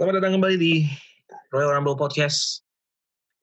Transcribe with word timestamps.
Selamat 0.00 0.16
datang 0.16 0.40
kembali 0.40 0.56
di 0.56 0.88
Royal 1.52 1.76
Rumble 1.76 1.92
Podcast, 1.92 2.64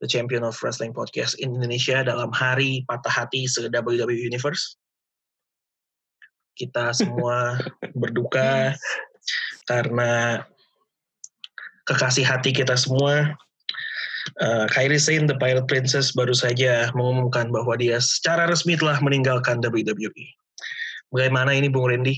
the 0.01 0.09
champion 0.09 0.41
of 0.41 0.57
wrestling 0.65 0.89
podcast 0.89 1.37
in 1.37 1.53
Indonesia 1.53 2.01
dalam 2.01 2.33
hari 2.33 2.81
patah 2.89 3.13
hati 3.13 3.45
se 3.45 3.69
WWE 3.69 4.17
Universe. 4.17 4.73
Kita 6.57 6.97
semua 6.97 7.61
berduka 8.01 8.73
karena 9.69 10.41
kekasih 11.85 12.25
hati 12.25 12.49
kita 12.49 12.73
semua. 12.73 13.37
Uh, 14.41 14.65
Kairi 14.73 14.97
Sane, 14.97 15.29
The 15.29 15.37
Pirate 15.37 15.69
Princess, 15.69 16.09
baru 16.09 16.33
saja 16.33 16.89
mengumumkan 16.97 17.53
bahwa 17.53 17.77
dia 17.77 18.01
secara 18.01 18.49
resmi 18.49 18.73
telah 18.73 18.97
meninggalkan 19.05 19.61
WWE. 19.61 20.25
Bagaimana 21.13 21.53
ini 21.53 21.69
Bung 21.69 21.93
Randy? 21.93 22.17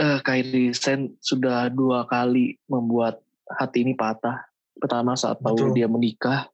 Uh, 0.00 0.18
Kyrie 0.24 0.72
Sen 0.72 1.14
sudah 1.20 1.68
dua 1.68 2.08
kali 2.08 2.56
membuat 2.66 3.20
hati 3.60 3.84
ini 3.84 3.92
patah. 3.92 4.40
Pertama 4.80 5.12
saat 5.12 5.44
tahu 5.44 5.76
dia 5.76 5.84
menikah 5.84 6.48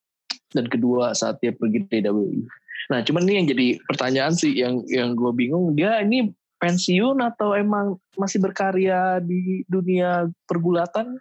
dan 0.51 0.67
kedua 0.67 1.15
saat 1.15 1.39
dia 1.39 1.55
pergi 1.55 1.87
dari 1.87 2.11
WWE. 2.11 2.43
Nah, 2.91 3.03
cuman 3.07 3.23
ini 3.27 3.35
yang 3.43 3.49
jadi 3.51 3.67
pertanyaan 3.87 4.35
sih 4.35 4.53
yang 4.59 4.83
yang 4.91 5.15
gue 5.15 5.31
bingung 5.35 5.75
dia 5.79 6.03
ini 6.03 6.35
pensiun 6.59 7.23
atau 7.23 7.55
emang 7.55 7.99
masih 8.19 8.43
berkarya 8.43 9.23
di 9.23 9.63
dunia 9.71 10.27
pergulatan? 10.49 11.19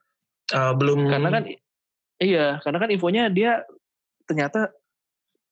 Uh, 0.49 0.73
belum. 0.73 1.09
Karena 1.09 1.29
kan 1.29 1.43
iya, 2.21 2.57
karena 2.61 2.77
kan 2.81 2.89
infonya 2.89 3.23
dia 3.29 3.61
ternyata 4.25 4.73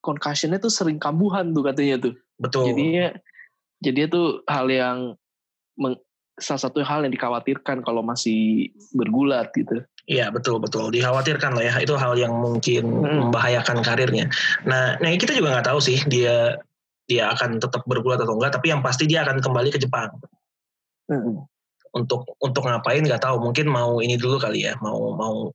concussionnya 0.02 0.58
tuh 0.58 0.73
sering 0.73 0.98
kambuhan 0.98 1.53
tuh 1.53 1.64
katanya 1.66 2.09
tuh. 2.09 2.16
Betul. 2.42 2.73
Jadinya 2.73 3.14
jadi 3.83 4.00
itu 4.09 4.42
hal 4.48 4.67
yang 4.72 4.98
meng, 5.78 5.98
salah 6.42 6.62
satu 6.66 6.81
hal 6.81 7.06
yang 7.06 7.14
dikhawatirkan 7.14 7.86
kalau 7.86 8.02
masih 8.02 8.73
bergulat 8.98 9.53
gitu. 9.53 9.86
Iya 10.09 10.34
betul 10.34 10.59
betul 10.59 10.92
dikhawatirkan 10.92 11.56
lah 11.56 11.64
ya 11.64 11.73
itu 11.80 11.95
hal 11.95 12.17
yang 12.20 12.34
mungkin 12.36 12.84
hmm. 12.84 13.30
membahayakan 13.30 13.80
karirnya. 13.86 14.28
Nah, 14.67 15.00
nah 15.00 15.09
kita 15.16 15.31
juga 15.38 15.56
nggak 15.56 15.67
tahu 15.72 15.80
sih 15.80 16.02
dia 16.09 16.59
dia 17.08 17.31
akan 17.31 17.59
tetap 17.59 17.84
bergulat 17.86 18.20
atau 18.20 18.36
enggak, 18.36 18.56
tapi 18.56 18.72
yang 18.72 18.81
pasti 18.84 19.08
dia 19.08 19.23
akan 19.28 19.44
kembali 19.44 19.70
ke 19.72 19.80
Jepang. 19.80 20.11
Hmm. 21.08 21.45
Untuk 21.94 22.26
untuk 22.42 22.64
ngapain 22.66 23.04
nggak 23.06 23.22
tahu, 23.22 23.38
mungkin 23.38 23.70
mau 23.70 24.02
ini 24.02 24.17
dulu 24.17 24.42
kali 24.42 24.66
ya, 24.66 24.73
mau 24.81 25.14
mau 25.14 25.52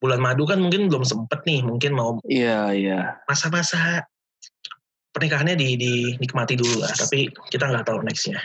bulan 0.00 0.22
madu 0.22 0.46
kan 0.46 0.62
mungkin 0.62 0.88
belum 0.88 1.04
sempet 1.04 1.42
nih, 1.44 1.60
mungkin 1.66 1.92
mau 1.92 2.16
Iya 2.26 2.72
iya. 2.72 3.00
Masa-masa 3.28 4.06
pernikahannya 5.12 5.58
di 5.58 5.76
dinikmati 5.76 6.54
dulu 6.56 6.80
lah, 6.80 6.92
tapi 6.96 7.28
kita 7.52 7.68
nggak 7.68 7.86
tahu 7.86 8.00
nextnya. 8.02 8.40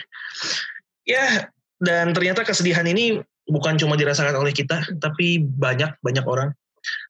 Ya 1.02 1.50
dan 1.82 2.14
ternyata 2.14 2.46
kesedihan 2.46 2.86
ini 2.86 3.18
bukan 3.50 3.74
cuma 3.74 3.98
dirasakan 3.98 4.38
oleh 4.38 4.54
kita, 4.54 4.86
tapi 5.02 5.42
banyak 5.42 5.98
banyak 5.98 6.22
orang, 6.22 6.54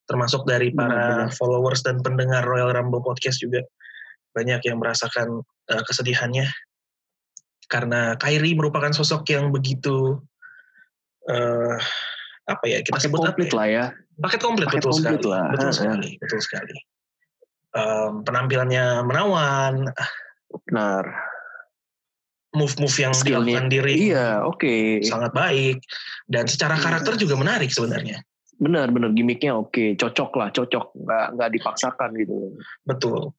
termasuk 0.08 0.48
dari 0.48 0.72
para 0.72 1.28
hmm, 1.28 1.36
followers 1.36 1.84
dan 1.84 2.00
pendengar 2.00 2.40
Royal 2.48 2.72
Rumble 2.72 3.04
Podcast 3.04 3.44
juga. 3.44 3.60
Banyak 4.32 4.64
yang 4.64 4.80
merasakan 4.80 5.44
uh, 5.44 5.82
kesedihannya. 5.84 6.48
Karena 7.68 8.16
Kyrie 8.16 8.56
merupakan 8.56 8.96
sosok 8.96 9.28
yang 9.28 9.52
begitu 9.52 10.16
uh, 11.28 11.76
apa 12.48 12.64
ya 12.64 12.80
kita 12.80 12.96
paket 12.96 13.06
sebut 13.12 13.20
komplit 13.28 13.52
apa 13.52 13.52
ya? 13.52 13.60
lah 13.60 13.68
ya. 13.68 13.84
Paket 14.24 14.40
komplit 14.40 14.66
paket 14.72 14.80
betul 14.80 14.92
komplit 14.96 15.20
sekali. 15.20 15.32
lah. 15.32 15.44
betul 15.52 15.72
sekali 15.72 16.10
betul 16.16 16.40
sekali. 16.40 16.76
Um, 17.76 18.12
penampilannya 18.24 18.84
menawan. 19.04 19.92
Benar 20.68 21.31
move-move 22.52 22.96
yang 23.00 23.12
dilakukan 23.16 23.72
diri 23.72 24.12
iya 24.12 24.44
oke. 24.44 24.60
okay. 24.60 25.00
sangat 25.04 25.32
baik. 25.32 25.80
Dan 26.28 26.44
secara 26.48 26.76
iya. 26.76 26.82
karakter 26.84 27.16
juga 27.16 27.34
menarik 27.36 27.72
sebenarnya. 27.72 28.20
Benar 28.60 28.92
benar. 28.92 29.10
Gimmicknya 29.16 29.56
oke. 29.56 29.72
Okay. 29.72 29.88
cocok 29.96 30.30
lah 30.36 30.48
cocok. 30.52 30.92
Nggak 30.96 31.26
nggak 31.38 31.50
dipaksakan 31.60 32.10
gitu. 32.20 32.52
Betul. 32.84 33.32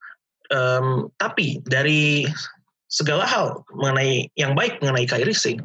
Um, 0.50 1.10
tapi 1.18 1.62
dari 1.66 2.28
segala 2.90 3.26
hal 3.26 3.66
mengenai 3.74 4.30
yang 4.38 4.54
baik 4.54 4.78
mengenai 4.82 5.10
Kyrie 5.10 5.34
Singh 5.34 5.64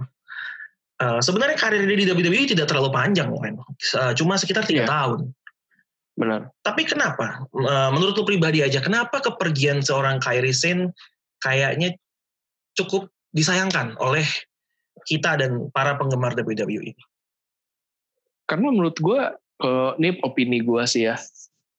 uh, 1.02 1.20
sebenarnya 1.22 1.56
karir 1.58 1.82
dia 1.86 1.98
di 1.98 2.06
WWE 2.08 2.48
tidak 2.48 2.70
terlalu 2.70 2.90
panjang 2.90 3.30
kan 3.30 3.54
uh, 3.60 4.12
cuma 4.14 4.40
sekitar 4.40 4.66
tiga 4.66 4.84
yeah. 4.86 4.90
tahun. 4.90 5.20
Benar. 6.18 6.50
Tapi 6.66 6.82
kenapa? 6.82 7.46
Uh, 7.54 7.94
menurut 7.94 8.18
lu 8.18 8.24
pribadi 8.26 8.66
aja 8.66 8.82
kenapa 8.82 9.22
kepergian 9.22 9.78
seorang 9.78 10.18
Kyrie 10.18 10.56
Singh 10.56 10.90
kayaknya 11.38 11.94
cukup 12.74 13.06
disayangkan 13.38 13.94
oleh 14.02 14.26
kita 15.06 15.38
dan 15.38 15.70
para 15.70 15.94
penggemar 15.94 16.34
WWE 16.34 16.90
ini? 16.90 17.04
Karena 18.50 18.74
menurut 18.74 18.98
gue, 18.98 19.20
uh, 19.62 19.92
ini 20.00 20.18
opini 20.26 20.58
gue 20.64 20.82
sih 20.90 21.06
ya. 21.06 21.14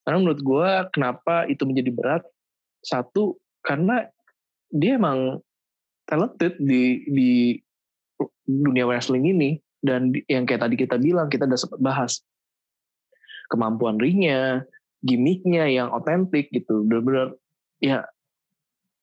Karena 0.08 0.24
menurut 0.24 0.42
gue 0.42 0.70
kenapa 0.96 1.44
itu 1.52 1.68
menjadi 1.68 1.92
berat? 1.92 2.24
Satu, 2.80 3.36
karena 3.62 4.08
dia 4.72 4.96
emang 4.96 5.44
talented 6.08 6.56
di 6.58 7.04
di 7.12 7.32
dunia 8.48 8.88
wrestling 8.88 9.30
ini 9.30 9.60
dan 9.84 10.16
yang 10.26 10.48
kayak 10.48 10.66
tadi 10.66 10.76
kita 10.80 10.96
bilang 10.98 11.30
kita 11.30 11.46
udah 11.46 11.60
sempat 11.60 11.80
bahas 11.84 12.24
kemampuan 13.50 13.98
ringnya, 13.98 14.64
gimmicknya 15.02 15.70
yang 15.70 15.90
otentik 15.92 16.50
gitu, 16.54 16.86
benar-benar 16.86 17.36
ya 17.82 18.06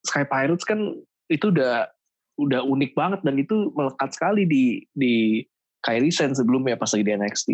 Sky 0.07 0.23
Pirates 0.27 0.63
kan 0.63 0.95
itu 1.27 1.51
udah 1.51 1.91
udah 2.37 2.61
unik 2.65 2.93
banget 2.93 3.21
dan 3.25 3.37
itu 3.41 3.73
melekat 3.73 4.13
sekali 4.13 4.45
di 4.45 4.85
di 4.93 5.41
Kyrie 5.81 6.13
Sen 6.13 6.37
sebelumnya 6.37 6.77
pas 6.77 6.93
lagi 6.93 7.05
di 7.07 7.13
NXT. 7.17 7.49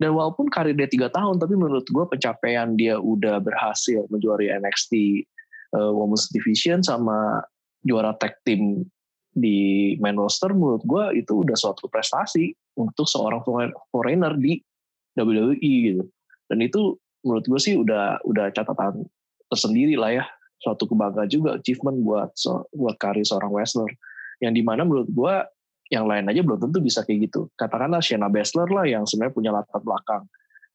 Dan 0.00 0.18
walaupun 0.18 0.50
karir 0.50 0.74
dia 0.74 0.88
tiga 0.90 1.12
tahun, 1.12 1.38
tapi 1.38 1.54
menurut 1.54 1.86
gue 1.86 2.04
pencapaian 2.10 2.74
dia 2.74 2.98
udah 2.98 3.38
berhasil 3.38 4.02
menjuari 4.10 4.50
NXT 4.50 5.22
uh, 5.78 5.92
Women's 5.94 6.26
Division 6.32 6.82
sama 6.82 7.44
juara 7.86 8.16
tag 8.18 8.34
team 8.42 8.88
di 9.30 9.94
main 10.02 10.18
roster, 10.18 10.50
menurut 10.50 10.82
gue 10.82 11.22
itu 11.22 11.46
udah 11.46 11.54
suatu 11.54 11.86
prestasi 11.86 12.52
untuk 12.76 13.06
seorang 13.06 13.40
foreigner 13.94 14.34
di 14.36 14.58
WWE 15.14 15.56
gitu. 15.60 16.04
Dan 16.50 16.58
itu 16.64 16.98
menurut 17.22 17.44
gue 17.46 17.60
sih 17.60 17.74
udah 17.78 18.20
udah 18.26 18.50
catatan 18.50 19.06
tersendiri 19.48 19.94
lah 19.94 20.10
ya, 20.18 20.24
suatu 20.60 20.88
kebanggaan 20.88 21.30
juga 21.30 21.58
achievement 21.58 22.00
buat 22.02 22.32
buat 22.74 22.96
karir 22.98 23.24
seorang 23.24 23.54
wrestler 23.54 23.88
yang 24.42 24.52
di 24.52 24.60
mana 24.66 24.82
menurut 24.82 25.06
gue 25.06 25.34
yang 25.94 26.08
lain 26.08 26.26
aja 26.26 26.42
belum 26.42 26.58
tentu 26.58 26.82
bisa 26.82 27.06
kayak 27.06 27.30
gitu. 27.30 27.46
Katakanlah 27.54 28.02
Shayna 28.02 28.26
Baszler 28.26 28.66
lah 28.66 28.84
yang 28.88 29.06
sebenarnya 29.06 29.34
punya 29.36 29.50
latar 29.54 29.78
belakang 29.84 30.26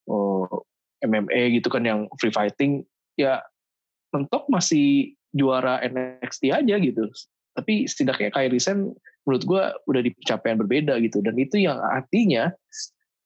oh, 0.07 0.63
MMA 1.03 1.59
gitu 1.59 1.67
kan 1.69 1.83
yang 1.83 2.09
free 2.17 2.33
fighting, 2.33 2.81
ya 3.19 3.43
mentok 4.15 4.49
masih 4.49 5.13
juara 5.35 5.83
NXT 5.83 6.49
aja 6.49 6.75
gitu. 6.79 7.11
Tapi 7.53 7.85
setidaknya 7.85 8.31
Kyrie 8.33 8.61
Sen 8.61 8.93
menurut 9.27 9.43
gue 9.43 9.63
udah 9.91 10.01
di 10.01 10.11
pencapaian 10.15 10.57
berbeda 10.57 10.97
gitu. 11.03 11.19
Dan 11.19 11.35
itu 11.37 11.59
yang 11.61 11.77
artinya 11.77 12.49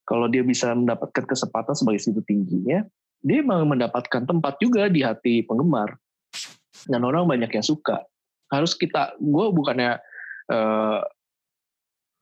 kalau 0.03 0.27
dia 0.27 0.41
bisa 0.41 0.73
mendapatkan 0.73 1.23
kesempatan 1.23 1.77
sebagai 1.77 2.01
situ 2.01 2.19
tingginya, 2.25 2.83
dia 3.21 3.39
memang 3.45 3.69
mendapatkan 3.69 4.25
tempat 4.25 4.57
juga 4.59 4.89
di 4.89 5.05
hati 5.05 5.45
penggemar. 5.45 5.95
Dan 6.89 7.05
orang 7.05 7.29
banyak 7.29 7.53
yang 7.53 7.63
suka. 7.63 8.01
Harus 8.49 8.73
kita, 8.73 9.15
gue 9.21 9.45
bukannya 9.53 10.01
uh, 10.51 10.99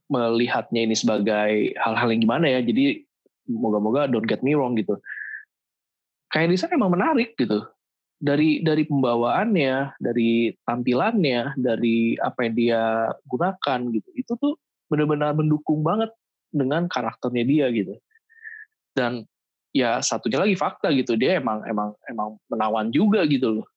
melihatnya 0.10 0.86
ini 0.86 0.96
sebagai 0.98 1.74
hal-hal 1.78 2.08
yang 2.14 2.22
gimana 2.22 2.46
ya. 2.50 2.62
Jadi 2.62 3.02
moga-moga 3.50 4.06
don't 4.06 4.30
get 4.30 4.46
me 4.46 4.54
wrong 4.54 4.78
gitu. 4.78 4.98
Kayak 6.30 6.54
desain 6.54 6.74
emang 6.78 6.94
menarik 6.94 7.34
gitu. 7.34 7.66
Dari 8.20 8.62
dari 8.62 8.84
pembawaannya, 8.86 9.98
dari 9.98 10.54
tampilannya, 10.68 11.58
dari 11.58 12.20
apa 12.20 12.40
yang 12.46 12.54
dia 12.54 12.84
gunakan 13.26 13.80
gitu. 13.96 14.10
Itu 14.14 14.34
tuh 14.38 14.54
benar-benar 14.92 15.34
mendukung 15.34 15.82
banget 15.82 16.14
dengan 16.54 16.86
karakternya 16.86 17.44
dia 17.46 17.66
gitu. 17.74 17.96
Dan 18.94 19.26
ya 19.74 20.02
satunya 20.02 20.42
lagi 20.42 20.58
fakta 20.58 20.90
gitu 20.94 21.14
dia 21.14 21.38
emang 21.38 21.62
emang 21.70 21.94
emang 22.10 22.42
menawan 22.50 22.90
juga 22.90 23.22
gitu 23.30 23.62
loh 23.62 23.68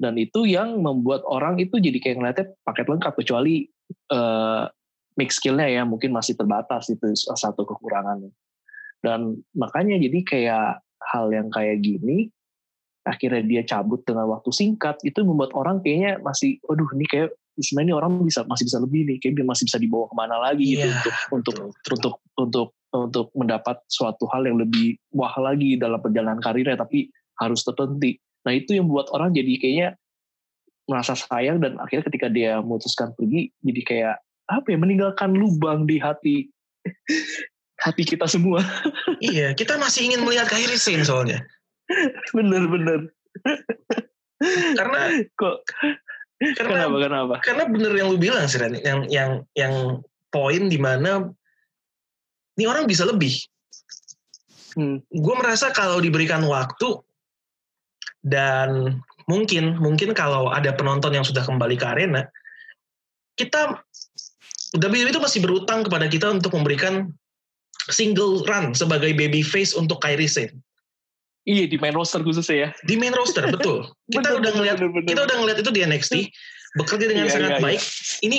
dan 0.00 0.16
itu 0.16 0.48
yang 0.48 0.80
membuat 0.80 1.22
orang 1.28 1.60
itu 1.60 1.76
jadi 1.76 1.98
kayak 2.00 2.16
ngeliatnya 2.18 2.46
paket 2.64 2.86
lengkap 2.88 3.12
kecuali 3.20 3.68
uh, 4.12 4.68
mix 5.16 5.38
skillnya 5.40 5.68
ya 5.68 5.82
mungkin 5.84 6.12
masih 6.12 6.36
terbatas 6.36 6.88
itu 6.88 7.12
satu 7.16 7.68
kekurangannya 7.68 8.32
dan 9.04 9.36
makanya 9.52 9.98
jadi 9.98 10.18
kayak 10.24 10.68
hal 11.02 11.26
yang 11.34 11.50
kayak 11.50 11.82
gini 11.82 12.30
akhirnya 13.02 13.42
dia 13.42 13.62
cabut 13.66 14.06
dengan 14.06 14.30
waktu 14.30 14.54
singkat 14.54 15.02
itu 15.02 15.26
membuat 15.26 15.50
orang 15.58 15.82
kayaknya 15.82 16.22
masih 16.22 16.62
aduh 16.70 16.86
ini 16.94 17.04
kayak 17.10 17.34
sebenarnya 17.58 17.98
orang 17.98 18.22
bisa 18.22 18.46
masih 18.46 18.64
bisa 18.70 18.78
lebih 18.78 19.02
nih 19.04 19.18
kayak 19.18 19.34
dia 19.42 19.46
masih 19.46 19.64
bisa 19.66 19.78
dibawa 19.82 20.06
ke 20.08 20.14
mana 20.16 20.36
lagi 20.38 20.64
yeah, 20.64 20.86
gitu 20.86 20.86
iya, 20.86 20.94
untuk 20.94 21.12
betul, 21.12 21.34
untuk 21.36 21.54
betul. 21.58 21.92
untuk 21.92 22.14
untuk 22.32 22.68
untuk 22.92 23.26
mendapat 23.34 23.76
suatu 23.90 24.24
hal 24.30 24.46
yang 24.46 24.56
lebih 24.56 24.96
wah 25.12 25.34
lagi 25.42 25.76
dalam 25.76 25.98
perjalanan 25.98 26.40
karirnya 26.40 26.78
tapi 26.78 27.10
harus 27.42 27.60
terhenti 27.66 28.16
nah 28.46 28.54
itu 28.54 28.78
yang 28.78 28.86
buat 28.86 29.10
orang 29.10 29.34
jadi 29.34 29.52
kayaknya 29.58 29.88
merasa 30.90 31.14
sayang 31.14 31.62
dan 31.62 31.78
akhirnya 31.78 32.06
ketika 32.10 32.26
dia 32.26 32.58
memutuskan 32.58 33.14
pergi 33.14 33.54
jadi 33.62 33.82
kayak 33.86 34.16
apa 34.50 34.66
ya 34.68 34.78
meninggalkan 34.78 35.32
lubang 35.32 35.86
di 35.86 35.96
hati 36.02 36.50
hati 37.82 38.02
kita 38.06 38.26
semua. 38.30 38.62
iya, 39.22 39.54
kita 39.54 39.78
masih 39.78 40.10
ingin 40.10 40.22
melihat 40.22 40.46
Kyrie 40.50 40.78
Sane 40.78 41.02
soalnya. 41.02 41.42
bener 42.36 42.66
bener. 42.70 43.00
karena 44.78 45.00
kok 45.38 45.62
karena 46.58 46.70
kenapa 46.86 46.96
kenapa? 46.98 47.34
Karena 47.42 47.64
bener 47.70 47.92
yang 47.94 48.08
lu 48.10 48.18
bilang 48.18 48.46
sih 48.50 48.58
yang 48.82 49.06
yang 49.06 49.30
yang 49.54 50.02
poin 50.34 50.66
di 50.66 50.78
mana 50.78 51.30
ini 52.58 52.64
orang 52.66 52.90
bisa 52.90 53.06
lebih. 53.06 53.34
Hmm. 54.74 55.04
Gue 55.12 55.34
merasa 55.36 55.70
kalau 55.70 56.00
diberikan 56.00 56.42
waktu 56.48 56.98
dan 58.24 58.98
mungkin 59.32 59.80
mungkin 59.80 60.12
kalau 60.12 60.52
ada 60.52 60.76
penonton 60.76 61.16
yang 61.16 61.24
sudah 61.24 61.40
kembali 61.40 61.80
ke 61.80 61.86
arena, 61.88 62.28
kita 63.40 63.80
WWE 64.76 65.08
itu 65.08 65.20
masih 65.20 65.40
berutang 65.40 65.84
kepada 65.88 66.04
kita 66.08 66.28
untuk 66.28 66.52
memberikan 66.52 67.08
single 67.88 68.44
run 68.44 68.76
sebagai 68.76 69.16
baby 69.16 69.40
face 69.40 69.72
untuk 69.72 70.04
Kyrie 70.04 70.28
Sane. 70.28 70.52
Iya 71.42 71.66
di 71.66 71.74
main 71.80 71.96
roster 71.96 72.22
khususnya 72.22 72.56
ya. 72.56 72.68
Di 72.86 72.94
main 72.94 73.10
roster 73.16 73.42
betul. 73.50 73.88
Kita 74.14 74.38
bener, 74.38 74.52
udah 74.54 74.74
bener. 74.78 75.02
kita 75.08 75.20
udah 75.26 75.36
ngeliat 75.42 75.58
itu 75.58 75.70
di 75.74 75.80
NXT 75.82 76.14
bekerja 76.78 77.06
dengan 77.10 77.26
iya, 77.26 77.32
sangat 77.34 77.52
iya, 77.58 77.60
baik. 77.60 77.80
Iya. 77.82 78.20
Ini 78.30 78.38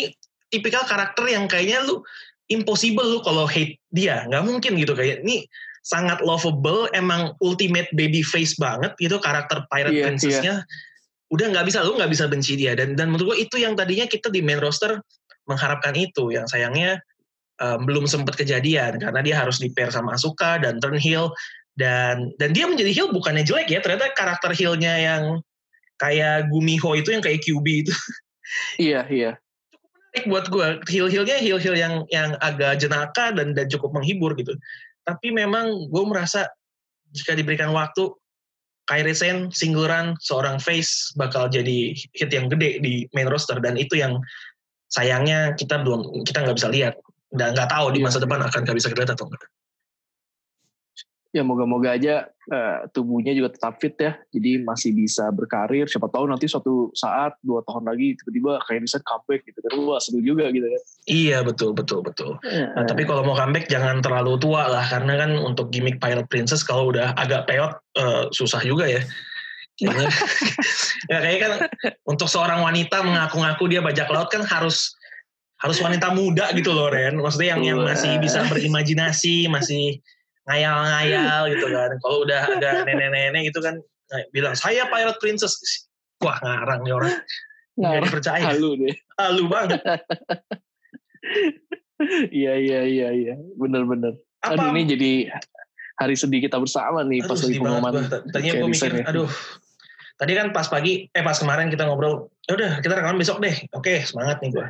tipikal 0.54 0.84
karakter 0.88 1.26
yang 1.28 1.46
kayaknya 1.52 1.84
lu 1.84 2.00
impossible 2.48 3.04
lu 3.04 3.20
kalau 3.20 3.44
hate 3.44 3.82
dia, 3.92 4.24
nggak 4.32 4.44
mungkin 4.48 4.80
gitu 4.80 4.96
kayak 4.96 5.26
ini 5.28 5.44
sangat 5.84 6.24
lovable, 6.24 6.88
emang 6.96 7.36
ultimate 7.44 7.92
baby 7.92 8.24
face 8.24 8.56
banget 8.56 8.96
gitu 8.98 9.20
karakter 9.20 9.68
pirate 9.68 9.94
yeah, 9.94 10.06
princessnya. 10.08 10.56
Yeah. 10.64 11.32
Udah 11.32 11.52
nggak 11.52 11.68
bisa 11.68 11.84
lu 11.84 12.00
nggak 12.00 12.12
bisa 12.12 12.26
benci 12.32 12.56
dia. 12.56 12.74
Dan 12.74 12.96
dan 12.96 13.12
menurut 13.12 13.36
gue 13.36 13.38
itu 13.44 13.60
yang 13.60 13.76
tadinya 13.76 14.08
kita 14.08 14.32
di 14.32 14.40
main 14.40 14.64
roster 14.64 15.04
mengharapkan 15.46 15.92
itu. 16.00 16.32
Yang 16.32 16.56
sayangnya 16.56 17.04
um, 17.60 17.84
belum 17.84 18.08
sempat 18.08 18.40
kejadian. 18.40 18.98
Karena 18.98 19.20
dia 19.20 19.36
harus 19.44 19.60
di 19.60 19.68
pair 19.70 19.92
sama 19.92 20.16
Asuka 20.16 20.64
dan 20.64 20.80
turn 20.80 20.96
heel. 20.96 21.36
Dan 21.76 22.32
dan 22.40 22.56
dia 22.56 22.64
menjadi 22.70 22.94
heel 22.96 23.10
bukannya 23.12 23.44
jelek 23.44 23.68
ya 23.68 23.82
ternyata 23.82 24.14
karakter 24.14 24.54
heelnya 24.54 24.94
yang 24.94 25.24
kayak 25.98 26.48
Gumiho 26.54 26.96
itu 26.96 27.12
yang 27.12 27.22
kayak 27.22 27.44
QB 27.44 27.68
itu. 27.86 27.94
Iya 28.78 29.10
iya. 29.10 29.32
Cukup 29.74 29.94
menarik 30.14 30.26
buat 30.30 30.46
gue 30.54 30.68
heel 30.94 31.10
heelnya 31.10 31.38
heel 31.42 31.58
heel 31.58 31.74
yang 31.74 32.06
yang 32.14 32.38
agak 32.38 32.78
jenaka 32.78 33.34
dan 33.34 33.58
dan 33.58 33.66
cukup 33.66 33.98
menghibur 33.98 34.38
gitu 34.38 34.54
tapi 35.04 35.36
memang 35.36 35.92
gue 35.92 36.04
merasa 36.08 36.48
jika 37.14 37.38
diberikan 37.38 37.72
waktu 37.76 38.10
Kyrie 38.84 39.16
Sen 39.16 39.48
single 39.56 39.88
run 39.88 40.20
seorang 40.20 40.60
face 40.60 41.16
bakal 41.16 41.48
jadi 41.48 41.96
hit 41.96 42.32
yang 42.36 42.52
gede 42.52 42.84
di 42.84 43.08
main 43.16 43.32
roster. 43.32 43.56
Dan 43.64 43.80
itu 43.80 43.96
yang 43.96 44.20
sayangnya 44.92 45.56
kita 45.56 45.80
belum 45.80 46.28
kita 46.28 46.44
nggak 46.44 46.58
bisa 46.60 46.70
lihat. 46.72 47.00
Dan 47.32 47.56
nggak 47.56 47.72
tahu 47.72 47.96
di 47.96 48.04
masa 48.04 48.20
iya. 48.20 48.24
depan 48.28 48.40
akan 48.44 48.60
nggak 48.68 48.78
bisa 48.78 48.90
lihat 48.92 49.10
atau 49.16 49.26
enggak 49.32 49.48
ya 51.34 51.42
moga-moga 51.42 51.98
aja 51.98 52.30
uh, 52.54 52.86
tubuhnya 52.94 53.34
juga 53.34 53.50
tetap 53.50 53.82
fit 53.82 53.98
ya. 53.98 54.14
Jadi 54.30 54.62
masih 54.62 54.94
bisa 54.94 55.34
berkarir. 55.34 55.90
Siapa 55.90 56.06
tahu 56.14 56.30
nanti 56.30 56.46
suatu 56.46 56.94
saat 56.94 57.34
dua 57.42 57.66
tahun 57.66 57.90
lagi 57.90 58.14
tiba-tiba 58.22 58.62
kayak 58.70 58.86
bisa 58.86 59.02
comeback 59.02 59.42
gitu 59.50 59.60
kan 59.66 59.72
wah 59.82 59.98
seru 59.98 60.22
juga 60.22 60.54
gitu 60.54 60.70
ya 60.70 60.80
iya 61.10 61.38
betul 61.42 61.74
betul 61.74 62.06
betul. 62.06 62.38
Ya, 62.46 62.70
nah, 62.78 62.86
tapi 62.86 63.04
kalau 63.10 63.26
mau 63.26 63.34
comeback 63.34 63.66
jangan 63.66 64.06
terlalu 64.06 64.38
tua 64.38 64.70
lah. 64.70 64.86
Karena 64.86 65.18
kan 65.18 65.34
untuk 65.42 65.74
gimmick 65.74 65.98
Pirate 65.98 66.30
Princess 66.30 66.62
kalau 66.62 66.94
udah 66.94 67.18
agak 67.18 67.50
peot 67.50 67.82
uh, 67.98 68.30
susah 68.30 68.62
juga 68.62 68.86
ya. 68.86 69.02
Kayaknya, 69.74 70.06
ya 71.10 71.18
kayak 71.18 71.40
kan 71.42 71.52
untuk 72.06 72.30
seorang 72.30 72.62
wanita 72.62 73.02
mengaku-ngaku 73.02 73.74
dia 73.74 73.82
bajak 73.82 74.06
laut 74.14 74.30
kan 74.30 74.46
harus 74.46 74.94
harus 75.58 75.82
wanita 75.82 76.14
muda 76.14 76.54
gitu 76.54 76.70
loh 76.70 76.94
Ren. 76.94 77.18
Maksudnya 77.18 77.58
yang 77.58 77.62
yang 77.66 77.80
masih 77.82 78.22
bisa 78.22 78.46
berimajinasi, 78.54 79.50
masih 79.50 79.98
ngayal-ngayal 80.48 81.42
gitu 81.52 81.68
kan. 81.72 81.90
Kalau 82.00 82.18
udah 82.28 82.42
agak 82.52 82.74
nenek-nenek 82.88 83.52
gitu 83.52 83.60
kan 83.64 83.80
bilang 84.36 84.54
saya 84.54 84.86
pirate 84.92 85.20
princess. 85.20 85.56
Wah 86.22 86.38
ngarang 86.44 86.82
nih 86.86 86.94
orang. 86.94 87.16
Nggak 87.80 88.02
dipercaya. 88.08 88.44
Halu 88.54 88.70
deh. 88.80 88.96
Halu 89.20 89.44
banget. 89.48 89.80
Iya 92.36 92.60
iya 92.60 92.82
iya 92.84 93.10
iya. 93.16 93.36
Bener-bener. 93.56 94.20
Aduh 94.44 94.76
ini 94.76 94.84
jadi 94.92 95.12
hari 95.96 96.20
sedih 96.20 96.44
kita 96.44 96.60
bersama 96.60 97.06
nih 97.08 97.24
aduh, 97.24 97.30
pas 97.32 97.40
lagi 97.40 97.58
pengumuman. 97.64 97.94
Tadinya 98.28 98.54
gue 98.60 98.70
mikir, 98.70 98.92
ya. 98.92 99.06
aduh. 99.08 99.30
Tadi 100.20 100.32
kan 100.36 100.48
pas 100.52 100.68
pagi, 100.70 101.08
eh 101.10 101.24
pas 101.26 101.38
kemarin 101.40 101.74
kita 101.74 101.90
ngobrol, 101.90 102.28
ya 102.46 102.54
udah 102.54 102.72
kita 102.84 102.94
rekaman 103.00 103.18
besok 103.18 103.42
deh. 103.42 103.56
Oke, 103.74 104.06
semangat 104.06 104.44
nih 104.44 104.54
gue. 104.54 104.68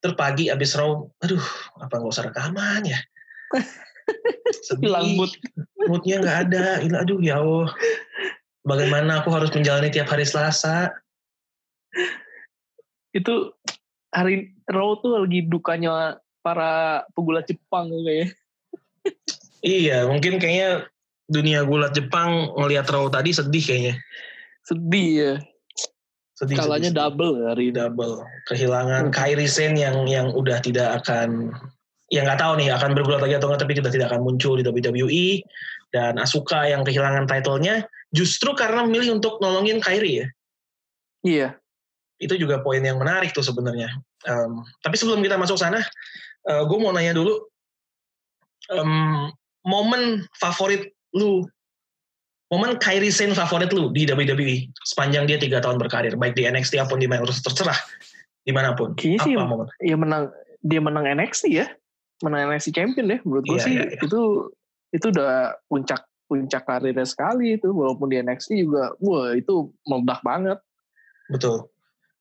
Terus 0.00 0.14
pagi 0.16 0.48
abis 0.48 0.78
raw, 0.78 0.96
aduh, 0.96 1.44
apa 1.82 1.94
nggak 1.98 2.12
usah 2.14 2.24
rekaman 2.30 2.82
ya? 2.88 2.98
hilang 4.82 5.18
mood 5.18 5.32
moodnya 5.86 6.22
nggak 6.22 6.38
ada. 6.50 6.64
Gila, 6.82 6.98
aduh 7.02 7.20
ya 7.22 7.38
Allah. 7.40 7.70
Bagaimana 8.66 9.22
aku 9.22 9.30
harus 9.30 9.50
menjalani 9.54 9.94
tiap 9.94 10.10
hari 10.10 10.26
Selasa? 10.26 10.90
Itu 13.14 13.54
hari 14.10 14.56
Raw 14.66 14.98
tuh 14.98 15.22
lagi 15.22 15.46
dukanya 15.46 16.18
para 16.42 17.02
pegulat 17.14 17.46
Jepang 17.46 17.90
kayaknya. 17.90 18.34
Iya 19.62 20.06
mungkin 20.10 20.42
kayaknya 20.42 20.90
dunia 21.30 21.66
gulat 21.66 21.94
Jepang 21.94 22.54
ngelihat 22.58 22.90
Raw 22.90 23.06
tadi 23.10 23.30
sedih 23.34 23.62
kayaknya. 23.62 23.94
Sedih 24.66 25.08
ya. 25.14 25.32
Sedih 26.36 26.56
kalanya 26.58 26.90
sedih, 26.92 27.00
double 27.00 27.34
hari 27.48 27.66
double. 27.70 28.22
Kehilangan 28.50 29.08
hmm. 29.08 29.14
Kairi 29.14 29.48
Sen 29.48 29.78
yang 29.78 30.04
yang 30.10 30.34
udah 30.34 30.58
tidak 30.60 31.02
akan 31.02 31.54
ya 32.06 32.22
nggak 32.22 32.38
tahu 32.38 32.52
nih 32.62 32.70
akan 32.70 32.94
bergulat 32.94 33.22
lagi 33.26 33.34
atau 33.34 33.50
enggak 33.50 33.66
tapi 33.66 33.74
kita 33.74 33.90
tidak 33.90 34.14
akan 34.14 34.22
muncul 34.22 34.54
di 34.54 34.62
WWE 34.62 35.42
dan 35.90 36.18
Asuka 36.22 36.66
yang 36.70 36.86
kehilangan 36.86 37.26
titlenya 37.26 37.86
justru 38.14 38.54
karena 38.54 38.86
memilih 38.86 39.18
untuk 39.18 39.42
nolongin 39.42 39.82
Kyrie 39.82 40.22
ya. 40.22 40.26
Iya. 41.26 41.48
Itu 42.22 42.38
juga 42.38 42.62
poin 42.62 42.80
yang 42.80 43.02
menarik 43.02 43.34
tuh 43.34 43.42
sebenarnya. 43.42 43.90
Um, 44.24 44.62
tapi 44.80 44.96
sebelum 44.96 45.20
kita 45.20 45.36
masuk 45.36 45.58
sana, 45.58 45.82
uh, 46.48 46.62
gue 46.64 46.78
mau 46.78 46.94
nanya 46.94 47.12
dulu 47.12 47.42
um, 48.70 49.28
momen 49.66 50.24
favorit 50.38 50.94
lu, 51.12 51.44
momen 52.48 52.78
Kyrie 52.78 53.12
Sane 53.12 53.34
favorit 53.34 53.74
lu 53.74 53.90
di 53.90 54.06
WWE 54.06 54.70
sepanjang 54.86 55.26
dia 55.26 55.36
tiga 55.42 55.58
tahun 55.58 55.76
berkarir, 55.82 56.14
baik 56.14 56.38
di 56.38 56.46
NXT 56.46 56.78
maupun 56.86 57.02
di 57.02 57.10
main 57.10 57.26
roster 57.26 57.50
terserah 57.50 57.76
di 58.46 58.54
mana 58.54 58.78
pun. 58.78 58.94
Kayaknya 58.94 59.18
Apa 59.18 59.26
sih, 59.26 59.34
momen? 59.34 59.68
Ya 59.82 59.96
menang 59.98 60.24
dia 60.62 60.80
menang 60.80 61.04
NXT 61.04 61.50
ya 61.52 61.66
menang 62.24 62.52
NXT 62.52 62.72
Champion 62.72 63.06
ya 63.12 63.18
menurut 63.24 63.44
gue 63.44 63.58
yeah, 63.58 63.64
sih 63.64 63.74
yeah, 63.76 63.88
yeah. 63.92 64.04
itu 64.04 64.20
itu 64.94 65.06
udah 65.12 65.56
puncak 65.68 66.00
puncak 66.26 66.62
karirnya 66.64 67.06
sekali 67.06 67.60
itu 67.60 67.70
walaupun 67.70 68.08
di 68.10 68.16
NXT 68.22 68.66
juga 68.66 68.94
wah 68.98 69.36
itu 69.36 69.70
meledak 69.84 70.20
banget 70.24 70.58
betul 71.28 71.68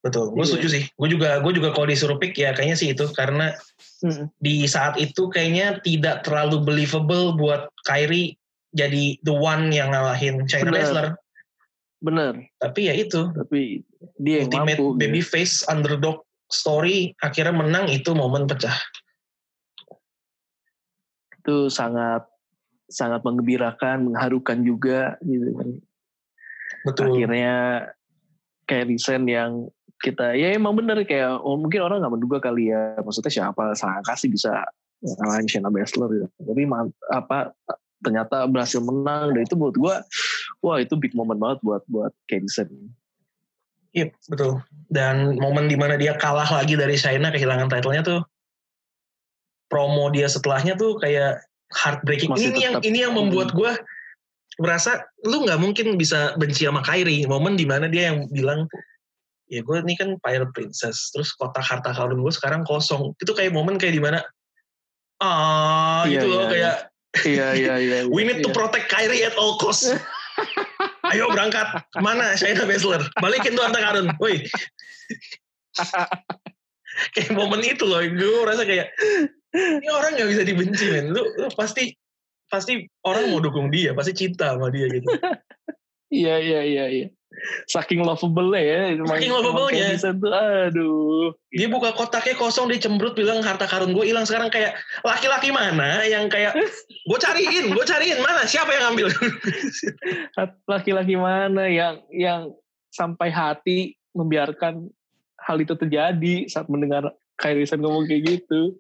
betul 0.04 0.36
gue 0.36 0.44
yeah. 0.44 0.50
setuju 0.52 0.68
sih 0.70 0.84
gue 0.86 1.10
juga 1.10 1.40
gue 1.42 1.54
juga 1.56 1.70
kalau 1.74 1.88
disuruh 1.88 2.20
pick 2.20 2.36
ya 2.36 2.52
kayaknya 2.54 2.78
sih 2.78 2.90
itu 2.92 3.06
karena 3.16 3.56
hmm. 4.04 4.30
di 4.44 4.68
saat 4.68 5.00
itu 5.00 5.32
kayaknya 5.32 5.80
tidak 5.82 6.28
terlalu 6.28 6.62
believable 6.62 7.34
buat 7.34 7.72
Kyrie 7.88 8.38
jadi 8.76 9.16
the 9.24 9.32
one 9.32 9.72
yang 9.72 9.96
ngalahin 9.96 10.44
China 10.46 10.70
Bener. 10.70 10.78
Wrestler 10.84 11.08
bener 12.04 12.34
tapi 12.62 12.92
ya 12.92 12.94
itu 12.94 13.34
tapi 13.34 13.82
dia 14.22 14.46
ultimate 14.46 14.78
mampu, 14.78 15.00
baby 15.00 15.26
gitu. 15.26 15.32
face 15.32 15.66
underdog 15.72 16.22
story 16.54 17.18
akhirnya 17.26 17.56
menang 17.56 17.90
itu 17.90 18.14
momen 18.14 18.46
pecah 18.46 18.76
itu 21.46 21.70
sangat 21.70 22.26
sangat 22.90 23.22
menggembirakan, 23.22 24.10
mengharukan 24.10 24.66
juga 24.66 25.22
gitu 25.22 25.54
kan. 25.54 25.70
Betul. 26.90 27.14
Akhirnya 27.14 27.56
kayak 28.66 28.90
desain 28.90 29.26
yang 29.30 29.70
kita 30.02 30.34
ya 30.34 30.58
emang 30.58 30.74
bener 30.74 31.06
kayak 31.06 31.40
oh, 31.42 31.58
mungkin 31.58 31.86
orang 31.86 32.02
nggak 32.02 32.14
menduga 32.18 32.38
kali 32.42 32.74
ya 32.74 32.98
maksudnya 33.00 33.32
siapa 33.32 33.78
sangka 33.78 34.14
sih 34.18 34.28
bisa 34.28 34.66
ngalahin 35.02 35.46
Shayna 35.46 35.70
Baszler 35.70 36.10
gitu. 36.10 36.28
Tapi 36.42 36.62
apa 37.14 37.54
ternyata 38.02 38.46
berhasil 38.50 38.82
menang 38.82 39.34
dan 39.34 39.42
itu 39.46 39.56
menurut 39.58 39.78
gua 39.78 39.96
wah 40.66 40.78
itu 40.82 40.98
big 40.98 41.14
moment 41.14 41.38
banget 41.38 41.62
buat 41.62 41.82
buat 41.90 42.14
Kensen. 42.26 42.70
Iya 43.96 44.12
betul. 44.28 44.60
Dan 44.92 45.40
momen 45.40 45.72
di 45.72 45.78
mana 45.80 45.96
dia 45.96 46.18
kalah 46.18 46.50
lagi 46.50 46.76
dari 46.76 46.98
Shayna 47.00 47.32
kehilangan 47.32 47.72
titlenya 47.72 48.04
tuh 48.04 48.22
promo 49.72 50.10
dia 50.14 50.30
setelahnya 50.30 50.78
tuh 50.78 50.98
kayak 51.02 51.42
heartbreaking. 51.74 52.32
Masih 52.32 52.54
ini 52.54 52.62
yang 52.66 52.76
ini 52.86 53.00
yang 53.06 53.14
membuat 53.18 53.52
gue 53.54 53.72
merasa 54.62 55.04
lu 55.28 55.44
nggak 55.44 55.60
mungkin 55.60 56.00
bisa 56.00 56.38
benci 56.40 56.66
sama 56.68 56.86
Kyrie. 56.86 57.28
Momen 57.28 57.60
di 57.60 57.68
mana 57.68 57.90
dia 57.92 58.14
yang 58.14 58.30
bilang 58.32 58.70
ya 59.50 59.62
gue 59.62 59.78
ini 59.86 59.94
kan 59.98 60.18
Pirate 60.22 60.54
Princess 60.54 61.14
terus 61.14 61.34
kotak 61.38 61.62
harta 61.62 61.94
karun 61.94 62.22
gue 62.22 62.34
sekarang 62.34 62.66
kosong 62.66 63.14
itu 63.22 63.32
kayak 63.34 63.54
momen 63.54 63.78
kayak 63.78 63.94
di 63.94 64.02
mana 64.02 64.20
ah 65.22 66.04
iya, 66.10 66.18
gitu 66.18 66.28
iya, 66.28 66.34
loh 66.34 66.42
iya. 66.42 66.50
kayak 66.50 66.76
iya 67.26 67.48
iya 67.54 67.74
iya, 67.78 67.98
iya 68.06 68.10
we 68.16 68.26
need 68.26 68.42
iya. 68.42 68.46
to 68.46 68.52
protect 68.52 68.90
Kyrie 68.90 69.22
at 69.22 69.38
all 69.38 69.62
cost 69.62 69.94
ayo 71.14 71.30
berangkat 71.30 71.68
mana 72.02 72.34
Shayna 72.34 72.66
Baszler 72.66 73.06
balikin 73.22 73.54
tuh 73.54 73.64
harta 73.70 73.80
karun 73.80 74.10
woi 74.18 74.42
kayak 77.14 77.32
momen 77.38 77.62
itu 77.62 77.86
loh 77.86 78.02
gue 78.02 78.42
merasa 78.42 78.66
kayak 78.66 78.90
Ini 79.56 79.88
orang 79.88 80.20
nggak 80.20 80.30
bisa 80.36 80.44
dibenci 80.44 80.86
men. 80.92 81.16
Lu, 81.16 81.24
lu 81.40 81.48
pasti 81.56 81.96
pasti 82.52 82.86
orang 83.08 83.32
mau 83.32 83.42
dukung 83.42 83.72
dia, 83.72 83.96
pasti 83.96 84.14
cinta 84.14 84.54
sama 84.54 84.70
dia 84.70 84.86
gitu. 84.92 85.08
Iya 86.14 86.36
iya 86.40 86.62
iya 86.64 86.86
iya. 86.88 87.08
Saking 87.68 88.06
lovable 88.06 88.56
ya. 88.56 88.96
Saking 88.96 89.32
lovable-nya. 89.34 90.00
Tuh, 90.00 90.32
aduh. 90.32 91.36
Dia 91.52 91.68
buka 91.68 91.92
kotaknya 91.92 92.38
kosong, 92.40 92.72
dia 92.72 92.80
cemberut 92.80 93.12
bilang 93.18 93.44
harta 93.44 93.68
karun 93.68 93.92
gue 93.92 94.08
hilang 94.08 94.24
sekarang 94.24 94.48
kayak 94.48 94.80
laki-laki 95.04 95.52
mana 95.52 96.08
yang 96.08 96.32
kayak 96.32 96.56
gue 96.88 97.20
cariin, 97.20 97.76
gue 97.76 97.86
cariin 97.86 98.24
mana 98.24 98.48
siapa 98.48 98.72
yang 98.72 98.84
ngambil? 98.92 99.08
Laki-laki 100.72 101.16
mana 101.20 101.68
yang 101.68 102.00
yang 102.14 102.42
sampai 102.96 103.28
hati 103.28 104.00
membiarkan 104.16 104.88
hal 105.44 105.58
itu 105.60 105.76
terjadi 105.76 106.48
saat 106.48 106.72
mendengar 106.72 107.12
Kairisan 107.36 107.84
ngomong 107.84 108.08
kayak 108.08 108.24
gitu. 108.32 108.80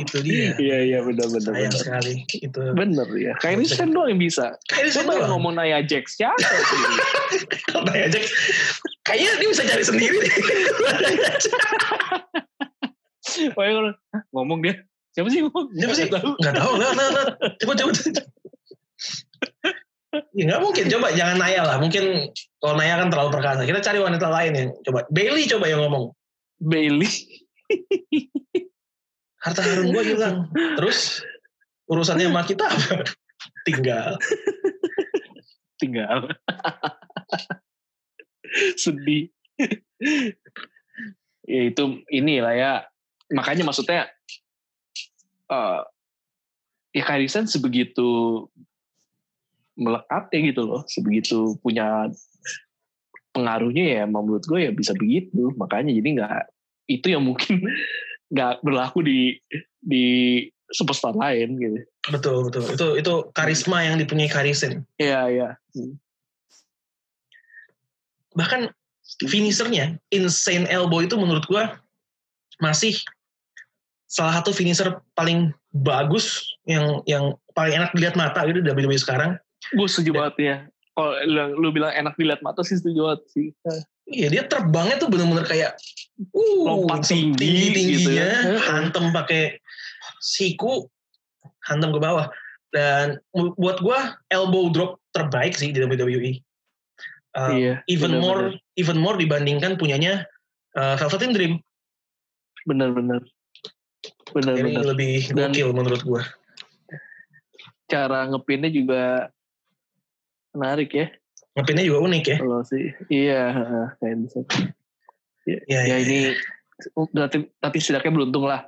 Itu 0.00 0.16
dia. 0.24 0.56
Iya 0.56 0.78
iya 0.80 0.98
benar 1.04 1.28
benar. 1.28 1.52
Sayang 1.52 1.72
benar. 1.72 1.80
sekali 1.84 2.14
itu. 2.40 2.60
Bener 2.72 3.08
ya. 3.20 3.34
Kairisan 3.44 3.92
doang 3.92 4.16
yang 4.16 4.20
bisa. 4.20 4.56
Coba 4.64 4.80
yang 4.96 5.28
doang. 5.28 5.30
ngomong 5.36 5.52
Naya 5.60 5.84
Jax 5.84 6.16
siapa 6.16 6.40
Nia 7.92 8.08
Jax, 8.08 8.24
kayaknya 9.04 9.30
dia 9.36 9.48
bisa 9.52 9.64
cari 9.68 9.84
sendiri. 9.84 10.18
Wah, 13.54 13.64
kalau, 13.76 13.92
"Hah, 13.92 14.22
ngomong 14.32 14.58
dia. 14.64 14.74
Siapa 15.12 15.28
sih 15.28 15.44
ngomong? 15.44 15.68
Siapa 15.76 15.94
sih? 15.94 16.04
Nggak 16.08 16.22
tahu. 16.22 16.32
Nggak 16.40 16.54
tahu 16.56 16.72
lah, 16.80 16.90
nah, 16.96 17.08
nah. 17.12 17.26
Coba, 17.60 17.72
coba. 17.76 17.92
Ya 20.34 20.42
nggak 20.48 20.60
mungkin, 20.64 20.84
coba 20.90 21.06
jangan 21.14 21.36
Naya 21.38 21.62
lah. 21.62 21.76
Mungkin 21.78 22.32
kalau 22.58 22.74
Naya 22.80 22.94
kan 22.98 23.12
terlalu 23.12 23.30
perkasa. 23.36 23.68
Kita 23.68 23.84
cari 23.84 23.98
wanita 24.00 24.26
lain 24.32 24.52
yang 24.56 24.68
coba. 24.86 25.04
Bailey 25.12 25.44
coba 25.44 25.68
yang 25.68 25.84
ngomong. 25.84 26.16
Bailey. 26.56 27.10
Harta 29.40 29.64
karun 29.64 29.92
gue 29.92 30.04
hilang. 30.04 30.36
Terus 30.52 31.24
urusannya 31.88 32.28
sama 32.28 32.44
kita 32.44 32.64
apa? 32.68 33.08
Tinggal. 33.64 34.20
Tinggal. 35.80 36.28
Sedih. 38.82 39.32
ya 41.48 41.62
itu 41.72 41.84
inilah 42.12 42.52
ya. 42.52 42.72
Makanya 43.32 43.64
maksudnya 43.64 44.12
eh 45.50 45.80
ya 46.90 47.04
Kairisan 47.06 47.48
sebegitu 47.48 48.44
melekatnya 49.80 50.38
gitu 50.52 50.62
loh, 50.68 50.82
sebegitu 50.84 51.56
punya 51.64 52.12
pengaruhnya 53.32 54.02
ya 54.02 54.04
menurut 54.04 54.44
gue 54.44 54.68
ya 54.68 54.72
bisa 54.74 54.92
begitu. 54.92 55.48
Makanya 55.56 55.96
jadi 55.96 56.08
nggak 56.20 56.42
itu 56.90 57.06
yang 57.08 57.24
mungkin 57.24 57.64
nggak 58.30 58.62
berlaku 58.62 59.02
di 59.02 59.36
di 59.82 60.06
superstar 60.70 61.12
lain 61.18 61.58
gitu. 61.58 61.78
Betul, 62.14 62.36
betul. 62.48 62.62
Itu 62.70 62.86
itu 62.96 63.14
karisma 63.34 63.82
yang 63.82 63.98
dipunyai 63.98 64.30
Karisen. 64.30 64.86
Iya 64.96 65.20
iya. 65.28 65.48
Bahkan 68.38 68.70
finishernya, 69.26 69.98
Insane 70.14 70.70
Elbow 70.70 71.02
itu 71.02 71.18
menurut 71.18 71.44
gua 71.50 71.82
masih 72.62 72.94
salah 74.10 74.38
satu 74.38 74.54
finisher 74.54 74.98
paling 75.14 75.50
bagus 75.70 76.42
yang 76.66 77.02
yang 77.06 77.34
paling 77.54 77.78
enak 77.78 77.90
dilihat 77.94 78.18
mata 78.18 78.42
gitu 78.46 78.62
di 78.62 78.70
WWE 78.70 78.98
sekarang. 78.98 79.38
Gue 79.74 79.86
setuju 79.86 80.18
banget 80.18 80.34
ya. 80.38 80.56
Kalau 80.98 81.14
lu, 81.24 81.42
lu 81.62 81.68
bilang 81.70 81.94
enak 81.94 82.18
dilihat 82.18 82.42
mata 82.42 82.66
sih 82.66 82.76
setuju 82.76 83.06
banget 83.06 83.22
sih. 83.30 83.46
Iya 84.10 84.26
dia 84.26 84.42
terbangnya 84.42 84.98
tuh 84.98 85.06
bener-bener 85.06 85.46
kayak 85.46 85.78
uh, 86.34 86.62
Lompat 86.66 87.06
tinggi 87.06 87.70
gitu 87.70 88.10
tingginya, 88.10 88.58
ya. 88.58 88.58
hantem 88.58 89.14
pakai 89.14 89.62
siku, 90.18 90.90
hantem 91.62 91.94
ke 91.94 92.00
bawah. 92.02 92.26
Dan 92.74 93.18
buat 93.34 93.78
gua 93.82 94.18
elbow 94.30 94.70
drop 94.74 94.98
terbaik 95.14 95.54
sih 95.54 95.70
di 95.70 95.78
WWE. 95.82 96.42
Um, 97.30 97.54
iya. 97.54 97.78
even 97.86 98.10
bener, 98.10 98.22
more 98.22 98.42
even 98.74 98.98
more 98.98 99.14
dibandingkan 99.14 99.78
punyanya 99.78 100.26
uh, 100.74 100.98
Velveteen 100.98 101.30
Dream. 101.30 101.54
Bener-bener. 102.66 103.22
Ini 103.22 104.34
Bener-bener. 104.34 104.84
lebih 104.90 105.14
Dan- 105.34 105.54
gokil 105.54 105.70
menurut 105.70 106.02
gua. 106.02 106.22
Cara 107.86 108.26
ngepinnya 108.26 108.70
juga 108.70 109.30
menarik 110.54 110.90
ya. 110.94 111.06
Ngepinnya 111.60 111.84
juga 111.84 112.00
unik 112.08 112.24
ya. 112.24 112.36
Kalau 112.40 112.60
sih. 112.64 112.84
Iya. 113.12 113.42
Kayak 114.00 114.16
bisa. 114.24 114.40
Ya, 114.40 114.68
Ya, 115.48 115.58
ya 115.66 115.80
ya, 115.88 115.96
ini 116.04 116.18
berarti 117.12 117.48
tapi 117.60 117.76
setidaknya 117.80 118.12
beruntung 118.12 118.44
lah 118.48 118.64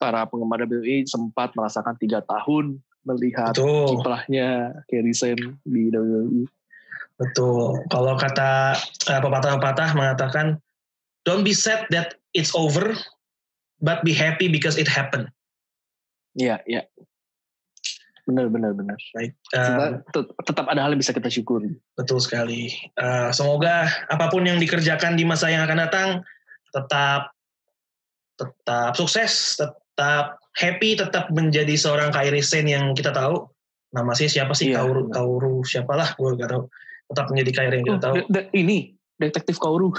para 0.00 0.24
penggemar 0.28 0.64
WWE 0.64 1.04
sempat 1.04 1.52
merasakan 1.52 1.96
tiga 2.00 2.24
tahun 2.24 2.80
melihat 3.04 3.52
Betul, 3.56 4.00
kiprahnya 4.00 4.76
Kerry 4.88 5.12
Sen 5.16 5.36
di. 5.64 5.92
WWE. 5.92 6.44
betul. 7.20 7.84
Kalau 7.92 8.16
kata 8.16 8.80
uh, 8.80 9.20
pepatah-pepatah 9.20 9.92
mengatakan, 9.92 10.56
don't 11.28 11.44
be 11.44 11.52
sad 11.52 11.84
that 11.92 12.16
it's 12.32 12.52
over, 12.56 12.96
but 13.84 14.00
be 14.04 14.12
happy 14.16 14.48
because 14.48 14.80
it 14.80 14.88
happened. 14.88 15.28
Iya, 16.36 16.64
iya. 16.64 16.88
Benar, 18.28 18.46
benar, 18.52 18.72
benar. 18.76 18.98
Baik, 19.16 19.32
uh, 19.56 20.00
tetap 20.44 20.66
ada 20.68 20.84
hal 20.84 20.92
yang 20.92 21.00
bisa 21.00 21.14
kita 21.16 21.28
syukuri. 21.28 21.72
betul 21.96 22.20
sekali. 22.20 22.68
Uh, 22.96 23.32
semoga 23.32 23.88
apa 24.08 24.28
pun 24.28 24.44
yang 24.44 24.60
dikerjakan 24.60 25.16
di 25.16 25.24
masa 25.24 25.48
yang 25.48 25.64
akan 25.64 25.78
datang 25.88 26.08
tetap 26.70 27.32
tetap 28.36 28.92
sukses, 28.96 29.56
tetap 29.56 30.40
happy, 30.56 30.96
tetap 30.96 31.28
menjadi 31.32 31.76
seorang 31.76 32.08
Kairi 32.10 32.40
Sen 32.40 32.64
yang 32.64 32.96
kita 32.96 33.12
tahu. 33.12 33.44
Nama 33.90 34.12
sih 34.14 34.30
siapa 34.30 34.54
sih? 34.54 34.70
Iya, 34.70 34.86
Kauru, 34.86 35.10
benar. 35.10 35.14
Kauru 35.18 35.54
siapalah, 35.66 36.08
gue 36.14 36.30
gak 36.38 36.50
tahu. 36.54 36.62
Tetap 37.10 37.26
menjadi 37.34 37.50
Kairi 37.58 37.74
yang 37.82 37.86
kita 37.90 37.98
Oh, 37.98 38.02
tahu. 38.06 38.14
ini 38.54 38.94
detektif 39.18 39.58
Kauru. 39.58 39.90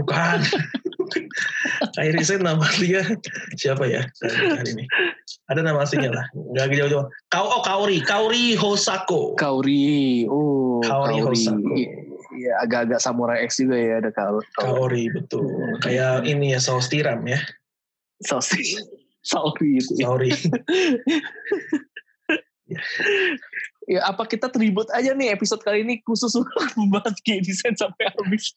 Bukan. 0.00 0.38
Kairi 1.96 2.22
Sen 2.22 2.42
nama 2.42 2.66
dia 2.78 3.02
siapa 3.58 3.84
ya 3.86 4.06
hari 4.22 4.70
ini? 4.76 4.84
Ada 5.50 5.66
nama 5.66 5.82
aslinya 5.82 6.10
lah. 6.14 6.26
Gak 6.54 6.74
jauh-jauh. 6.74 7.06
Kau 7.32 7.46
oh 7.50 7.62
Kauri, 7.66 7.98
Kauri 8.02 8.54
Hosako. 8.54 9.34
Kauri. 9.34 10.26
Oh, 10.30 10.78
Kaori 10.82 11.18
Hosako. 11.22 11.74
Iya, 12.30 12.52
agak-agak 12.62 13.02
samurai 13.02 13.42
X 13.44 13.58
juga 13.58 13.76
ya 13.76 13.98
ada 13.98 14.10
Kauri. 14.14 14.46
Kaori 14.54 15.04
betul. 15.10 15.44
Kayak 15.82 16.24
ini 16.24 16.54
ya 16.54 16.60
saus 16.62 16.86
tiram 16.86 17.26
ya. 17.26 17.42
Sauri. 18.22 18.64
Sauri 19.20 19.70
itu. 19.80 19.92
ya. 19.98 20.06
Sauri. 20.06 20.30
Ya, 23.90 24.06
apa 24.06 24.22
kita 24.22 24.46
teribut 24.46 24.86
aja 24.94 25.10
nih 25.18 25.34
episode 25.34 25.66
kali 25.66 25.82
ini 25.82 25.98
khusus 26.06 26.30
untuk 26.38 26.54
membahas 26.78 27.18
game 27.26 27.42
design 27.42 27.74
sampai 27.74 28.06
habis. 28.14 28.54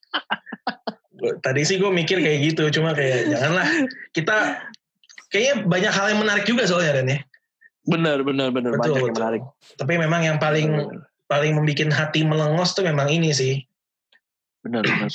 Tadi 1.23 1.61
sih 1.63 1.79
gue 1.79 1.87
mikir 1.87 2.19
kayak 2.19 2.39
gitu, 2.51 2.63
cuma 2.79 2.91
kayak 2.91 3.31
janganlah. 3.31 3.67
Kita 4.11 4.35
kayaknya 5.31 5.55
banyak 5.63 5.93
hal 5.93 6.05
yang 6.11 6.19
menarik 6.19 6.45
juga 6.45 6.67
soalnya 6.67 6.99
Ren 6.99 7.09
ya. 7.09 7.19
Benar, 7.83 8.23
benar, 8.23 8.51
benar. 8.51 8.75
Betul, 8.75 8.95
Banyak 8.95 9.01
yang 9.07 9.17
menarik. 9.17 9.43
Tapi 9.79 9.93
memang 9.99 10.21
yang 10.23 10.37
paling 10.39 10.87
paling 11.27 11.51
membuat 11.55 11.91
hati 11.95 12.27
melengos 12.27 12.75
tuh 12.75 12.83
memang 12.83 13.07
ini 13.07 13.31
sih. 13.31 13.63
Benar, 14.63 14.83
benar. 14.83 15.11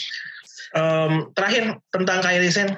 Em, 0.77 1.13
terakhir 1.33 1.81
tentang 1.89 2.21
Kairi 2.21 2.53
Sen, 2.53 2.69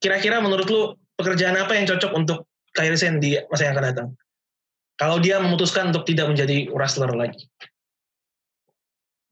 kira-kira 0.00 0.40
menurut 0.44 0.68
lu 0.68 0.82
pekerjaan 1.16 1.56
apa 1.56 1.72
yang 1.72 1.88
cocok 1.88 2.12
untuk 2.12 2.44
Kairi 2.76 2.96
Sen 2.96 3.20
di 3.20 3.40
masa 3.48 3.68
yang 3.68 3.76
akan 3.76 3.86
datang? 3.88 4.08
Kalau 5.00 5.16
dia 5.16 5.40
memutuskan 5.40 5.88
untuk 5.88 6.04
tidak 6.04 6.28
menjadi 6.28 6.68
wrestler 6.68 7.08
lagi, 7.16 7.48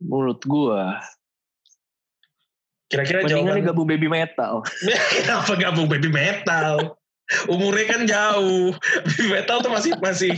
Menurut 0.01 0.41
gua, 0.49 0.97
kira-kira 2.91 3.25
jawaban 3.25 3.63
gabung 3.63 3.87
baby 3.87 4.11
metal. 4.11 4.67
kenapa 5.23 5.55
gabung 5.55 5.87
baby 5.87 6.11
metal? 6.11 6.99
Umurnya 7.47 7.87
kan 7.87 8.03
jauh. 8.11 8.75
Baby 9.07 9.27
metal 9.31 9.63
tuh 9.63 9.71
masih 9.71 9.95
masih 10.03 10.35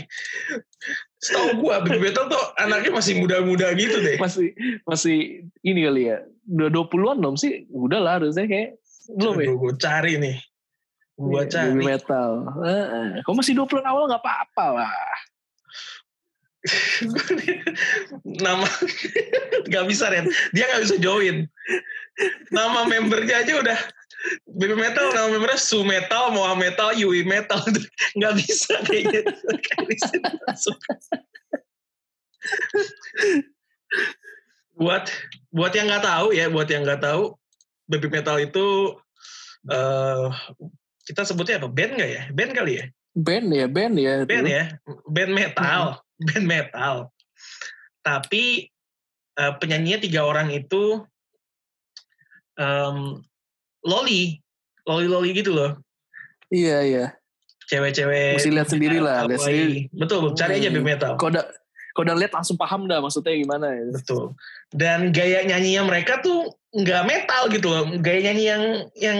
setahu 1.16 1.64
gua 1.64 1.80
baby 1.80 2.12
metal 2.12 2.28
tuh 2.28 2.42
anaknya 2.60 2.92
masih 2.92 3.16
muda-muda 3.16 3.72
gitu 3.72 3.96
deh. 4.04 4.20
masih 4.20 4.52
masih 4.84 5.48
ini 5.64 5.88
kali 5.88 6.12
ya. 6.12 6.20
Udah 6.52 6.68
20-an 6.68 7.16
belum 7.24 7.36
sih? 7.40 7.64
Udah 7.72 7.98
lah 8.04 8.20
harusnya 8.20 8.44
kayak 8.44 8.76
belum 9.16 9.34
ya. 9.40 9.46
Gue 9.56 9.74
cari 9.80 10.12
nih. 10.20 10.36
Gue 11.16 11.42
Iya, 11.44 11.48
cari. 11.48 11.68
Baby 11.72 11.82
metal. 11.96 12.30
Heeh. 12.60 13.08
Kau 13.24 13.32
masih 13.32 13.56
20 13.56 13.80
awal 13.88 14.12
nggak 14.12 14.20
apa-apa 14.20 14.66
lah. 14.84 14.92
nama 18.44 18.68
nggak 19.68 19.84
bisa 19.90 20.10
Ren 20.10 20.30
dia 20.54 20.64
nggak 20.70 20.82
bisa 20.86 20.96
join 21.02 21.46
nama 22.54 22.86
membernya 22.86 23.42
aja 23.42 23.58
udah 23.58 23.78
baby 24.54 24.78
metal 24.78 25.10
nama 25.10 25.34
membernya 25.34 25.58
su 25.58 25.82
metal 25.82 26.30
moa 26.30 26.54
metal 26.54 26.94
yui 26.94 27.26
metal 27.26 27.58
nggak 28.18 28.34
bisa 28.38 28.78
kayaknya 28.86 29.26
Masuk. 30.46 30.78
buat 34.78 35.06
buat 35.50 35.72
yang 35.74 35.90
nggak 35.90 36.04
tahu 36.06 36.34
ya 36.34 36.46
buat 36.50 36.66
yang 36.70 36.86
nggak 36.86 37.02
tahu 37.02 37.34
baby 37.90 38.08
metal 38.10 38.38
itu 38.38 38.96
eh 39.70 40.30
kita 41.06 41.22
sebutnya 41.26 41.58
apa? 41.58 41.68
Band 41.70 41.92
nggak 41.98 42.10
ya? 42.10 42.22
Band 42.30 42.52
kali 42.54 42.72
ya? 42.78 42.84
Band 43.12 43.46
ya, 43.52 43.66
band 43.68 43.94
ya. 43.98 44.14
Band 44.24 44.46
ya, 44.48 44.64
band 45.10 45.32
metal, 45.36 46.00
band 46.30 46.46
metal. 46.46 46.94
Tapi 48.02 48.68
uh, 49.38 49.52
penyanyinya 49.58 49.98
tiga 50.02 50.26
orang 50.26 50.50
itu 50.50 51.02
um, 52.58 53.22
loli, 53.86 54.42
loli 54.86 55.06
loli 55.06 55.30
gitu 55.34 55.54
loh. 55.54 55.78
Iya 56.52 56.78
iya. 56.84 57.06
Cewek-cewek. 57.70 58.36
Mesti 58.36 58.52
lihat 58.52 58.68
sendiri 58.68 58.98
lah, 59.00 59.24
lihat 59.24 59.40
sendiri. 59.40 59.88
Betul, 59.94 60.34
cari 60.36 60.60
aja 60.60 60.68
band 60.68 60.86
metal. 60.86 61.12
Kau 61.16 61.30
udah 61.32 61.46
kau 61.92 62.02
udah 62.08 62.16
lihat 62.16 62.32
langsung 62.32 62.56
paham 62.56 62.88
dah 62.88 63.00
maksudnya 63.00 63.36
gimana 63.36 63.72
ya. 63.72 63.84
Betul. 63.92 64.36
Dan 64.72 65.12
gaya 65.12 65.44
nyanyinya 65.44 65.88
mereka 65.88 66.20
tuh 66.20 66.52
nggak 66.72 67.04
metal 67.04 67.42
gitu 67.52 67.68
loh, 67.68 67.84
gaya 68.00 68.32
nyanyi 68.32 68.44
yang 68.48 68.64
yang 68.96 69.18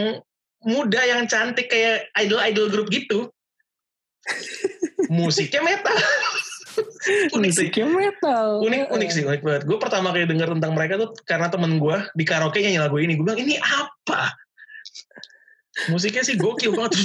muda 0.64 1.00
yang 1.04 1.28
cantik 1.28 1.68
kayak 1.68 2.08
idol-idol 2.16 2.72
grup 2.72 2.88
gitu. 2.88 3.28
Musiknya 5.12 5.60
metal. 5.60 5.92
unik 7.36 7.50
Musiknya 7.52 7.86
sih. 7.86 7.94
metal. 7.94 8.46
Unik 8.62 8.82
unik 8.92 9.08
sih, 9.12 9.22
unik 9.26 9.42
banget. 9.42 9.62
Gue 9.68 9.78
pertama 9.78 10.10
kali 10.12 10.24
denger 10.28 10.54
tentang 10.58 10.72
mereka 10.72 11.00
tuh 11.00 11.10
karena 11.24 11.48
temen 11.52 11.76
gue 11.76 11.96
di 12.16 12.24
karaoke 12.24 12.60
nyanyi 12.62 12.80
lagu 12.80 12.96
ini. 12.98 13.16
Gue 13.18 13.24
bilang 13.28 13.40
ini 13.40 13.56
apa? 13.60 14.32
Musiknya 15.88 16.22
sih 16.22 16.36
gokil 16.36 16.76
banget. 16.76 17.00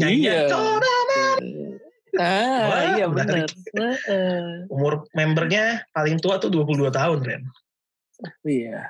Nyanyi. 0.00 0.18
Iya. 0.24 0.38
Ah, 2.14 2.62
Wah, 2.70 2.82
iya 2.94 3.06
benar. 3.10 3.50
Umur 4.70 5.10
membernya 5.18 5.82
paling 5.90 6.22
tua 6.22 6.38
tuh 6.38 6.46
22 6.46 6.94
tahun, 6.94 7.18
Ren. 7.26 7.42
Iya. 8.46 8.86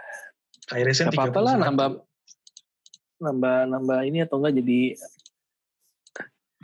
Kairisnya 0.68 1.12
tiga 1.12 1.28
apa 1.28 1.40
lah 1.44 1.54
nambah 1.60 2.00
nambah 3.20 3.56
nambah 3.68 3.98
ini 4.08 4.24
atau 4.24 4.40
enggak 4.40 4.60
jadi 4.60 4.80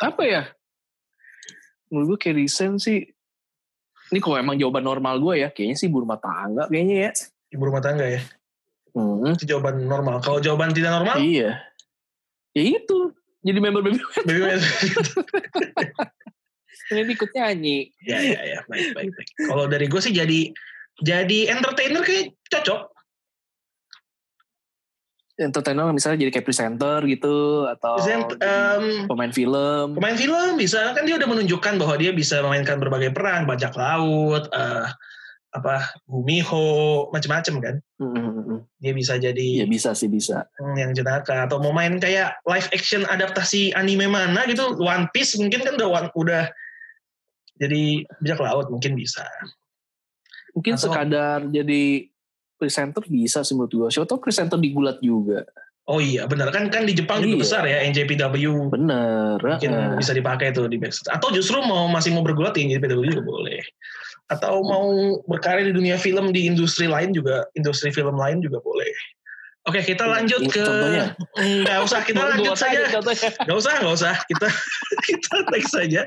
apa 0.01 0.23
ya? 0.25 0.43
Menurut 1.91 2.17
gue 2.17 2.19
kayak 2.23 2.37
recent 2.39 2.79
sih 2.79 3.03
ini 4.11 4.19
kalau 4.19 4.43
emang 4.43 4.59
jawaban 4.59 4.83
normal 4.83 5.23
gue 5.23 5.47
ya, 5.47 5.49
kayaknya 5.55 5.77
sih 5.79 5.87
ibu 5.87 6.03
rumah 6.03 6.19
tangga 6.19 6.67
kayaknya 6.67 6.97
ya. 7.07 7.11
Ibu 7.55 7.63
rumah 7.63 7.83
tangga 7.83 8.07
ya? 8.11 8.19
Hmm. 8.91 9.23
Itu 9.23 9.47
jawaban 9.47 9.87
normal. 9.87 10.19
Kalau 10.19 10.43
jawaban 10.43 10.75
tidak 10.75 10.99
normal? 10.99 11.15
Iya. 11.23 11.63
Ya 12.59 12.63
itu. 12.75 13.15
Jadi 13.41 13.59
member 13.63 13.81
baby 13.81 14.03
Baby 14.27 14.41
Ini 16.91 17.07
ikut 17.15 17.31
nyanyi. 17.31 17.87
Ya, 18.03 18.19
ya, 18.19 18.41
ya. 18.43 18.59
Baik, 18.67 18.99
baik, 18.99 19.15
baik. 19.15 19.29
Kalau 19.47 19.71
dari 19.71 19.87
gue 19.87 20.01
sih 20.03 20.11
jadi 20.11 20.51
jadi 21.01 21.55
entertainer 21.55 22.03
kayak 22.03 22.35
cocok 22.51 22.91
entertainer 25.41 25.89
misalnya 25.91 26.21
jadi 26.21 26.31
kayak 26.37 26.47
presenter 26.47 27.01
gitu 27.09 27.65
atau 27.67 27.97
Present, 27.97 28.37
um, 28.39 28.85
pemain 29.09 29.33
film. 29.33 29.97
pemain 29.97 30.15
film 30.15 30.61
bisa. 30.61 30.93
Kan 30.93 31.09
dia 31.09 31.17
udah 31.17 31.29
menunjukkan 31.29 31.81
bahwa 31.81 31.95
dia 31.97 32.13
bisa 32.13 32.45
memainkan 32.45 32.77
berbagai 32.77 33.17
peran 33.17 33.49
bajak 33.49 33.73
laut 33.75 34.47
uh, 34.53 34.87
apa 35.51 35.83
Gumiho 36.07 37.09
macam-macam 37.11 37.55
kan. 37.59 37.77
Mm-hmm. 38.01 38.59
dia 38.81 38.93
bisa 38.97 39.15
jadi 39.19 39.65
ya 39.65 39.67
bisa 39.67 39.97
sih 39.97 40.07
bisa. 40.07 40.47
Hmm, 40.61 40.77
yang 40.79 40.93
jenaka. 40.93 41.49
Atau 41.49 41.59
mau 41.59 41.73
main 41.73 41.99
kayak 41.99 42.39
live 42.47 42.69
action 42.71 43.03
adaptasi 43.09 43.75
anime 43.75 44.07
mana 44.07 44.47
gitu. 44.47 44.77
One 44.79 45.09
Piece 45.11 45.35
mungkin 45.41 45.65
kan 45.65 45.75
udah 45.81 46.13
udah 46.15 46.45
jadi 47.61 48.05
bajak 48.23 48.41
laut 48.41 48.67
mungkin 48.69 48.95
bisa. 48.97 49.27
Mungkin 50.55 50.75
atau, 50.79 50.85
sekadar 50.91 51.47
jadi 51.51 52.11
presenter 52.61 53.01
bisa 53.09 53.41
sih 53.41 53.57
menurut 53.57 53.73
gue. 53.73 53.89
Siapa 53.89 54.05
tau 54.05 54.21
presenter 54.21 54.61
digulat 54.61 55.01
juga. 55.01 55.49
Oh 55.89 55.99
iya, 55.99 56.29
benar 56.29 56.53
kan 56.53 56.69
kan 56.69 56.85
di 56.85 56.93
Jepang 56.93 57.19
iya. 57.19 57.25
juga 57.27 57.37
besar 57.41 57.63
ya 57.65 57.81
NJPW. 57.89 58.69
Bener. 58.69 59.41
Mungkin 59.41 59.73
uh. 59.73 59.97
bisa 59.97 60.13
dipakai 60.13 60.53
tuh 60.53 60.69
di 60.69 60.77
backstage. 60.77 61.09
Atau 61.09 61.33
justru 61.33 61.59
mau 61.65 61.89
masih 61.89 62.13
mau 62.13 62.21
bergulat 62.23 62.55
di 62.55 62.69
NJPW 62.69 63.01
juga 63.09 63.25
boleh. 63.25 63.59
Atau 64.31 64.63
mau 64.63 65.19
berkarir 65.27 65.73
di 65.73 65.75
dunia 65.75 65.99
film 65.99 66.31
di 66.31 66.47
industri 66.47 66.87
lain 66.87 67.11
juga, 67.11 67.49
industri 67.59 67.91
film 67.91 68.15
lain 68.15 68.39
juga 68.39 68.63
boleh. 68.63 68.93
Oke, 69.69 69.85
kita 69.85 70.09
iya, 70.09 70.13
lanjut 70.17 70.41
ke 70.49 70.63
contohnya. 70.63 71.07
Enggak 71.37 71.79
usah 71.85 72.01
kita 72.07 72.23
lanjut 72.33 72.57
saja. 72.57 72.81
Enggak 73.45 73.59
usah, 73.59 73.73
enggak 73.83 73.95
usah. 73.99 74.15
Kita 74.25 74.47
kita 75.11 75.35
next 75.53 75.73
saja. 75.75 76.03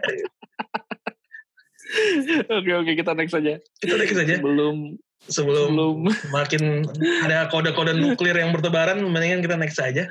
oke, 2.57 2.71
oke, 2.81 2.91
kita 2.97 3.11
next 3.13 3.33
saja. 3.35 3.53
Kita 3.77 3.93
next 3.99 4.15
saja. 4.17 4.33
Belum 4.41 4.97
sebelum, 5.29 5.75
sebelum 5.75 5.95
makin 6.31 6.87
ada 7.23 7.47
kode-kode 7.47 7.95
nuklir 7.95 8.35
yang 8.35 8.51
bertebaran, 8.51 8.99
mendingan 9.03 9.43
kita 9.43 9.55
next 9.55 9.79
saja. 9.79 10.07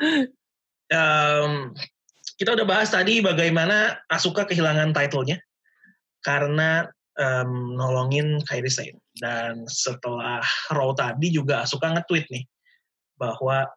Um, 0.93 1.73
kita 2.37 2.59
udah 2.59 2.67
bahas 2.67 2.91
tadi 2.91 3.23
bagaimana 3.23 4.03
Asuka 4.11 4.49
kehilangan 4.49 4.93
titlenya 4.93 5.41
karena 6.25 6.89
um, 7.19 7.77
nolongin 7.77 8.41
Kairi 8.47 8.71
Sane. 8.71 8.99
Dan 9.13 9.69
setelah 9.69 10.41
Raw 10.73 10.91
tadi 10.97 11.29
juga 11.33 11.65
Asuka 11.65 11.93
nge-tweet 11.93 12.27
nih 12.33 12.45
bahwa 13.21 13.69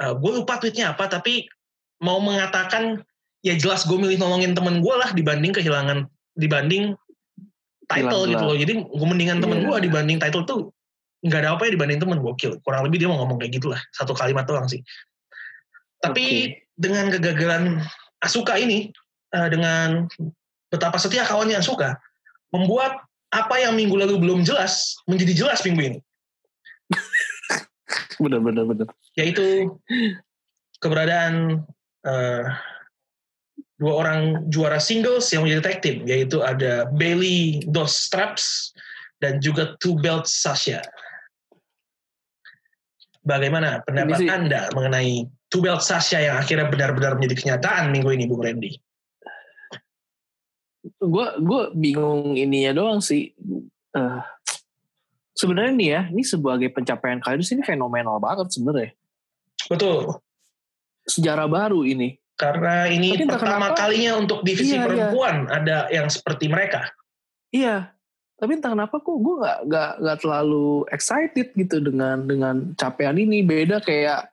uh, 0.00 0.04
eh, 0.10 0.14
gue 0.16 0.30
lupa 0.42 0.58
tweetnya 0.58 0.96
apa, 0.96 1.06
tapi 1.06 1.46
mau 2.02 2.18
mengatakan 2.18 3.04
ya 3.44 3.54
jelas 3.54 3.86
gue 3.86 3.94
milih 3.94 4.18
nolongin 4.18 4.54
temen 4.56 4.82
gue 4.82 4.94
lah 4.94 5.10
dibanding 5.14 5.54
kehilangan 5.54 6.06
dibanding 6.38 6.96
title 7.92 8.22
gitu 8.28 8.44
loh. 8.44 8.56
Jadi 8.56 8.72
gue 8.80 9.06
mendingan 9.08 9.38
temen 9.44 9.58
yeah. 9.60 9.68
gue 9.68 9.76
dibanding 9.88 10.18
title 10.18 10.44
tuh 10.48 10.60
nggak 11.22 11.40
ada 11.46 11.50
apa 11.54 11.68
ya 11.68 11.70
dibanding 11.76 12.00
temen 12.00 12.18
gokil. 12.24 12.58
Kurang 12.64 12.82
lebih 12.88 13.04
dia 13.04 13.08
mau 13.12 13.20
ngomong 13.22 13.38
kayak 13.38 13.60
gitulah 13.60 13.80
satu 13.92 14.16
kalimat 14.16 14.48
doang 14.48 14.66
sih. 14.66 14.80
Tapi 16.02 16.24
okay. 16.24 16.66
dengan 16.74 17.12
kegagalan 17.12 17.64
Asuka 18.22 18.58
ini 18.58 18.90
uh, 19.34 19.48
dengan 19.50 20.06
betapa 20.72 20.98
setia 20.98 21.22
kawannya 21.26 21.60
Asuka 21.60 21.98
membuat 22.50 23.04
apa 23.32 23.56
yang 23.60 23.76
minggu 23.78 23.96
lalu 23.96 24.20
belum 24.20 24.44
jelas 24.44 24.98
menjadi 25.06 25.46
jelas 25.46 25.60
minggu 25.62 25.82
ini. 25.94 25.98
benar 28.22 28.40
benar 28.42 28.64
benar. 28.68 28.88
Yaitu 29.16 29.72
keberadaan 30.82 31.64
uh, 32.04 32.44
dua 33.80 33.92
orang 34.04 34.46
juara 34.52 34.76
singles 34.78 35.30
yang 35.32 35.42
menjadi 35.44 35.62
tag 35.64 35.78
team, 35.80 36.04
yaitu 36.04 36.44
ada 36.44 36.86
Bailey 36.92 37.64
Dos 37.66 37.96
Straps 37.96 38.72
dan 39.18 39.38
juga 39.38 39.74
Two 39.80 39.98
Belt 39.98 40.28
Sasha. 40.28 40.82
Bagaimana 43.22 43.82
pendapat 43.86 44.26
Anda 44.26 44.70
mengenai 44.74 45.26
Two 45.50 45.62
Belt 45.62 45.82
Sasha 45.82 46.18
yang 46.18 46.38
akhirnya 46.38 46.70
benar-benar 46.70 47.18
menjadi 47.18 47.38
kenyataan 47.38 47.90
minggu 47.94 48.10
ini, 48.14 48.24
Bung 48.26 48.42
Randy? 48.42 48.78
Gue 50.98 51.26
gue 51.38 51.62
bingung 51.74 52.34
ininya 52.34 52.74
doang 52.74 52.98
sih. 52.98 53.34
Uh, 53.94 54.22
sebenarnya 55.34 55.72
nih 55.74 55.88
ya, 55.90 56.02
ini 56.10 56.22
sebagai 56.22 56.70
pencapaian 56.70 57.18
kali 57.22 57.42
ini 57.42 57.62
fenomenal 57.62 58.18
banget 58.18 58.50
sebenarnya. 58.50 58.94
Betul. 59.70 60.22
Sejarah 61.06 61.50
baru 61.50 61.82
ini 61.82 62.21
karena 62.42 62.90
ini 62.90 63.14
Tapi 63.14 63.30
pertama 63.30 63.70
kenapa, 63.70 63.78
kalinya 63.86 64.12
untuk 64.18 64.42
divisi 64.42 64.74
iya, 64.74 64.82
iya. 64.82 64.86
perempuan 64.90 65.36
iya. 65.46 65.54
ada 65.62 65.78
yang 65.94 66.06
seperti 66.10 66.50
mereka. 66.50 66.90
Iya, 67.54 67.94
tapi 68.42 68.58
entah 68.58 68.74
kenapa 68.74 68.98
kok 68.98 69.18
gue 69.22 69.36
gak, 69.38 69.58
gak, 69.70 69.92
gak 70.02 70.18
terlalu 70.18 70.82
excited 70.90 71.54
gitu 71.54 71.76
dengan 71.78 72.26
dengan 72.26 72.74
capaian 72.74 73.14
ini. 73.14 73.46
Beda 73.46 73.78
kayak 73.78 74.26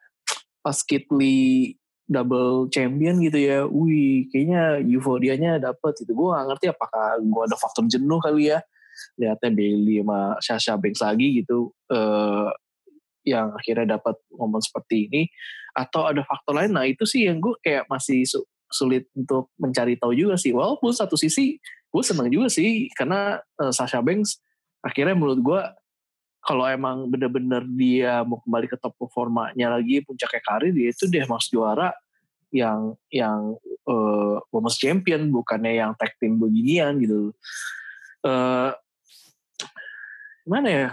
pas 0.65 0.81
Kit 0.81 1.05
Lee 1.13 1.77
double 2.09 2.73
champion 2.73 3.21
gitu 3.21 3.37
ya. 3.37 3.69
Wih, 3.69 4.25
kayaknya 4.33 4.81
euforianya 4.81 5.61
dapet 5.61 6.01
itu. 6.01 6.09
Gue 6.17 6.33
gak 6.33 6.47
ngerti 6.49 6.65
apakah 6.73 7.21
gue 7.21 7.43
ada 7.45 7.53
faktor 7.53 7.85
jenuh 7.85 8.17
kali 8.17 8.49
ya. 8.49 8.65
Lihatnya 9.21 9.53
Bailey 9.53 10.01
sama 10.01 10.19
Sasha 10.41 10.73
Banks 10.73 11.05
lagi 11.05 11.45
gitu. 11.45 11.69
Uh, 11.85 12.49
yang 13.27 13.53
akhirnya 13.53 13.99
dapat 13.99 14.17
momen 14.33 14.63
seperti 14.63 15.05
ini 15.05 15.29
atau 15.73 16.09
ada 16.09 16.25
faktor 16.25 16.57
lain 16.57 16.71
nah 16.73 16.85
itu 16.85 17.05
sih 17.05 17.29
yang 17.29 17.37
gue 17.41 17.53
kayak 17.61 17.85
masih 17.87 18.25
sulit 18.69 19.09
untuk 19.17 19.49
mencari 19.57 19.97
tahu 19.97 20.13
juga 20.13 20.37
sih. 20.37 20.53
Walaupun 20.53 20.93
satu 20.93 21.17
sisi 21.17 21.57
gue 21.89 22.03
seneng 22.05 22.29
juga 22.29 22.47
sih 22.53 22.87
karena 22.93 23.41
uh, 23.57 23.73
Sasha 23.73 23.97
Banks 23.99 24.37
akhirnya 24.85 25.17
menurut 25.17 25.41
gue 25.41 25.61
kalau 26.39 26.63
emang 26.69 27.09
bener-bener 27.09 27.65
dia 27.75 28.23
mau 28.23 28.39
kembali 28.45 28.69
ke 28.69 28.77
top 28.79 28.95
performanya 28.95 29.75
lagi 29.75 29.99
puncaknya 30.05 30.41
karir 30.45 30.71
dia 30.71 30.93
itu 30.93 31.09
dia 31.09 31.27
mas 31.27 31.49
juara 31.51 31.91
yang 32.53 32.95
yang 33.09 33.57
uh, 33.89 34.37
women's 34.53 34.77
champion 34.77 35.33
bukannya 35.33 35.81
yang 35.81 35.91
tag 35.97 36.13
team 36.21 36.37
beginian 36.37 36.97
gitu. 37.01 37.33
Uh, 38.21 38.73
gimana 40.45 40.67
ya? 40.69 40.87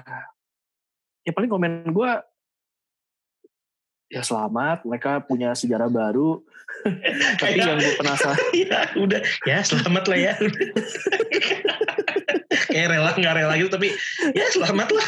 Ya 1.29 1.33
paling 1.33 1.49
komen 1.53 1.93
gue 1.93 2.11
ya 4.11 4.23
selamat. 4.23 4.87
Mereka 4.87 5.27
punya 5.27 5.53
sejarah 5.53 5.90
baru. 5.90 6.42
Tapi 7.40 7.59
yang 7.59 7.79
gue 7.79 7.95
penasaran 7.99 8.47
ya 8.66 8.81
udah. 8.99 9.21
Ya 9.47 9.59
selamat 9.62 10.05
lah 10.11 10.19
ya. 10.19 10.35
Kayak 12.73 12.88
rela 12.92 13.11
nggak 13.16 13.35
rela 13.37 13.55
gitu 13.57 13.71
tapi 13.73 13.88
ya 14.33 14.47
selamat 14.53 14.88
lah. 14.92 15.07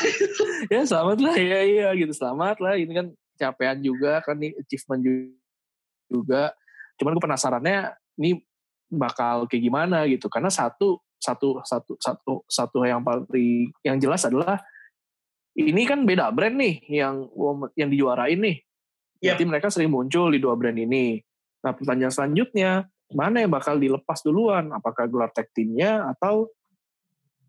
Ya 0.69 0.81
selamat 0.85 1.19
lah. 1.21 1.35
Ya 1.37 1.61
iya 1.65 1.89
gitu. 1.97 2.13
Selamat 2.13 2.61
lah. 2.61 2.77
Ini 2.77 2.93
kan 2.93 3.07
capaian 3.39 3.79
juga 3.81 4.21
kan 4.25 4.37
nih 4.37 4.57
achievement 4.57 5.03
juga 5.05 5.33
juga. 6.09 6.43
Cuman 6.97 7.13
gue 7.17 7.25
penasarannya 7.25 7.79
ini 8.21 8.41
bakal 8.89 9.49
kayak 9.49 9.65
gimana 9.65 10.09
gitu. 10.09 10.29
Karena 10.33 10.49
satu 10.49 11.01
satu 11.19 11.61
satu 11.67 11.93
satu 11.99 12.35
satu 12.47 12.79
yang 12.87 13.03
paling 13.03 13.75
yang 13.83 13.99
jelas 13.99 14.23
adalah 14.25 14.63
ini 15.59 15.83
kan 15.85 16.07
beda 16.07 16.31
brand 16.31 16.55
nih 16.55 16.79
yang 16.89 17.27
yang 17.75 17.91
dijuarain 17.91 18.39
nih. 18.39 18.63
Yep. 19.19 19.35
Jadi 19.35 19.43
mereka 19.47 19.67
sering 19.71 19.91
muncul 19.91 20.31
di 20.31 20.39
dua 20.39 20.55
brand 20.55 20.79
ini. 20.79 21.19
Nah 21.65 21.75
pertanyaan 21.75 22.15
selanjutnya 22.15 22.87
mana 23.13 23.43
yang 23.43 23.53
bakal 23.53 23.81
dilepas 23.81 24.21
duluan? 24.21 24.71
Apakah 24.71 25.09
gelar 25.09 25.33
tag 25.33 25.49
teamnya 25.57 26.13
atau 26.13 26.49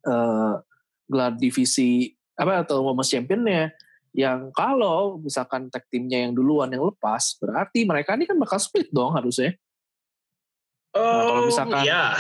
uh, 0.08 0.56
gelar 1.06 1.36
divisi 1.36 2.16
apa 2.40 2.64
atau 2.64 2.82
women's 2.82 3.12
championnya? 3.12 3.76
Yang 4.10 4.50
kalau 4.58 5.22
misalkan 5.22 5.70
tag 5.70 5.86
teamnya 5.92 6.26
yang 6.26 6.34
duluan 6.34 6.74
yang 6.74 6.90
lepas, 6.90 7.38
berarti 7.38 7.86
mereka 7.86 8.18
ini 8.18 8.26
kan 8.26 8.40
bakal 8.42 8.58
split 8.58 8.90
dong 8.90 9.14
harusnya. 9.14 9.54
Oh, 10.98 11.06
nah, 11.06 11.24
kalau 11.30 11.42
misalkan 11.46 11.84
iya. 11.86 12.18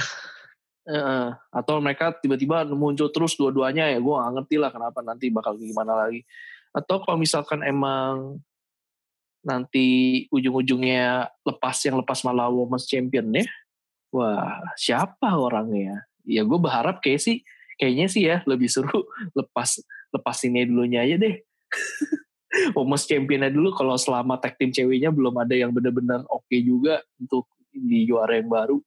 Uh, 0.89 1.33
atau 1.53 1.77
mereka 1.81 2.17
tiba-tiba 2.17 2.65
muncul 2.73 3.13
terus 3.13 3.37
dua-duanya 3.37 3.93
ya 3.93 4.01
gue 4.01 4.09
gak 4.09 4.33
ngerti 4.41 4.55
lah 4.57 4.73
kenapa 4.73 5.05
nanti 5.05 5.29
bakal 5.29 5.53
gimana 5.53 5.93
lagi 5.93 6.25
atau 6.73 6.97
kalau 7.05 7.21
misalkan 7.21 7.61
emang 7.61 8.41
nanti 9.39 10.27
ujung-ujungnya 10.29 11.31
lepas 11.47 11.77
yang 11.87 11.99
lepas 11.99 12.21
malah 12.27 12.51
women's 12.51 12.85
champion 12.85 13.31
ya 13.31 13.45
wah 14.11 14.59
siapa 14.75 15.35
orangnya 15.37 16.03
ya 16.27 16.43
gue 16.43 16.59
berharap 16.59 16.99
kayak 16.99 17.23
sih 17.23 17.37
kayaknya 17.79 18.07
sih 18.11 18.23
ya 18.27 18.43
lebih 18.43 18.67
seru 18.67 19.07
lepas 19.39 19.79
lepas 20.11 20.37
ini 20.43 20.67
dulunya 20.67 21.05
aja 21.05 21.15
deh 21.15 21.35
women's 22.77 23.07
championnya 23.07 23.47
dulu 23.53 23.71
kalau 23.71 23.95
selama 23.95 24.35
tag 24.41 24.59
team 24.59 24.75
ceweknya 24.75 25.13
belum 25.13 25.37
ada 25.39 25.55
yang 25.55 25.71
benar-benar 25.71 26.27
oke 26.27 26.43
okay 26.49 26.59
juga 26.59 26.99
untuk 27.15 27.47
di 27.71 28.03
juara 28.03 28.35
yang 28.35 28.51
baru 28.51 28.77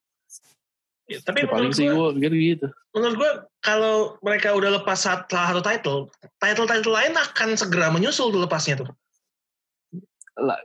Ya, 1.11 1.19
tapi 1.21 1.45
ya, 1.45 1.51
paling 1.51 1.73
sih 1.75 1.91
gue 1.91 2.09
pikir 2.17 2.33
gitu. 2.33 2.67
Menurut 2.97 3.15
gue 3.21 3.31
kalau 3.61 4.17
mereka 4.25 4.55
udah 4.57 4.81
lepas 4.81 4.97
salah 5.03 5.27
satu 5.29 5.61
title, 5.61 6.09
title-title 6.41 6.95
lain 6.95 7.13
akan 7.13 7.59
segera 7.59 7.91
menyusul 7.93 8.33
tuh 8.33 8.41
lepasnya 8.41 8.81
tuh. 8.81 8.89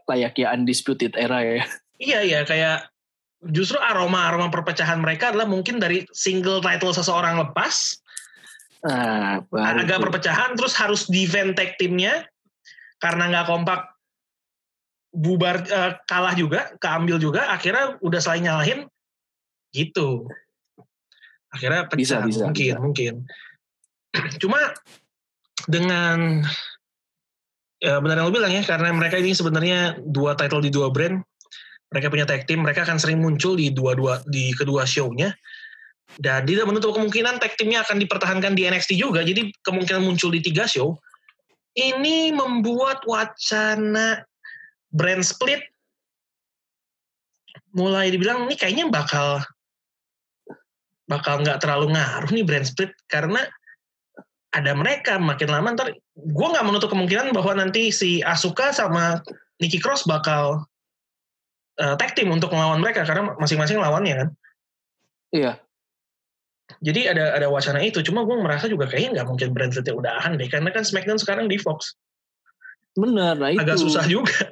Layaknya 0.08 0.56
undisputed 0.56 1.13
era 1.19 1.43
ya. 1.43 1.63
Iya 1.97 2.19
iya 2.23 2.39
kayak 2.45 2.88
justru 3.51 3.77
aroma-aroma 3.77 4.49
perpecahan 4.53 5.01
mereka 5.01 5.34
adalah 5.34 5.49
mungkin 5.49 5.82
dari 5.82 6.06
single 6.13 6.62
title 6.62 6.93
seseorang 6.93 7.38
lepas, 7.41 7.97
ah, 8.88 9.41
agak 9.53 10.01
perpecahan, 10.01 10.58
terus 10.58 10.73
harus 10.77 11.06
defend 11.10 11.58
tag 11.58 11.77
timnya 11.77 12.25
karena 12.97 13.30
nggak 13.30 13.47
kompak 13.49 13.82
bubar 15.13 15.62
uh, 15.69 15.97
kalah 16.06 16.34
juga, 16.38 16.73
keambil 16.77 17.17
juga, 17.17 17.49
akhirnya 17.49 17.97
udah 18.01 18.21
saling 18.21 18.45
nyalahin, 18.45 18.86
gitu 19.73 20.30
akhirnya 21.51 21.88
pecah 21.88 21.97
bisa, 21.97 22.15
bisa, 22.25 22.43
mungkin 22.45 22.73
bisa. 22.75 22.77
mungkin 22.80 23.13
cuma 24.41 24.60
dengan 25.67 26.43
ya 27.77 28.01
benar 28.01 28.21
yang 28.21 28.27
lo 28.29 28.33
bilang 28.33 28.53
ya 28.53 28.63
karena 28.65 28.89
mereka 28.89 29.21
ini 29.21 29.37
sebenarnya 29.37 30.01
dua 30.01 30.33
title 30.33 30.65
di 30.65 30.73
dua 30.73 30.89
brand 30.89 31.21
mereka 31.87 32.11
punya 32.11 32.25
tag 32.27 32.43
team 32.43 32.63
mereka 32.63 32.83
akan 32.83 32.99
sering 32.99 33.19
muncul 33.23 33.55
di 33.55 33.71
dua 33.71 33.95
dua 33.95 34.19
di 34.27 34.51
kedua 34.51 34.83
show-nya. 34.83 35.31
Dan 36.17 36.47
tidak 36.47 36.65
menutup 36.71 36.95
kemungkinan 36.95 37.37
tag 37.37 37.59
teamnya 37.59 37.83
akan 37.83 37.99
dipertahankan 37.99 38.55
di 38.55 38.65
NXT 38.65 38.95
juga 38.95 39.21
jadi 39.21 39.51
kemungkinan 39.63 40.03
muncul 40.03 40.31
di 40.33 40.41
tiga 40.43 40.67
show. 40.67 40.95
Ini 41.77 42.33
membuat 42.33 43.05
wacana 43.05 44.25
brand 44.89 45.21
split 45.21 45.61
mulai 47.75 48.09
dibilang 48.09 48.49
ini 48.49 48.55
kayaknya 48.57 48.89
bakal 48.89 49.45
bakal 51.05 51.45
nggak 51.45 51.61
terlalu 51.61 51.93
ngaruh 51.93 52.31
nih 52.33 52.43
brand 52.43 52.65
split 52.65 52.91
karena 53.05 53.45
ada 54.57 54.73
mereka 54.73 55.21
makin 55.21 55.53
lama 55.53 55.77
ntar 55.77 55.93
gue 56.17 56.47
nggak 56.49 56.65
menutup 56.65 56.89
kemungkinan 56.89 57.29
bahwa 57.29 57.61
nanti 57.61 57.93
si 57.93 58.25
Asuka 58.25 58.73
sama 58.73 59.21
Nikki 59.61 59.77
Cross 59.77 60.09
bakal 60.09 60.65
uh, 61.77 61.95
tag 61.95 62.17
team 62.17 62.33
untuk 62.33 62.49
melawan 62.49 62.81
mereka 62.81 63.05
karena 63.05 63.37
masing-masing 63.37 63.77
lawannya 63.77 64.25
kan. 64.25 64.29
Iya. 65.29 65.53
Jadi 66.83 67.07
ada 67.07 67.37
ada 67.37 67.47
wacana 67.47 67.79
itu 67.79 68.03
cuma 68.03 68.27
gue 68.27 68.35
merasa 68.41 68.67
juga 68.67 68.89
kayaknya 68.89 69.21
nggak 69.21 69.27
mungkin 69.29 69.47
brand 69.55 69.71
splitnya 69.71 69.95
udahan 69.95 70.35
deh 70.35 70.49
karena 70.51 70.69
kan 70.73 70.83
SmackDown 70.83 71.21
sekarang 71.21 71.45
di 71.47 71.55
Fox. 71.61 71.95
Bener 72.97 73.37
nah 73.37 73.53
itu. 73.53 73.61
Agak 73.61 73.79
susah 73.79 74.03
juga. 74.09 74.51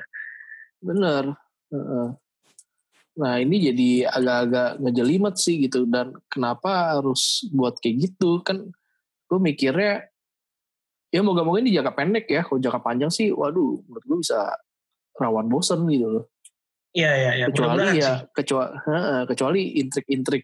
Bener. 0.85 1.33
Nah 3.15 3.33
ini 3.39 3.57
jadi 3.71 3.89
agak-agak 4.11 4.69
ngejelimet 4.85 5.35
sih 5.35 5.65
gitu 5.65 5.83
dan 5.89 6.13
kenapa 6.31 6.95
harus 6.95 7.43
buat 7.51 7.79
kayak 7.83 8.11
gitu? 8.11 8.39
Kan 8.45 8.71
gue 9.25 9.39
mikirnya 9.41 10.05
ya 11.09 11.21
moga-moga 11.23 11.63
ini 11.63 11.71
jangka 11.73 11.93
pendek 11.95 12.25
ya 12.27 12.41
kalau 12.43 12.59
jangka 12.59 12.81
panjang 12.83 13.11
sih 13.11 13.31
waduh 13.31 13.79
menurut 13.88 14.05
gue 14.05 14.17
bisa 14.21 14.39
rawan 15.15 15.47
bosen 15.47 15.88
gitu 15.88 16.07
loh. 16.11 16.25
Iya 16.95 17.11
iya 17.11 17.31
iya. 17.43 17.45
Kecuali 17.51 17.99
ya 17.99 18.13
kecuali 18.31 18.71
kecuali 19.27 19.61
intrik-intrik 19.83 20.43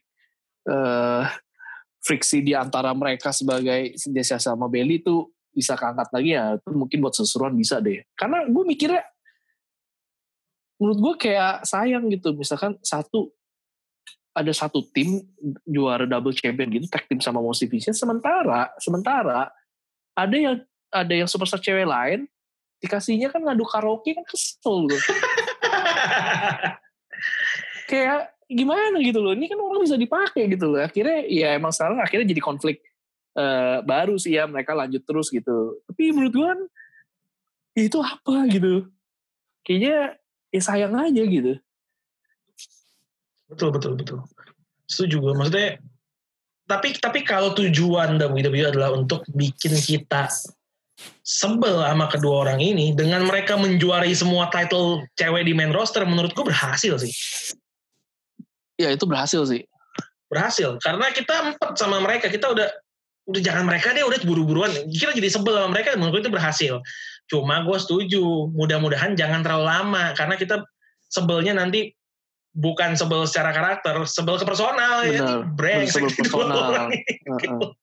uh, 0.67 1.23
friksi 2.01 2.41
di 2.41 2.57
antara 2.57 2.91
mereka 2.97 3.29
sebagai 3.31 3.93
Desa 4.09 4.41
sama 4.41 4.67
Belly 4.67 4.99
itu 4.99 5.27
bisa 5.51 5.75
keangkat 5.75 6.07
lagi 6.15 6.31
ya 6.33 6.55
itu 6.55 6.69
mungkin 6.71 6.97
buat 7.03 7.15
sesuruhan 7.15 7.55
bisa 7.55 7.79
deh. 7.83 8.03
Karena 8.15 8.47
gue 8.47 8.63
mikirnya 8.63 9.03
menurut 10.81 10.99
gue 10.99 11.13
kayak 11.29 11.61
sayang 11.67 12.09
gitu 12.09 12.33
misalkan 12.33 12.79
satu 12.81 13.29
ada 14.31 14.51
satu 14.55 14.83
tim 14.95 15.23
juara 15.67 16.07
double 16.07 16.31
champion 16.31 16.71
gitu 16.71 16.87
tag 16.87 17.07
team 17.07 17.19
sama 17.19 17.43
Most 17.43 17.63
Division 17.63 17.91
sementara 17.91 18.71
sementara 18.79 19.51
ada 20.15 20.35
yang 20.35 20.55
ada 20.91 21.13
yang 21.13 21.27
superstar 21.27 21.59
cewek 21.59 21.87
lain 21.87 22.27
dikasihnya 22.79 23.29
kan 23.29 23.43
ngadu 23.43 23.67
karaoke 23.67 24.15
kan 24.15 24.25
kesel 24.25 24.87
gue 24.87 24.99
kayak 27.91 28.31
gimana 28.51 28.99
gitu 28.99 29.23
loh 29.23 29.31
ini 29.31 29.47
kan 29.47 29.59
orang 29.59 29.83
bisa 29.83 29.95
dipakai 29.95 30.51
gitu 30.51 30.67
loh. 30.67 30.83
Akhirnya 30.83 31.23
ya 31.27 31.55
emang 31.55 31.71
sekarang 31.71 32.03
akhirnya 32.03 32.27
jadi 32.27 32.41
konflik 32.43 32.83
uh, 33.39 33.79
baru 33.87 34.19
sih 34.19 34.35
ya 34.35 34.43
mereka 34.47 34.75
lanjut 34.75 35.03
terus 35.07 35.31
gitu. 35.31 35.79
Tapi 35.87 36.11
menurut 36.11 36.33
gue 36.35 36.47
kan 36.47 36.61
ya 37.79 37.83
itu 37.87 37.97
apa 38.03 38.35
gitu. 38.51 38.91
Kayaknya 39.63 40.19
ya 40.51 40.61
sayang 40.61 40.93
aja 40.99 41.23
gitu 41.23 41.55
betul 43.51 43.69
betul 43.75 43.93
betul. 43.99 44.19
Setuju 44.87 45.15
gue 45.19 45.33
maksudnya 45.35 45.69
tapi 46.71 46.95
tapi 46.95 47.19
kalau 47.27 47.51
tujuan 47.51 48.15
WWE 48.15 48.71
adalah 48.71 48.95
untuk 48.95 49.27
bikin 49.35 49.75
kita 49.75 50.31
sebel 51.25 51.81
sama 51.83 52.07
kedua 52.07 52.47
orang 52.47 52.63
ini 52.63 52.95
dengan 52.95 53.25
mereka 53.27 53.57
menjuarai 53.57 54.13
semua 54.15 54.47
title 54.53 55.03
cewek 55.19 55.43
di 55.43 55.53
main 55.53 55.75
roster 55.75 56.07
menurutku 56.07 56.47
berhasil 56.47 56.95
sih. 57.01 57.11
Ya 58.79 58.93
itu 58.93 59.03
berhasil 59.03 59.43
sih. 59.45 59.67
Berhasil. 60.31 60.79
Karena 60.79 61.11
kita 61.11 61.53
empat 61.53 61.75
sama 61.75 61.99
mereka. 61.99 62.31
Kita 62.31 62.55
udah 62.55 62.67
udah 63.29 63.41
jangan 63.43 63.67
mereka 63.67 63.93
deh 63.93 64.07
udah 64.07 64.19
buru-buruan. 64.23 64.71
Kita 64.89 65.13
jadi 65.13 65.29
sebel 65.29 65.53
sama 65.53 65.75
mereka 65.75 65.93
menurutku 65.99 66.23
itu 66.23 66.31
berhasil. 66.31 66.73
Cuma 67.29 67.63
gue 67.63 67.77
setuju, 67.77 68.51
mudah-mudahan 68.51 69.15
jangan 69.15 69.43
terlalu 69.43 69.65
lama 69.67 70.11
karena 70.15 70.35
kita 70.35 70.63
sebelnya 71.11 71.55
nanti 71.55 71.91
bukan 72.51 72.99
sebel 72.99 73.23
secara 73.27 73.55
karakter, 73.55 74.03
sebel 74.03 74.35
ke 74.35 74.43
personal 74.43 75.07
ya, 75.07 75.47
brand 75.55 75.87
sebel 75.87 76.11
personal. 76.11 76.91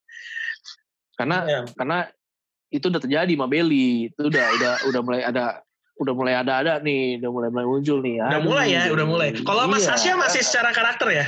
Karena 1.19 1.43
ya. 1.51 1.61
karena 1.75 2.07
itu 2.71 2.87
udah 2.87 3.03
terjadi 3.03 3.33
sama 3.35 3.51
Belly, 3.51 4.07
itu 4.07 4.23
udah 4.23 4.47
udah 4.55 4.75
udah 4.87 5.01
mulai 5.03 5.23
ada 5.27 5.67
udah 5.99 6.15
mulai 6.15 6.35
ada 6.39 6.63
ada 6.63 6.73
nih, 6.79 7.19
udah 7.19 7.31
mulai 7.35 7.49
mulai 7.51 7.67
muncul 7.67 7.99
nih. 7.99 8.23
Udah 8.23 8.39
Aduh, 8.39 8.47
mulai 8.47 8.67
ya, 8.71 8.83
udah 8.95 9.07
mulai. 9.09 9.29
Kalau 9.43 9.67
iya. 9.67 9.73
Mas 9.75 9.83
Sasha 9.83 10.15
masih 10.15 10.47
secara 10.47 10.71
karakter 10.71 11.09
ya? 11.11 11.27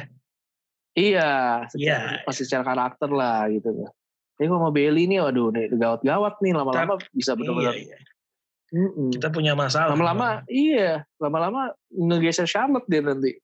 Iya, 0.95 1.31
iya. 1.75 2.23
masih 2.23 2.47
secara 2.47 2.63
karakter 2.63 3.11
lah 3.11 3.51
gitu. 3.51 3.67
Tapi 4.39 4.47
kalau 4.47 4.63
mau 4.63 4.71
Belly 4.71 5.11
nih, 5.11 5.27
waduh, 5.27 5.51
nih 5.51 5.75
gawat-gawat 5.75 6.39
nih 6.39 6.53
lama-lama 6.55 6.95
bisa 7.11 7.35
benar-benar 7.35 7.75
iya, 7.75 7.91
iya. 7.91 7.99
Mm-mm. 8.71 9.11
Kita 9.11 9.29
punya 9.35 9.59
masalah. 9.59 9.99
Lama-lama 9.99 10.47
iya, 10.47 11.03
lama-lama 11.19 11.75
ngegeser 11.91 12.47
Charlotte 12.47 12.87
dia 12.87 13.03
nanti. 13.03 13.35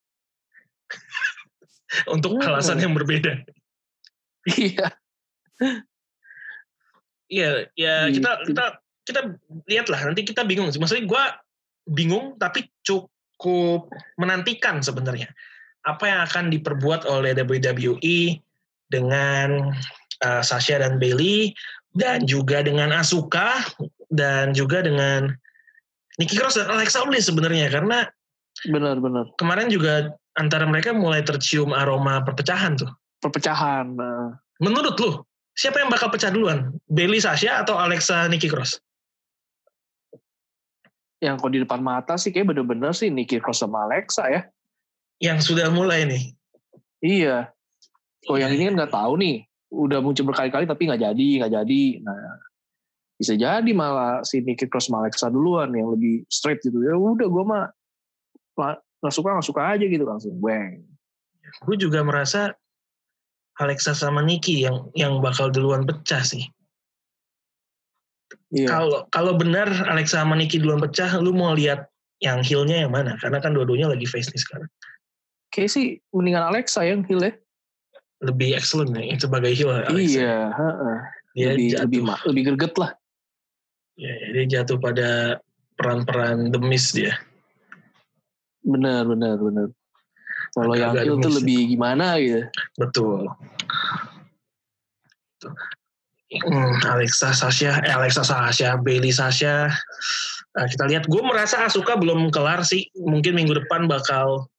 Untuk 2.15 2.39
mm. 2.39 2.47
alasan 2.47 2.79
yang 2.79 2.95
berbeda. 2.95 3.43
Iya. 4.47 4.87
Iya, 7.27 7.67
ya 7.75 8.07
gitu. 8.07 8.23
kita 8.23 8.31
kita 8.47 8.63
kita 9.03 9.19
lihatlah 9.67 9.99
nanti 10.07 10.23
kita 10.23 10.47
bingung 10.47 10.71
sih. 10.71 10.79
Maksudnya 10.79 11.03
gue 11.03 11.23
bingung 11.91 12.39
tapi 12.39 12.71
cukup 12.87 13.91
menantikan 14.15 14.79
sebenarnya 14.79 15.27
apa 15.87 16.03
yang 16.07 16.19
akan 16.27 16.45
diperbuat 16.51 17.07
oleh 17.07 17.35
WWE 17.35 18.39
dengan 18.91 19.71
uh, 20.23 20.43
Sasha 20.43 20.79
dan 20.79 20.99
Bailey 20.99 21.55
dan 21.95 22.27
juga 22.27 22.63
dengan 22.63 22.91
Asuka 22.95 23.63
dan 24.07 24.55
juga 24.55 24.83
dengan 24.83 25.31
Nikki 26.17 26.39
Cross 26.39 26.57
dan 26.57 26.73
Alexa 26.73 27.05
Bliss 27.05 27.29
sebenarnya 27.29 27.69
karena 27.69 28.07
Benar-benar. 28.65 29.37
Kemarin 29.37 29.69
juga 29.69 30.09
antara 30.33 30.65
mereka 30.65 30.89
mulai 30.89 31.21
tercium 31.21 31.77
aroma 31.77 32.25
perpecahan 32.25 32.73
tuh. 32.73 32.89
Perpecahan. 33.21 33.93
Nah. 33.93 34.33
Menurut 34.57 34.97
lu, 34.97 35.21
siapa 35.53 35.77
yang 35.77 35.93
bakal 35.93 36.09
pecah 36.09 36.33
duluan? 36.33 36.73
Bailey 36.89 37.21
Sasha 37.21 37.61
atau 37.61 37.77
Alexa 37.77 38.25
Nikki 38.25 38.49
Cross? 38.49 38.81
Yang 41.21 41.35
kalau 41.41 41.51
di 41.53 41.59
depan 41.61 41.81
mata 41.81 42.13
sih 42.17 42.33
kayak 42.33 42.53
bener-bener 42.53 42.93
sih 42.93 43.13
Nikki 43.13 43.37
Cross 43.37 43.61
sama 43.61 43.85
Alexa 43.85 44.25
ya. 44.29 44.41
Yang 45.21 45.53
sudah 45.53 45.69
mulai 45.69 46.05
nih. 46.09 46.23
Iya. 47.01 47.53
Kalau 48.25 48.37
yang 48.41 48.53
ini 48.53 48.73
kan 48.73 48.85
nggak 48.85 48.93
tahu 48.93 49.13
nih. 49.21 49.45
Udah 49.67 49.99
muncul 50.01 50.25
berkali-kali 50.25 50.65
tapi 50.65 50.89
nggak 50.89 51.01
jadi, 51.01 51.27
nggak 51.41 51.53
jadi. 51.61 51.83
Nah, 52.01 52.41
bisa 53.17 53.33
jadi 53.33 53.71
malah 53.73 54.21
si 54.21 54.45
Nikki 54.45 54.69
Cross 54.69 54.93
sama 54.93 55.05
Alexa 55.05 55.33
duluan 55.33 55.73
yang 55.73 55.89
lebih 55.89 56.21
straight 56.29 56.61
gitu. 56.61 56.77
Ya 56.85 56.93
udah 56.93 57.25
gue 57.25 57.43
mah 57.43 57.65
nggak 59.01 59.13
suka 59.13 59.33
nggak 59.33 59.47
suka 59.47 59.61
aja 59.73 59.85
gitu 59.85 60.05
langsung 60.05 60.37
bang. 60.37 60.85
Gue 61.65 61.75
juga 61.81 62.05
merasa 62.05 62.53
Alexa 63.57 63.97
sama 63.97 64.21
Nikki 64.21 64.61
yang 64.61 64.93
yang 64.93 65.17
bakal 65.17 65.49
duluan 65.49 65.81
pecah 65.89 66.21
sih. 66.21 66.45
Iya. 68.53 68.69
Kalau 68.69 69.09
kalau 69.09 69.33
benar 69.33 69.65
Alexa 69.89 70.21
sama 70.21 70.37
Nikki 70.37 70.61
duluan 70.61 70.77
pecah, 70.77 71.17
lu 71.17 71.33
mau 71.33 71.57
lihat 71.57 71.89
yang 72.21 72.45
heelnya 72.45 72.85
yang 72.85 72.93
mana? 72.93 73.17
Karena 73.17 73.41
kan 73.41 73.57
dua-duanya 73.57 73.89
lagi 73.89 74.05
face 74.05 74.29
nih 74.29 74.41
sekarang. 74.41 74.69
Kayak 75.49 75.69
sih 75.73 75.85
mendingan 76.13 76.45
Alexa 76.53 76.85
yang 76.85 77.01
heel 77.09 77.25
ya. 77.25 77.33
Lebih 78.21 78.53
excellent 78.57 78.93
nih 78.93 79.17
sebagai 79.17 79.57
heel. 79.57 79.73
Alexa. 79.73 80.21
Iya. 80.21 80.37
heeh. 80.53 80.97
Dia 81.37 81.47
lebih, 81.53 81.67
jatuh. 81.69 81.85
lebih 81.85 82.01
lebih 82.29 82.43
greget 82.53 82.73
lah. 82.77 82.91
Ya, 83.97 84.13
dia 84.33 84.45
jatuh 84.45 84.77
pada 84.77 85.41
peran-peran 85.73 86.53
demis 86.53 86.93
dia. 86.93 87.17
Bener 88.61 89.09
bener 89.09 89.41
bener. 89.41 89.67
Kalau 90.53 90.73
yang 90.77 90.93
heel 90.93 91.17
tuh 91.17 91.33
lebih 91.41 91.73
gimana 91.73 92.21
gitu. 92.21 92.45
Betul. 92.77 93.25
Hmm, 96.27 96.75
Alexa 96.83 97.31
Sasha, 97.31 97.79
eh, 97.87 97.93
Alexa 97.93 98.25
Sasha, 98.25 98.75
Bailey 98.75 99.15
Sasha. 99.15 99.71
Nah, 100.57 100.65
kita 100.65 100.89
lihat, 100.89 101.05
gue 101.07 101.21
merasa 101.21 101.63
Asuka 101.63 101.95
belum 101.95 102.33
kelar 102.33 102.65
sih. 102.65 102.89
Mungkin 102.97 103.37
minggu 103.37 103.53
depan 103.53 103.85
bakal 103.87 104.49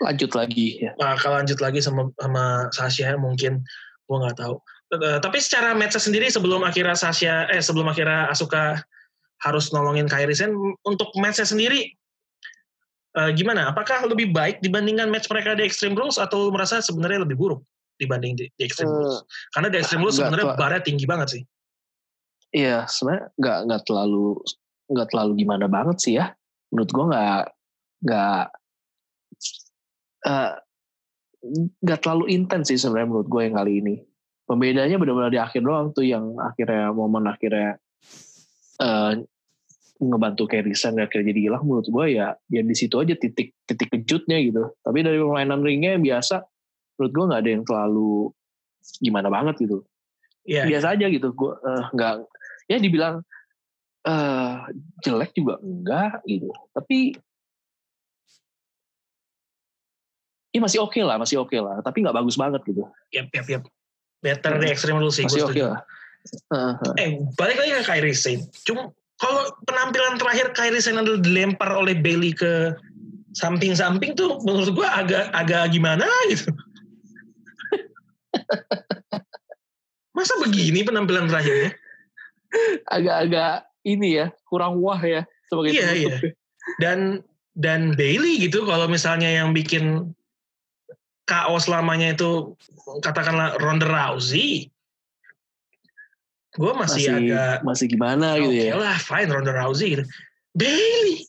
Lanjut 0.00 0.32
lagi 0.32 0.80
ya. 0.80 0.96
bakal 0.96 1.36
lanjut 1.36 1.60
lagi 1.60 1.84
sama 1.84 2.08
sama 2.16 2.72
Sasha 2.72 3.12
mungkin 3.20 3.60
gue 4.08 4.16
nggak 4.16 4.40
tahu. 4.40 4.56
Eh, 4.90 5.18
tapi 5.22 5.38
secara 5.38 5.70
match 5.78 5.94
sendiri 6.02 6.26
sebelum 6.26 6.66
akhirnya 6.66 6.98
Sasha 6.98 7.46
eh 7.46 7.62
sebelum 7.62 7.86
akhirnya 7.86 8.26
Asuka 8.26 8.82
harus 9.46 9.70
nolongin 9.70 10.10
Kairi 10.10 10.34
Sen 10.34 10.50
untuk 10.82 11.14
matchnya 11.14 11.46
sendiri 11.46 11.94
eh, 13.14 13.30
gimana? 13.38 13.70
Apakah 13.70 14.02
lebih 14.10 14.34
baik 14.34 14.58
dibandingkan 14.58 15.06
match 15.06 15.30
mereka 15.30 15.54
di 15.54 15.62
Extreme 15.62 15.94
Rules 15.94 16.18
atau 16.18 16.50
merasa 16.50 16.82
sebenarnya 16.82 17.22
lebih 17.22 17.38
buruk 17.38 17.62
dibanding 18.02 18.34
di, 18.34 18.50
di 18.58 18.62
Extreme 18.66 18.90
Rules? 18.90 19.22
Karena 19.54 19.70
di 19.70 19.78
Extreme 19.78 20.02
Rules 20.02 20.18
sebenarnya 20.18 20.58
barnya 20.58 20.82
tinggi 20.82 21.06
banget 21.06 21.38
sih. 21.38 21.42
Iya, 22.50 22.90
sebenarnya 22.90 23.30
nggak 23.38 23.58
nggak 23.70 23.82
terlalu 23.86 24.42
nggak 24.90 25.08
terlalu 25.14 25.32
gimana 25.38 25.66
banget 25.70 25.96
sih 26.02 26.18
ya. 26.18 26.34
Menurut 26.74 26.90
gua 26.90 27.04
nggak 27.14 27.42
nggak 28.10 28.44
eh, 30.26 30.52
nggak 31.78 31.98
terlalu 32.02 32.24
intens 32.34 32.74
sih 32.74 32.78
sebenarnya 32.80 33.06
menurut 33.06 33.28
gue 33.30 33.42
yang 33.46 33.54
kali 33.54 33.72
ini. 33.78 34.09
Pembedanya 34.50 34.98
benar-benar 34.98 35.30
di 35.30 35.38
akhir 35.38 35.62
doang 35.62 35.94
tuh 35.94 36.02
yang 36.02 36.34
akhirnya 36.42 36.90
momen 36.90 37.30
akhirnya 37.30 37.78
eh, 38.82 39.12
ngebantu 40.02 40.50
Kerrisan 40.50 40.98
akhirnya 40.98 41.30
jadi 41.30 41.40
hilang 41.46 41.62
menurut 41.62 41.86
gue 41.86 42.18
ya 42.18 42.34
ya 42.50 42.62
di 42.66 42.74
situ 42.74 42.98
aja 42.98 43.14
titik 43.14 43.54
titik 43.62 43.94
kejutnya 43.94 44.42
gitu. 44.42 44.74
Tapi 44.82 45.06
dari 45.06 45.22
permainan 45.22 45.62
ringnya 45.62 45.94
yang 45.94 46.02
biasa 46.02 46.42
menurut 46.98 47.12
gue 47.14 47.24
nggak 47.30 47.40
ada 47.46 47.50
yang 47.54 47.64
terlalu 47.64 48.12
gimana 49.00 49.28
banget 49.32 49.56
gitu 49.64 49.80
Iya. 50.44 50.64
biasa 50.66 50.96
aja 50.96 51.06
gitu 51.12 51.30
gue 51.36 51.52
nggak 51.96 52.14
ya 52.68 52.76
dibilang 52.80 53.20
eh 54.08 54.56
jelek 55.04 55.36
juga 55.36 55.60
enggak 55.60 56.24
gitu 56.24 56.48
tapi 56.72 57.12
ya 60.50 60.60
masih 60.64 60.80
oke 60.80 60.96
lah 61.04 61.20
masih 61.20 61.44
oke 61.44 61.54
lah 61.60 61.84
tapi 61.84 62.00
nggak 62.00 62.16
bagus 62.16 62.40
banget 62.40 62.64
gitu 62.64 62.88
Yap, 63.12 63.28
yap, 63.36 63.46
yap. 63.46 63.62
Better 64.20 64.60
di 64.60 64.68
Extreme 64.68 65.00
Rules 65.00 65.16
sih. 65.16 65.24
masih 65.24 65.48
oke 65.48 65.56
setuju. 65.56 65.72
lah. 65.72 65.80
Eh, 67.00 67.16
balik 67.40 67.56
lagi 67.56 67.72
ke 67.80 67.84
Kairi 67.88 68.12
Sane. 68.12 68.44
Cuma 68.68 68.92
kalau 69.16 69.48
penampilan 69.64 70.20
terakhir 70.20 70.52
Kairi 70.52 70.80
Sane 70.80 71.00
adalah 71.00 71.20
dilempar 71.24 71.72
oleh 71.72 71.96
Bailey 71.96 72.36
ke 72.36 72.76
samping-samping 73.32 74.12
tuh 74.18 74.42
menurut 74.44 74.74
gua 74.76 75.00
agak 75.00 75.32
agak 75.32 75.72
gimana 75.72 76.04
gitu. 76.28 76.50
Masa 80.16 80.34
begini 80.42 80.82
penampilan 80.84 81.30
terakhirnya? 81.30 81.72
agak-agak 82.90 83.62
ini 83.86 84.18
ya 84.18 84.26
kurang 84.50 84.82
wah 84.82 84.98
ya 84.98 85.22
sebagai 85.46 85.70
Iya, 85.70 85.86
penutup 85.86 86.02
ya. 86.02 86.18
Dan 86.82 86.98
dan 87.54 87.94
Bailey 87.94 88.42
gitu 88.42 88.66
kalau 88.66 88.90
misalnya 88.90 89.30
yang 89.30 89.54
bikin 89.54 90.10
KO 91.30 91.54
selamanya 91.62 92.18
itu 92.18 92.58
katakanlah 93.06 93.54
Ronda 93.62 93.86
Rousey. 93.86 94.66
Gue 96.58 96.74
masih, 96.74 97.06
masih 97.06 97.30
agak 97.30 97.56
masih 97.62 97.86
gimana 97.86 98.34
oke 98.34 98.50
gitu 98.50 98.58
ya 98.58 98.74
lah 98.74 98.98
fine 98.98 99.30
Ronda 99.30 99.54
Rousey 99.54 99.94
gitu. 99.94 100.04
Bailey. 100.58 101.22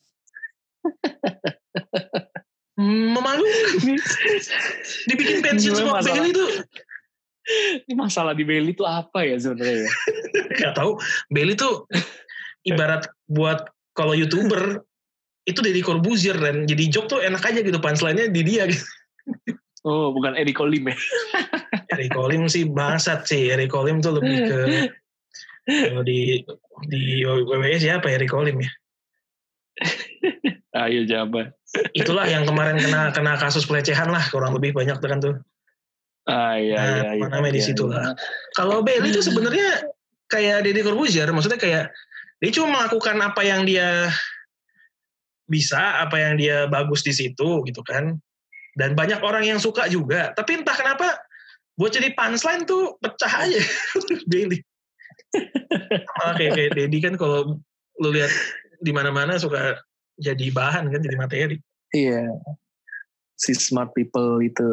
Memalukan. 2.82 4.02
Dibikin 5.06 5.46
pensiun 5.46 5.86
masalah? 5.86 6.18
Bailey 6.18 6.34
tuh 6.34 6.50
ini 7.86 7.94
masalah 7.94 8.34
di 8.34 8.46
Bailey 8.46 8.74
itu 8.74 8.86
apa 8.86 9.22
ya 9.22 9.38
sebenarnya 9.38 9.86
ya? 9.86 9.92
nggak 10.58 10.74
tahu. 10.74 10.98
Bailey 11.30 11.54
tuh 11.54 11.86
ibarat 12.66 13.06
buat 13.30 13.70
kalau 13.94 14.18
youtuber 14.18 14.82
itu 15.50 15.60
Deddy 15.62 15.82
Corbuzier 15.82 16.38
dan 16.38 16.70
jadi 16.70 16.86
joke 16.90 17.10
tuh 17.10 17.20
enak 17.22 17.42
aja 17.42 17.66
gitu 17.66 17.78
punchline-nya 17.82 18.30
di 18.30 18.42
dia 18.42 18.70
gitu. 18.70 18.82
oh 19.88 20.13
bukan 20.13 20.38
Eddie 20.38 20.56
Colim 20.56 20.89
ya 20.89 20.98
Eric 21.94 22.15
Colim 22.15 22.48
sih 22.48 22.63
bangsat 22.67 23.28
sih. 23.28 23.52
Eric 23.52 23.72
Colim 23.72 24.00
tuh 24.00 24.15
lebih 24.15 24.48
ke 24.48 24.60
kalau 25.67 26.02
di 26.04 26.41
di 26.88 27.22
WWE 27.28 27.78
siapa 27.78 28.08
Eric 28.10 28.32
Colim 28.32 28.63
ya? 28.63 28.72
ayo 30.88 31.04
jabat 31.04 31.52
Itulah 31.96 32.28
yang 32.28 32.44
kemarin 32.44 32.76
kena 32.80 33.15
kena 33.15 33.39
kasus 33.39 33.63
pelecehan 33.63 34.12
lah 34.12 34.24
kurang 34.28 34.52
lebih 34.52 34.76
banyak 34.76 35.00
tuh 35.00 35.08
kan 35.08 35.20
tuh. 35.24 35.36
ah 36.28 36.60
iya 36.60 36.76
Nah, 36.76 36.91
iya 37.00 37.10
iya 37.17 37.28
namanya 37.32 37.56
di 37.56 37.62
iya, 37.63 37.70
situ 37.72 37.88
iya. 37.88 37.96
lah. 37.96 38.04
Kalau 38.54 38.84
Bailey 38.84 39.15
itu 39.15 39.24
sebenarnya 39.24 39.88
kayak 40.28 40.67
Deddy 40.67 40.84
Corbuzier, 40.84 41.32
maksudnya 41.32 41.58
kayak 41.58 41.96
dia 42.44 42.52
cuma 42.52 42.76
melakukan 42.76 43.17
apa 43.24 43.41
yang 43.41 43.63
dia 43.63 44.12
bisa, 45.48 46.04
apa 46.04 46.20
yang 46.20 46.36
dia 46.36 46.67
bagus 46.67 47.08
di 47.08 47.15
situ 47.15 47.63
gitu 47.63 47.82
kan. 47.88 48.20
Dan 48.78 48.96
banyak 48.96 49.20
orang 49.20 49.44
yang 49.44 49.60
suka 49.60 49.88
juga. 49.92 50.32
Tapi 50.36 50.64
entah 50.64 50.76
kenapa 50.76 51.20
buat 51.76 51.92
jadi 51.92 52.14
punchline 52.16 52.64
tuh 52.68 52.96
pecah 53.04 53.34
aja. 53.48 53.62
Bailey. 54.32 54.60
Malah 56.20 56.36
kayak 56.36 56.52
kayak 56.56 56.72
Deddy 56.76 57.00
kan 57.04 57.16
kalau 57.16 57.60
lu 58.00 58.10
lihat 58.12 58.32
di 58.84 58.92
mana-mana 58.92 59.40
suka 59.40 59.80
jadi 60.20 60.52
bahan 60.52 60.92
kan 60.92 61.02
jadi 61.04 61.18
materi. 61.20 61.58
Iya. 61.92 62.32
Si 63.42 63.58
smart 63.58 63.90
people 63.98 64.38
itu 64.38 64.64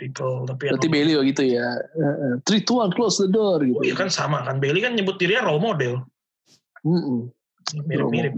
people 0.00 0.48
tapi 0.48 0.72
berarti 0.72 0.88
Bailey 0.88 1.14
gitu 1.28 1.44
ya? 1.44 1.78
Three 2.48 2.64
two 2.64 2.80
one 2.80 2.94
close 2.94 3.20
the 3.20 3.28
door 3.28 3.60
gitu. 3.60 3.78
Oh, 3.78 3.84
iya 3.84 3.94
kan 3.94 4.08
sama 4.08 4.42
kan. 4.46 4.58
Bailey 4.58 4.80
kan 4.80 4.96
nyebut 4.96 5.20
dirinya 5.20 5.50
role 5.52 5.62
model. 5.62 6.02
Mm-mm. 6.86 7.28
mirip-mirip 7.84 8.32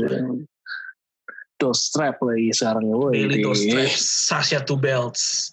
Dos 1.61 1.93
strap 1.93 2.17
lagi 2.25 2.49
sekarang 2.57 2.89
ya. 2.89 2.97
Bailey 3.13 3.45
two 3.45 3.53
straps, 3.53 4.01
Sasha 4.01 4.65
two 4.65 4.81
belts. 4.81 5.53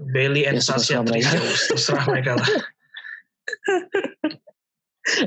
Bailey 0.00 0.48
and 0.48 0.58
Ya, 0.58 0.64
Sasha 0.64 1.04
three 1.04 1.20
mereka. 1.20 1.36
shows. 1.36 1.60
Terserah 1.68 2.04
mereka 2.08 2.32
lah. 2.40 2.48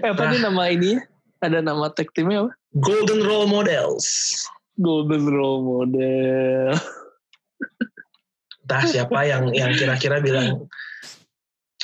eh 0.02 0.10
apa 0.10 0.32
nih 0.32 0.40
nama 0.42 0.64
ini 0.72 0.96
ada 1.44 1.60
nama 1.60 1.92
tag 1.92 2.08
timnya 2.16 2.48
apa 2.48 2.52
Golden 2.82 3.22
Role 3.22 3.52
Models. 3.52 4.08
Golden 4.82 5.30
Role 5.30 5.62
Model 5.62 6.74
Entah 8.64 8.84
siapa 8.88 9.28
yang 9.28 9.52
yang 9.54 9.76
kira-kira 9.76 10.24
bilang 10.24 10.66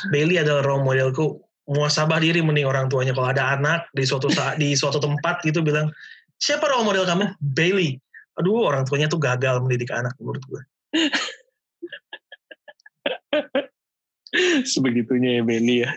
Bailey 0.10 0.39
adalah 0.39 0.63
role 0.63 0.82
modelku. 0.82 1.43
Muasabah 1.69 2.17
diri 2.17 2.41
mending 2.41 2.65
orang 2.65 2.89
tuanya 2.89 3.13
kalau 3.13 3.29
ada 3.29 3.53
anak 3.53 3.86
di 3.93 4.01
suatu 4.01 4.25
saat 4.34 4.58
di 4.58 4.73
suatu 4.73 4.97
tempat 4.97 5.45
gitu 5.45 5.62
bilang 5.62 5.93
siapa 6.39 6.71
role 6.71 6.88
model 6.88 7.06
kamu 7.06 7.36
Bailey. 7.43 7.99
Aduh 8.39 8.63
orang 8.65 8.88
tuanya 8.88 9.12
tuh 9.12 9.19
gagal 9.19 9.60
mendidik 9.60 9.91
anak 9.91 10.15
menurut 10.17 10.41
gue. 10.47 10.62
sebegitunya 14.71 15.41
ya 15.41 15.43
Bailey 15.45 15.86
ya 15.86 15.91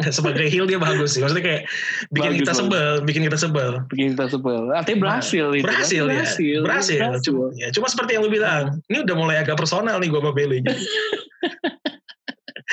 sebagai 0.16 0.50
heel 0.50 0.66
dia 0.66 0.80
bagus 0.82 1.14
sih. 1.14 1.20
Maksudnya 1.22 1.44
kayak 1.46 1.62
bikin 2.10 2.30
Bagus, 2.34 2.40
kita 2.42 2.52
bagus. 2.52 2.60
sebel, 2.60 2.90
bikin 3.06 3.22
kita 3.30 3.38
sebel. 3.38 3.70
Bikin 3.86 4.06
kita 4.16 4.26
sebel. 4.32 4.62
Artinya 4.74 4.98
berhasil 5.06 5.46
itu. 5.54 5.62
kan? 5.62 5.66
Berhasil, 5.70 6.04
ya. 6.04 6.10
berhasil, 6.10 6.58
Berhasil. 6.64 7.00
Cuma, 7.22 7.44
ya, 7.54 7.68
cuma 7.70 7.86
seperti 7.86 8.18
yang 8.18 8.22
lu 8.26 8.30
bilang, 8.32 8.82
ini 8.90 8.98
udah 9.06 9.16
mulai 9.16 9.36
agak 9.38 9.56
personal 9.58 10.02
nih 10.02 10.10
gue 10.10 10.20
sama 10.20 10.32
Bailey. 10.34 10.60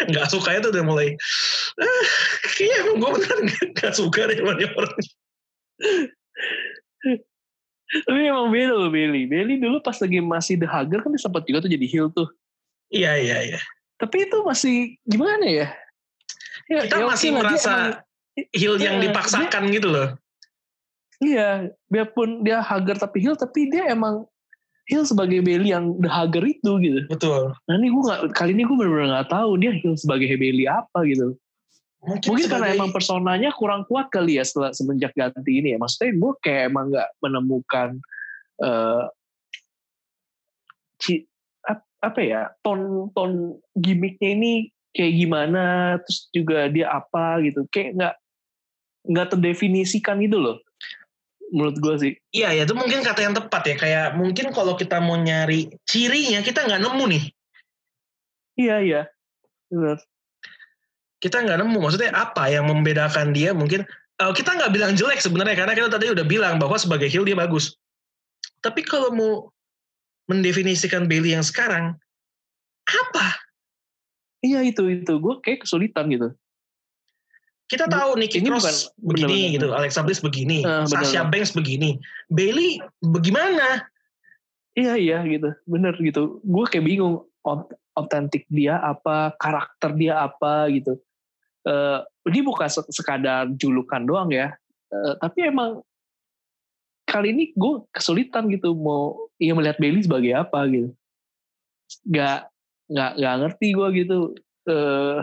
Nggak 0.10 0.28
suka 0.30 0.62
itu 0.62 0.70
udah 0.70 0.86
mulai, 0.86 1.18
ah, 1.82 2.06
kayaknya 2.54 2.76
emang 2.86 2.98
gue 3.02 3.10
beneran 3.18 3.50
nggak 3.74 3.94
suka 3.98 4.30
deh 4.30 4.38
sama 4.38 4.54
dia 4.54 4.70
orang. 4.78 4.94
Tapi 7.88 8.20
emang 8.28 8.52
beda 8.52 8.74
loh 8.76 8.92
Bailey. 8.92 9.24
Bailey 9.26 9.56
dulu 9.64 9.80
pas 9.80 9.96
lagi 9.96 10.20
masih 10.20 10.60
The 10.60 10.68
Hugger 10.68 11.00
kan 11.00 11.10
dia 11.16 11.22
sempat 11.24 11.48
juga 11.48 11.64
tuh 11.64 11.72
jadi 11.72 11.86
heel 11.88 12.12
tuh. 12.12 12.28
Iya, 12.92 13.16
iya, 13.16 13.38
iya. 13.56 13.60
Tapi 13.96 14.28
itu 14.28 14.38
masih 14.44 14.76
gimana 15.08 15.48
ya? 15.48 15.68
ya 16.68 16.84
Kita 16.84 17.00
ya 17.00 17.06
masih 17.08 17.30
dia 17.32 17.38
merasa 17.40 17.72
emang- 17.72 17.98
heel 18.54 18.76
yang 18.78 18.96
Iya, 19.00 19.04
dipaksakan 19.10 19.64
gitu 19.72 19.88
loh. 19.90 20.08
Iya, 21.18 21.74
biarpun 21.90 22.46
dia 22.46 22.62
Hugger 22.62 23.00
tapi 23.00 23.18
heel, 23.24 23.34
tapi 23.34 23.72
dia 23.74 23.90
emang 23.90 24.28
heel 24.86 25.02
sebagai 25.08 25.42
Bailey 25.42 25.74
yang 25.74 25.98
The 25.98 26.12
Hugger 26.12 26.44
itu 26.46 26.72
gitu. 26.84 27.00
Betul. 27.10 27.56
Nah 27.66 27.74
ini 27.80 27.88
gue 27.90 28.04
nggak 28.04 28.22
kali 28.36 28.52
ini 28.54 28.64
gue 28.68 28.76
benar-benar 28.78 29.08
nggak 29.24 29.30
tahu 29.32 29.50
dia 29.58 29.72
heel 29.74 29.96
sebagai 29.98 30.30
Bailey 30.38 30.68
apa 30.70 31.02
gitu. 31.08 31.34
Mungkin 32.08 32.24
karena 32.48 32.72
sebagai- 32.72 32.78
emang 32.80 32.92
personanya 32.96 33.50
kurang 33.52 33.84
kuat 33.84 34.08
kali 34.08 34.40
ya 34.40 34.44
setelah 34.48 34.72
semenjak 34.72 35.12
ganti 35.12 35.52
ini 35.60 35.76
ya. 35.76 35.78
Maksudnya 35.78 36.16
gue 36.16 36.34
kayak 36.40 36.64
emang 36.72 36.86
nggak 36.90 37.10
menemukan 37.20 37.90
eh 38.58 39.06
ci- 40.98 41.28
ap- 41.62 41.86
apa 42.00 42.20
ya 42.24 42.42
ton 42.64 43.12
ton 43.12 43.60
gimmicknya 43.76 44.34
ini 44.34 44.54
kayak 44.96 45.14
gimana, 45.14 45.64
terus 46.02 46.20
juga 46.32 46.66
dia 46.72 46.90
apa 46.90 47.44
gitu. 47.46 47.68
Kayak 47.70 47.90
nggak 48.00 48.16
nggak 49.08 49.28
terdefinisikan 49.36 50.18
gitu 50.24 50.40
loh. 50.40 50.58
Menurut 51.48 51.78
gue 51.80 51.96
sih. 51.96 52.14
Iya, 52.34 52.52
ya 52.52 52.64
itu 52.68 52.76
mungkin 52.76 53.00
kata 53.00 53.24
yang 53.24 53.32
tepat 53.32 53.64
ya. 53.68 53.76
Kayak 53.76 54.08
mungkin 54.20 54.52
kalau 54.52 54.76
kita 54.76 55.00
mau 55.00 55.16
nyari 55.16 55.72
cirinya, 55.88 56.44
kita 56.44 56.68
nggak 56.68 56.82
nemu 56.82 57.04
nih. 57.08 57.24
Iya 58.58 58.76
iya. 58.84 59.02
Benar. 59.70 60.02
Kita 61.18 61.42
nggak 61.42 61.58
nemu. 61.60 61.78
Maksudnya 61.80 62.14
apa 62.14 62.48
yang 62.48 62.68
membedakan 62.68 63.34
dia 63.34 63.52
mungkin. 63.52 63.86
eh, 64.18 64.34
kita 64.34 64.50
nggak 64.58 64.74
bilang 64.74 64.98
jelek 64.98 65.22
sebenarnya, 65.22 65.54
karena 65.54 65.78
kita 65.78 65.94
tadi 65.94 66.10
udah 66.10 66.26
bilang 66.26 66.58
bahwa 66.58 66.74
sebagai 66.74 67.06
heel 67.06 67.22
dia 67.22 67.38
bagus. 67.38 67.78
Tapi 68.66 68.82
kalau 68.82 69.14
mau 69.14 69.54
mendefinisikan 70.26 71.06
Bailey 71.06 71.38
yang 71.38 71.46
sekarang, 71.46 71.94
apa? 72.84 73.28
Iya 74.42 74.66
itu 74.66 74.90
itu 74.90 75.14
gue 75.22 75.36
kayak 75.46 75.70
kesulitan 75.70 76.10
gitu. 76.10 76.34
Kita 77.70 77.86
tahu 77.86 78.18
Nikki 78.18 78.42
ini 78.42 78.50
Cross 78.50 78.64
bukan- 78.96 79.06
begini 79.06 79.22
bener-bener. 79.28 79.54
gitu, 79.54 79.68
Alexa 79.76 80.02
Bliss 80.02 80.22
begini, 80.24 80.60
bener. 80.66 80.88
Sasha 80.90 81.22
Banks 81.22 81.54
begini, 81.54 81.90
Bailey 82.26 82.82
bagaimana? 82.98 83.86
Iya 84.74 84.98
iya 84.98 85.18
gitu, 85.30 85.54
bener 85.70 85.94
gitu. 86.02 86.42
Gue 86.42 86.66
kayak 86.66 86.90
bingung 86.90 87.22
ot- 87.44 87.70
otentik 87.94 88.50
dia 88.50 88.82
apa, 88.82 89.38
karakter 89.38 89.94
dia 89.94 90.26
apa 90.26 90.74
gitu. 90.74 90.98
Eh 91.68 92.00
dia 92.32 92.44
bukan 92.44 92.68
se- 92.68 92.88
sekadar 92.90 93.52
julukan 93.54 94.00
doang 94.02 94.32
ya, 94.32 94.56
Eh, 94.88 95.14
tapi 95.20 95.44
emang 95.44 95.84
kali 97.04 97.36
ini 97.36 97.44
gue 97.52 97.84
kesulitan 97.92 98.48
gitu 98.48 98.72
mau 98.72 99.28
ya 99.36 99.52
melihat 99.52 99.76
Bailey 99.76 100.00
sebagai 100.00 100.32
apa 100.32 100.64
gitu. 100.68 100.96
Gak 102.08 102.48
nggak 102.88 103.12
nggak 103.20 103.36
ngerti 103.44 103.68
gue 103.76 103.88
gitu. 104.00 104.18
Eh 104.64 105.20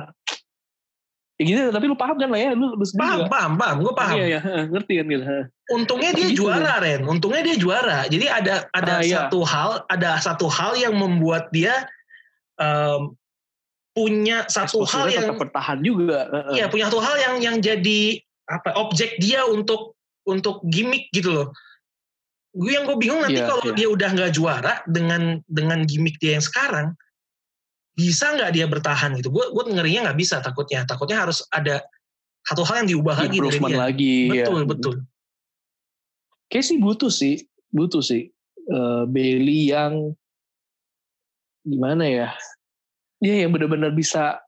ya 1.35 1.43
gitu, 1.43 1.61
tapi 1.75 1.85
lu 1.91 1.97
paham 1.99 2.15
kan 2.15 2.31
lah 2.31 2.39
ya, 2.39 2.51
lu 2.55 2.79
lu 2.79 2.85
Paham, 2.95 3.27
juga. 3.27 3.33
paham, 3.33 3.53
paham, 3.59 3.77
gue 3.83 3.95
paham. 3.97 4.17
Iya 4.17 4.25
iya, 4.31 4.41
ngerti 4.71 4.93
kan 5.01 5.07
gitu. 5.11 5.25
Untungnya 5.73 6.11
dia 6.15 6.29
Gitu 6.31 6.39
juara, 6.45 6.73
Ren. 6.79 7.01
Untungnya 7.05 7.43
dia 7.43 7.57
juara. 7.59 7.99
Jadi 8.07 8.27
ada 8.31 8.55
ada 8.71 8.93
Ah, 8.95 9.03
iya. 9.03 9.27
satu 9.27 9.41
hal, 9.43 9.83
ada 9.91 10.11
satu 10.23 10.47
hal 10.47 10.77
yang 10.79 10.95
membuat 10.95 11.51
dia 11.51 11.89
em, 12.61 13.17
punya 13.95 14.45
satu 14.51 14.83
hal 14.85 15.07
yang 15.07 15.31
tetap 15.31 15.41
bertahan 15.49 15.79
juga. 15.81 16.27
Iya 16.51 16.67
punya 16.67 16.91
satu 16.91 17.01
hal 17.01 17.15
yang 17.17 17.35
yang 17.41 17.57
jadi 17.63 18.19
apa 18.51 18.75
objek 18.77 19.17
dia 19.23 19.47
untuk 19.47 19.95
untuk 20.27 20.61
gimmick 20.69 21.09
gitu 21.15 21.31
loh. 21.31 21.49
Gue 22.55 22.75
yang 22.75 22.87
gue 22.87 22.99
bingung 22.99 23.23
nanti 23.23 23.39
Iya, 23.43 23.51
kalau 23.51 23.65
iya. 23.71 23.75
dia 23.75 23.89
udah 23.91 24.09
nggak 24.15 24.33
juara 24.35 24.75
dengan 24.87 25.43
dengan 25.47 25.87
gimmick 25.87 26.19
dia 26.19 26.39
yang 26.39 26.45
sekarang 26.45 26.87
bisa 27.95 28.35
nggak 28.35 28.51
dia 28.55 28.67
bertahan 28.67 29.15
gitu? 29.19 29.31
Gue 29.31 29.47
gue 29.55 29.65
ngerinya 29.71 30.11
nggak 30.11 30.19
bisa 30.19 30.43
takutnya. 30.43 30.83
Takutnya 30.87 31.23
harus 31.23 31.47
ada 31.55 31.83
satu 32.45 32.67
hal 32.67 32.85
yang 32.85 32.99
diubah 32.99 33.17
lagi 33.25 33.39
dari 33.39 33.59
dia. 33.63 33.79
lagi. 33.79 34.15
ya. 34.27 34.45
Betul 34.45 34.61
betul. 34.67 34.95
Kayak 36.51 36.67
sih 36.67 36.77
butuh 36.83 37.11
sih, 37.11 37.41
butuh 37.73 38.03
sih 38.05 38.35
Eh, 38.65 39.03
Bailey 39.13 39.77
yang 39.77 40.17
gimana 41.69 42.09
ya? 42.09 42.29
Dia 43.23 43.45
yang 43.47 43.53
benar-benar 43.55 43.95
bisa 43.95 44.41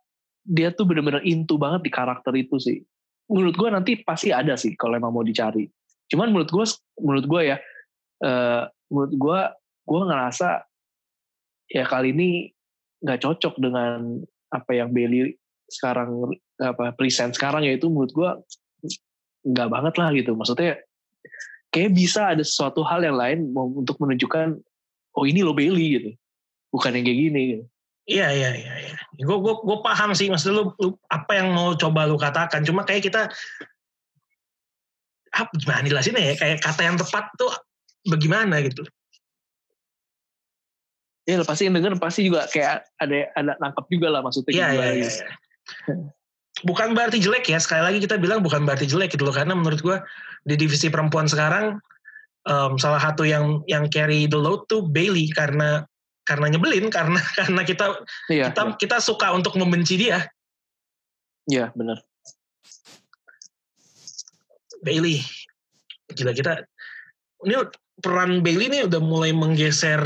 dia 0.46 0.70
tuh 0.70 0.86
benar-benar 0.86 1.26
into 1.26 1.58
banget 1.58 1.86
di 1.86 1.90
karakter 1.90 2.32
itu 2.38 2.56
sih. 2.62 2.78
Menurut 3.26 3.58
gue 3.58 3.68
nanti 3.74 3.92
pasti 4.06 4.30
ada 4.30 4.54
sih 4.54 4.78
kalau 4.78 4.94
emang 4.94 5.10
mau 5.10 5.26
dicari. 5.26 5.66
Cuman 6.06 6.30
menurut 6.30 6.50
gue, 6.54 6.66
menurut 7.02 7.26
gue 7.26 7.42
ya, 7.50 7.56
eh, 8.22 8.62
menurut 8.94 9.14
gue, 9.18 9.40
gue 9.86 10.00
ngerasa 10.06 10.48
ya 11.66 11.82
kali 11.82 12.14
ini 12.14 12.54
nggak 13.02 13.26
cocok 13.26 13.58
dengan 13.58 14.22
apa 14.54 14.70
yang 14.70 14.94
Bailey 14.94 15.34
sekarang 15.66 16.30
apa 16.62 16.94
present 16.94 17.34
sekarang 17.34 17.66
yaitu 17.66 17.90
menurut 17.90 18.14
gue 18.14 18.30
nggak 19.50 19.68
banget 19.70 19.94
lah 19.98 20.08
gitu. 20.14 20.38
Maksudnya 20.38 20.78
kayak 21.74 21.90
bisa 21.90 22.30
ada 22.30 22.46
sesuatu 22.46 22.86
hal 22.86 23.02
yang 23.02 23.18
lain 23.18 23.50
untuk 23.54 23.98
menunjukkan 23.98 24.62
oh 25.18 25.24
ini 25.26 25.42
lo 25.42 25.50
Bailey 25.50 25.98
gitu 25.98 26.10
bukan 26.70 26.94
yang 26.94 27.04
kayak 27.04 27.18
gini 27.18 27.40
gitu. 27.50 27.64
Iya 28.06 28.30
iya 28.30 28.50
iya. 28.54 28.74
iya. 28.86 28.94
Gue 29.18 29.38
gue 29.42 29.54
gue 29.66 29.78
paham 29.82 30.14
sih 30.14 30.30
maksud 30.30 30.54
lu, 30.54 30.70
lu 30.78 30.94
apa 31.10 31.32
yang 31.34 31.50
mau 31.50 31.74
coba 31.74 32.06
lu 32.06 32.14
katakan. 32.14 32.62
Cuma 32.62 32.86
kayak 32.86 33.02
kita 33.10 33.26
apa 35.34 35.50
gimana 35.58 35.84
jelasinnya 35.90 36.22
ya? 36.22 36.34
Kayak 36.38 36.62
kata 36.62 36.80
yang 36.86 36.96
tepat 36.96 37.26
tuh 37.34 37.50
bagaimana 38.06 38.62
gitu. 38.62 38.86
ya 41.26 41.42
pasti 41.42 41.66
yang 41.66 41.74
denger 41.74 41.98
pasti 41.98 42.22
juga 42.22 42.46
kayak 42.46 42.86
ada 43.02 43.26
ada 43.34 43.58
nangkep 43.58 43.90
juga 43.90 44.14
lah 44.14 44.22
maksudnya 44.22 44.46
Iya 44.54 44.66
gimana 44.70 44.78
iya 44.78 44.86
iya. 44.86 44.94
gitu. 45.02 45.10
iya. 45.18 45.26
Bukan 46.64 46.88
berarti 46.96 47.18
jelek 47.20 47.50
ya. 47.52 47.58
Sekali 47.60 47.82
lagi 47.84 47.98
kita 48.00 48.16
bilang 48.16 48.40
bukan 48.40 48.64
berarti 48.64 48.88
jelek 48.88 49.12
gitu 49.12 49.28
loh. 49.28 49.34
Karena 49.34 49.52
menurut 49.52 49.82
gue 49.82 49.98
di 50.46 50.54
divisi 50.56 50.88
perempuan 50.88 51.26
sekarang 51.28 51.76
em, 52.46 52.72
salah 52.80 53.02
satu 53.02 53.26
yang 53.26 53.60
yang 53.68 53.90
carry 53.92 54.24
the 54.30 54.38
load 54.38 54.64
tuh 54.70 54.86
Bailey 54.86 55.28
karena 55.34 55.84
karena 56.26 56.50
nyebelin 56.52 56.90
karena 56.90 57.22
karena 57.38 57.62
kita 57.62 57.86
iya 58.28 58.50
kita 58.50 58.76
kita 58.76 58.96
suka 58.98 59.32
untuk 59.32 59.54
membenci 59.56 59.96
dia. 59.96 60.26
iya 61.46 61.70
benar 61.78 62.02
Bailey. 64.82 65.22
Gila 66.14 66.34
kita 66.34 66.62
ini 67.46 67.54
peran 68.02 68.42
Bailey 68.44 68.66
ini 68.70 68.78
udah 68.86 69.00
mulai 69.02 69.34
menggeser 69.34 69.98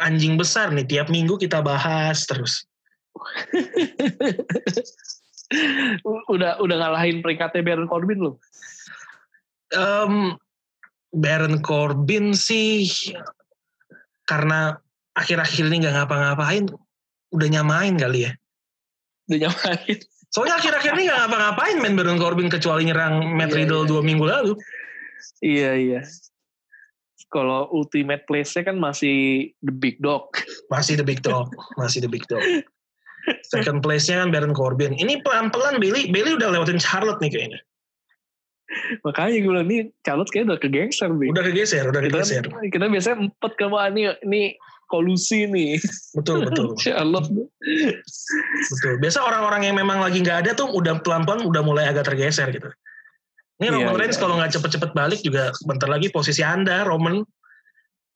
anjing 0.00 0.34
besar 0.34 0.74
nih. 0.74 0.86
Tiap 0.86 1.12
minggu 1.12 1.38
kita 1.38 1.62
bahas 1.62 2.26
terus. 2.26 2.66
udah 6.30 6.62
udah 6.62 6.76
ngalahin 6.78 7.26
peringkatnya 7.26 7.66
Baron 7.66 7.90
Corbin 7.90 8.22
loh 8.22 8.38
Em, 9.70 10.34
Baron 11.14 11.62
Corbin 11.62 12.34
sih 12.34 12.90
karena 14.26 14.78
akhir-akhir 15.14 15.64
ini 15.70 15.76
nggak 15.82 15.94
ngapa-ngapain, 15.96 16.64
udah 17.30 17.48
nyamain 17.50 17.94
kali 17.96 18.26
ya. 18.28 18.32
udah 19.30 19.38
nyamain 19.46 19.98
Soalnya 20.30 20.62
akhir-akhir 20.62 20.94
ini 20.94 21.10
nggak 21.10 21.20
ngapa-ngapain 21.26 21.76
main 21.82 21.94
Baron 21.98 22.18
Corbin 22.18 22.46
kecuali 22.46 22.86
nyerang 22.86 23.34
Matt 23.34 23.50
Iya, 23.50 23.56
Riddle 23.66 23.82
iya. 23.82 23.88
dua 23.90 24.00
minggu 24.02 24.24
lalu. 24.26 24.52
iya 25.42 25.70
iya 25.74 26.00
kalau 27.30 27.70
ultimate 27.70 28.26
place-nya 28.26 28.66
kan 28.66 28.78
masih 28.78 29.50
the 29.62 29.70
big 29.70 29.98
dog 30.02 30.26
Masih 30.66 30.98
the 30.98 31.06
big 31.06 31.22
dog, 31.22 31.50
masih 31.78 32.02
the 32.02 32.10
big 32.10 32.26
dog. 32.26 32.42
Second 33.46 33.82
place-nya 33.82 34.22
kan 34.22 34.34
Baron 34.34 34.50
Corbin. 34.50 34.98
Ini 34.98 35.22
pelan-pelan 35.22 35.78
Bailey, 35.78 36.10
Bailey 36.10 36.34
udah 36.34 36.50
lewatin 36.50 36.78
Charlotte 36.82 37.22
nih 37.22 37.30
kayaknya. 37.30 37.60
makanya 39.02 39.34
gue 39.34 39.50
bilang 39.50 39.66
nih 39.66 39.80
Charlotte 40.06 40.30
kayaknya 40.30 40.46
udah 40.54 40.60
kegengser 40.62 41.10
nih 41.10 41.28
Udah 41.34 41.42
kegeser, 41.42 41.84
udah 41.90 42.02
kita, 42.06 42.22
kegeser. 42.22 42.44
kita 42.70 42.86
biasanya 42.86 43.16
empat 43.26 43.52
ke 43.58 43.64
wah 43.66 43.90
ini 43.90 44.02
ini 44.22 44.42
kolusi 44.90 45.46
nih 45.46 45.78
Betul, 46.18 46.50
betul. 46.50 46.74
Charlotte 46.82 47.30
Betul. 47.30 48.94
Biasa 48.98 49.22
orang-orang 49.22 49.70
yang 49.70 49.76
memang 49.78 50.02
lagi 50.02 50.18
nggak 50.20 50.38
ada 50.46 50.50
tuh 50.58 50.68
udah 50.74 50.98
pelan-pelan 51.00 51.46
udah 51.46 51.62
mulai 51.62 51.86
agak 51.86 52.10
tergeser 52.10 52.50
gitu. 52.50 52.66
Ini 53.60 53.68
Iya, 53.70 53.76
Roman 53.76 53.94
iya. 53.94 54.00
Reigns 54.02 54.18
kalau 54.18 54.34
nggak 54.40 54.56
cepet-cepet 54.56 54.90
balik 54.96 55.20
juga 55.20 55.52
bentar 55.68 55.86
lagi 55.86 56.08
posisi 56.10 56.40
Anda 56.40 56.82
Roman 56.82 57.20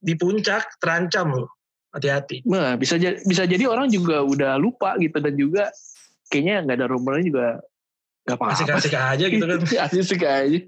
di 0.01 0.17
puncak 0.19 0.81
terancam 0.81 1.37
loh. 1.37 1.51
Hati-hati. 1.95 2.43
Nah, 2.51 2.75
bisa 2.75 2.99
jadi, 2.99 3.23
bisa 3.23 3.47
jadi 3.47 3.71
orang 3.71 3.87
juga 3.87 4.25
udah 4.27 4.59
lupa 4.59 4.99
gitu 4.99 5.21
dan 5.23 5.35
juga 5.39 5.71
kayaknya 6.33 6.67
nggak 6.67 6.77
ada 6.83 6.87
rumornya 6.91 7.25
juga 7.29 7.49
Gak 8.25 8.41
apa-apa. 8.41 8.57
asik-asik 8.57 8.95
aja 8.97 9.25
gitu 9.29 9.45
kan. 9.45 9.61
Asik 9.85 10.23
aja. 10.25 10.59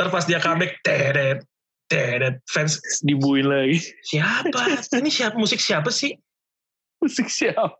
Ntar 0.00 0.08
pas 0.08 0.24
dia 0.24 0.40
comeback, 0.40 0.80
teret, 0.80 1.44
teret, 1.90 2.38
fans 2.50 2.78
Dibuin 3.02 3.46
lagi. 3.46 3.78
siapa? 4.06 4.82
Ini 4.94 5.10
siapa 5.10 5.36
musik 5.38 5.58
siapa 5.58 5.90
sih? 5.90 6.14
Musik 7.02 7.26
siapa? 7.26 7.74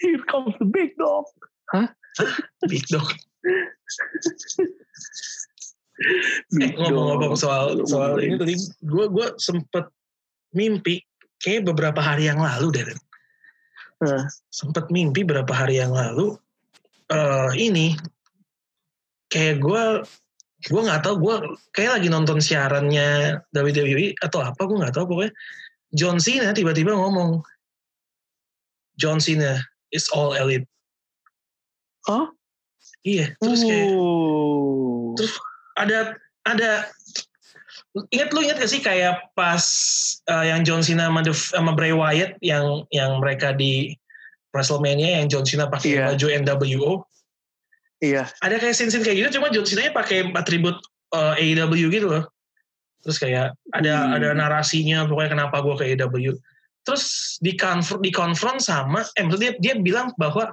Here 0.00 0.22
comes 0.30 0.54
the 0.62 0.68
big 0.68 0.94
dog. 0.96 1.26
Big 2.66 2.84
Dog. 2.90 3.08
Eh, 6.62 6.70
ngomong-ngomong 6.78 7.34
soal 7.34 7.82
soal 7.90 8.22
ini 8.22 8.38
tadi, 8.38 8.54
gue 8.86 9.06
gue 9.10 9.26
sempet 9.42 9.90
mimpi 10.54 11.02
kayak 11.42 11.66
beberapa 11.66 11.98
hari 11.98 12.30
yang 12.30 12.38
lalu 12.38 12.70
deh. 12.74 12.86
Hah. 13.98 14.30
sempet 14.54 14.94
mimpi 14.94 15.26
beberapa 15.26 15.50
hari 15.50 15.82
yang 15.82 15.90
lalu 15.90 16.38
eh 17.10 17.50
ini 17.58 17.98
kayak 19.26 19.58
gue 19.58 20.06
gue 20.58 20.80
nggak 20.82 21.06
tahu 21.06 21.14
gue 21.22 21.34
kayak 21.70 22.02
lagi 22.02 22.08
nonton 22.10 22.42
siarannya 22.42 23.38
WWE 23.54 24.18
atau 24.18 24.42
apa 24.42 24.58
gue 24.66 24.74
nggak 24.82 24.94
tahu 24.98 25.06
pokoknya 25.06 25.32
John 25.94 26.18
Cena 26.18 26.50
tiba-tiba 26.50 26.90
ngomong 26.98 27.38
John 28.98 29.22
Cena 29.22 29.62
is 29.94 30.10
all 30.10 30.34
elite 30.34 30.66
Hah? 32.10 32.26
iya 33.06 33.30
terus 33.38 33.62
kayak 33.62 33.94
Oh. 33.94 35.14
Terus 35.14 35.34
ada 35.78 36.14
ada 36.46 36.86
ingat 38.14 38.30
lu 38.34 38.42
ingat 38.42 38.58
gak 38.58 38.70
sih 38.70 38.82
kayak 38.82 39.30
pas 39.34 39.62
uh, 40.30 40.42
yang 40.46 40.62
John 40.62 40.82
Cena 40.82 41.06
sama, 41.10 41.22
The- 41.22 41.34
sama 41.54 41.72
Bray 41.74 41.94
Wyatt 41.94 42.38
yang 42.42 42.86
yang 42.94 43.18
mereka 43.22 43.54
di 43.54 43.94
WrestleMania 44.54 45.22
yang 45.22 45.26
John 45.30 45.46
Cena 45.46 45.66
pakai 45.70 45.98
Iya. 45.98 46.14
baju 46.14 46.26
NWO 46.42 46.92
Iya. 47.98 48.30
ada 48.38 48.56
kayak 48.62 48.74
scene-scene 48.78 49.02
kayak 49.02 49.16
gitu 49.26 49.42
cuma 49.42 49.50
John 49.50 49.66
Cena 49.66 49.90
pakai 49.90 50.30
atribut 50.30 50.78
uh, 51.14 51.34
AEW 51.34 51.90
gitu 51.90 52.06
loh 52.06 52.24
terus 53.02 53.18
kayak 53.18 53.54
ada 53.74 53.94
Hmm. 54.06 54.14
ada 54.18 54.28
narasinya 54.34 55.06
pokoknya 55.06 55.34
kenapa 55.34 55.56
gue 55.62 55.74
ke 55.78 55.84
AEW 55.94 56.34
terus 56.86 57.36
di 57.42 57.58
di 58.02 58.10
konfront 58.14 58.60
sama 58.62 59.02
eh 59.18 59.22
maksudnya 59.26 59.58
dia, 59.58 59.74
dia 59.74 59.82
bilang 59.82 60.14
bahwa 60.14 60.50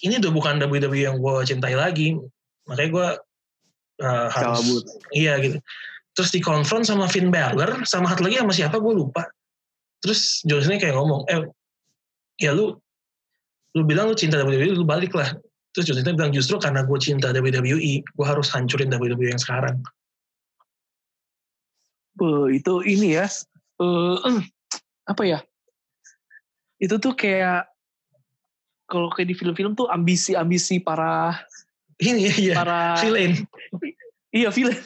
ini 0.00 0.16
udah 0.16 0.32
bukan 0.32 0.56
WWE 0.62 1.10
yang 1.10 1.16
gue 1.20 1.34
cintai 1.44 1.76
lagi 1.76 2.16
makanya 2.64 2.90
gue 2.90 3.08
uh, 4.06 4.28
harus 4.32 4.58
Cabut. 4.62 4.84
iya 5.12 5.36
gitu 5.42 5.58
terus 6.14 6.30
dikonfront 6.34 6.86
sama 6.86 7.06
Finn 7.06 7.30
Balor 7.30 7.82
sama 7.86 8.10
satu 8.10 8.26
lagi 8.26 8.40
sama 8.40 8.54
siapa 8.54 8.76
gue 8.78 8.94
lupa 8.94 9.26
terus 10.00 10.40
John 10.48 10.62
Cena 10.64 10.80
kayak 10.80 10.96
ngomong 10.96 11.28
eh 11.28 11.44
ya 12.40 12.56
lu 12.56 12.78
lu 13.76 13.82
bilang 13.86 14.10
lu 14.10 14.16
cinta 14.16 14.40
WWE 14.40 14.74
lu 14.74 14.82
balik 14.82 15.12
lah 15.14 15.30
terus 15.70 15.86
John 15.86 16.02
Cena 16.02 16.18
bilang 16.18 16.34
justru 16.34 16.58
karena 16.58 16.82
gue 16.82 16.98
cinta 16.98 17.30
WWE 17.30 18.02
gue 18.02 18.26
harus 18.26 18.50
hancurin 18.50 18.90
WWE 18.90 19.30
yang 19.34 19.42
sekarang 19.42 19.78
Eh, 22.20 22.60
itu 22.60 22.74
ini 22.84 23.16
ya. 23.16 23.24
eh 23.80 24.40
apa 25.12 25.22
ya? 25.24 25.40
Itu 26.76 27.00
tuh 27.00 27.16
kayak 27.16 27.64
kalau 28.84 29.08
kayak 29.08 29.32
di 29.32 29.36
film-film 29.38 29.72
tuh 29.72 29.88
ambisi-ambisi 29.88 30.82
para 30.84 31.32
ini 32.02 32.28
ya 32.50 32.60
para 32.60 33.00
villain 33.00 33.32
iya 34.36 34.52
villain. 34.52 34.76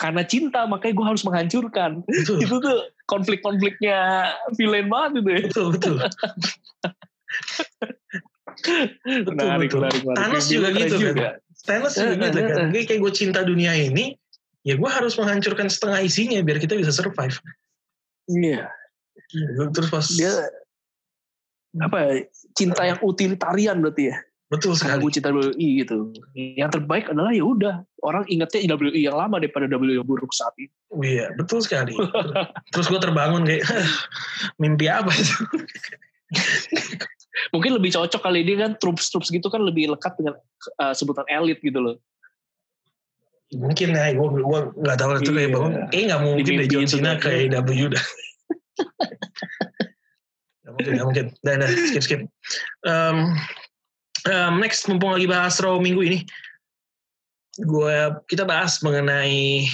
Karena 0.00 0.22
cinta 0.26 0.66
makanya 0.66 0.94
gue 0.94 1.06
harus 1.06 1.22
menghancurkan. 1.26 2.02
betul 2.06 2.38
Itu 2.42 2.56
tuh 2.62 2.78
konflik-konfliknya 3.10 4.30
villain 4.54 4.86
banget 4.86 5.22
itu 5.22 5.30
ya. 5.30 5.40
betul 5.50 5.66
betul 5.74 5.94
betul, 9.24 9.34
Menarik, 9.34 9.68
betul. 9.70 9.80
menarik, 9.84 10.02
menarik. 10.04 10.18
Thanos 10.18 10.44
juga 10.48 10.68
gitu 10.72 10.94
kan. 10.96 11.02
juga. 11.14 11.28
Thanos 11.64 11.92
juga 11.94 12.08
Eh, 12.08 12.16
gitu 12.18 12.38
eh, 12.38 12.46
kan 12.48 12.66
eh. 12.72 12.84
kayak 12.86 13.00
gue 13.02 13.12
cinta 13.12 13.40
dunia 13.42 13.72
ini 13.74 14.16
ya 14.62 14.74
gue 14.74 14.90
harus 14.90 15.14
menghancurkan 15.16 15.70
setengah 15.70 16.00
isinya 16.02 16.38
biar 16.42 16.58
kita 16.58 16.74
bisa 16.74 16.90
survive 16.90 17.38
Iya. 18.28 18.68
terus 19.72 19.88
pas 19.88 20.04
Dia 20.10 20.32
apa 21.78 21.96
ya, 22.00 22.12
cinta 22.56 22.82
yang 22.84 22.98
utilitarian 23.00 23.78
berarti 23.78 24.10
ya. 24.12 24.16
betul 24.48 24.72
Karena 24.72 24.96
sekali 24.96 25.00
gue 25.04 25.12
cinta 25.12 25.28
WI 25.30 25.68
gitu. 25.84 25.96
Yang 26.32 26.70
terbaik 26.80 27.12
adalah 27.12 27.36
ya 27.36 27.44
udah 27.44 27.74
orang 28.00 28.24
ingetnya 28.32 28.72
WI 28.72 29.04
yang 29.04 29.16
lama 29.16 29.36
daripada 29.36 29.68
WI 29.68 30.00
yang 30.00 30.08
buruk 30.08 30.32
saat 30.32 30.56
ini. 30.56 30.72
Oh 30.88 31.04
Iya, 31.04 31.36
betul 31.36 31.60
sekali. 31.60 31.92
Terus 32.72 32.88
gue 32.88 32.96
terbangun 32.96 33.44
kayak 33.44 33.60
mimpi 34.62 34.88
apa 34.88 35.12
itu? 35.12 35.36
Mungkin 37.54 37.70
lebih 37.78 37.94
cocok 37.94 38.20
kali 38.20 38.42
ini 38.42 38.58
kan 38.58 38.74
troops-troops 38.76 39.30
gitu 39.30 39.46
kan 39.48 39.62
lebih 39.62 39.88
lekat 39.94 40.18
dengan 40.18 40.34
uh, 40.82 40.92
sebutan 40.92 41.24
elit 41.30 41.62
gitu 41.62 41.78
loh. 41.78 41.96
Mungkin 43.54 43.96
ya, 43.96 44.12
gue 44.12 44.28
gue 44.28 44.60
nggak 44.76 44.96
tahu 45.00 45.10
itu 45.24 45.32
kayak 45.32 45.48
Iya. 45.48 45.54
bangun. 45.56 45.72
Kayak 45.88 46.04
nggak 46.12 46.22
mungkin 46.26 46.52
deh 46.60 46.68
John 46.68 46.86
Cena 46.90 47.12
ke 47.16 47.28
AEW 47.48 47.86
dah. 47.94 48.04
Gak 50.68 50.76
mungkin, 50.76 50.92
gak 51.00 51.06
mungkin. 51.08 51.26
Dah, 51.40 51.54
dah, 51.64 51.68
skip, 51.88 52.02
skip. 52.04 52.20
Um, 52.84 53.32
um, 54.28 54.60
next, 54.60 54.84
mumpung 54.84 55.16
lagi 55.16 55.24
bahas 55.24 55.56
Raw 55.64 55.80
minggu 55.80 56.04
ini, 56.04 56.18
gue 57.56 57.96
kita 58.28 58.44
bahas 58.44 58.76
mengenai 58.84 59.64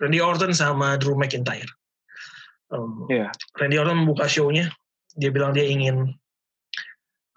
Randy 0.00 0.24
Orton 0.24 0.56
sama 0.56 0.96
Drew 0.96 1.12
McIntyre. 1.12 1.68
Um, 2.72 3.04
Iya. 3.12 3.28
Randy 3.60 3.76
Orton 3.76 4.00
membuka 4.00 4.24
show-nya, 4.24 4.72
dia 5.18 5.30
bilang 5.30 5.54
dia 5.54 5.66
ingin 5.66 6.14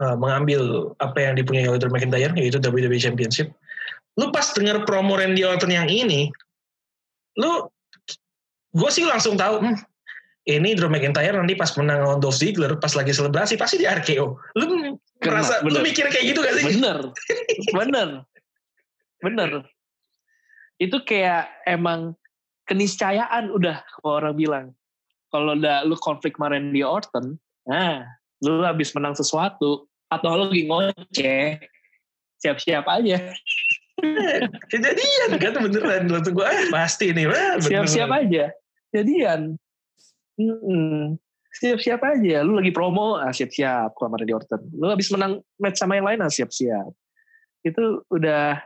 uh, 0.02 0.16
mengambil 0.18 0.94
apa 1.02 1.18
yang 1.18 1.34
dipunyai 1.38 1.70
oleh 1.70 1.80
Drew 1.82 1.94
McIntyre, 1.94 2.34
yaitu 2.38 2.62
WWE 2.62 2.98
Championship. 2.98 3.54
Lu 4.18 4.34
pas 4.34 4.46
denger 4.54 4.86
promo 4.86 5.18
Randy 5.18 5.46
Orton 5.46 5.70
yang 5.70 5.86
ini, 5.90 6.34
lu, 7.38 7.70
gue 8.74 8.90
sih 8.90 9.06
langsung 9.06 9.38
tahu, 9.38 9.62
hmm, 9.62 9.78
ini 10.50 10.74
Drew 10.74 10.90
McIntyre 10.90 11.38
nanti 11.38 11.54
pas 11.54 11.70
menang 11.78 12.02
lawan 12.02 12.20
Dolph 12.24 12.40
Ziggler, 12.42 12.74
pas 12.82 12.94
lagi 12.98 13.14
selebrasi, 13.14 13.60
pasti 13.60 13.78
di 13.82 13.86
RKO. 13.86 14.26
Lu 14.58 14.66
Kena, 15.18 15.42
merasa, 15.42 15.62
lu 15.66 15.82
mikir 15.82 16.10
kayak 16.14 16.26
gitu 16.34 16.40
gak 16.46 16.56
sih? 16.62 16.78
Bener, 16.78 17.10
bener, 17.78 18.10
bener. 19.22 19.52
Itu 20.78 21.02
kayak 21.02 21.50
emang 21.66 22.14
keniscayaan 22.70 23.50
udah 23.50 23.82
kalau 23.98 24.14
orang 24.22 24.36
bilang. 24.38 24.66
Kalau 25.28 25.60
udah 25.60 25.84
lu 25.84 26.00
konflik 26.00 26.40
sama 26.40 26.56
Randy 26.56 26.88
Orton, 26.88 27.36
nah 27.68 28.08
lu 28.40 28.64
habis 28.64 28.96
menang 28.96 29.14
sesuatu 29.14 29.86
atau 30.08 30.30
lu 30.40 30.48
lagi 30.48 30.64
ngoceh, 30.66 31.60
siap-siap 32.40 32.88
aja, 32.88 33.36
Kejadian 34.72 35.42
kan 35.42 35.54
beneran. 35.58 36.06
Langsung 36.10 36.38
gue, 36.38 36.46
ah 36.46 36.70
pasti 36.70 37.10
nih. 37.14 37.26
siap-siap 37.62 38.10
aja. 38.14 38.54
Jadian, 38.94 39.58
Mm-mm. 40.38 41.18
siap-siap 41.58 42.02
aja. 42.06 42.46
Lu 42.46 42.62
lagi 42.62 42.70
promo, 42.70 43.18
ah 43.18 43.34
siap-siap 43.34 43.98
sama 43.98 44.16
Randy 44.22 44.34
Orton. 44.38 44.62
Lu 44.78 44.94
habis 44.94 45.10
menang 45.10 45.42
match 45.58 45.82
sama 45.82 45.98
yang 45.98 46.06
lain, 46.06 46.22
ah 46.22 46.32
siap-siap. 46.32 46.94
Itu 47.66 48.06
udah 48.14 48.62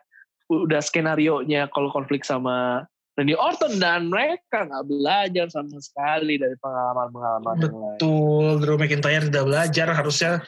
udah 0.52 0.82
skenario 0.84 1.48
nya 1.48 1.72
kalau 1.72 1.88
konflik 1.96 2.28
sama 2.28 2.84
Randy 3.12 3.36
Orton 3.36 3.76
dan 3.76 4.08
mereka 4.08 4.64
nggak 4.64 4.86
belajar 4.88 5.46
sama 5.52 5.78
sekali 5.84 6.40
dari 6.40 6.56
pengalaman-pengalaman. 6.64 7.56
Betul, 7.60 8.64
Drew 8.64 8.80
McIntyre 8.80 9.28
tidak 9.28 9.46
belajar. 9.52 9.88
Harusnya, 9.92 10.40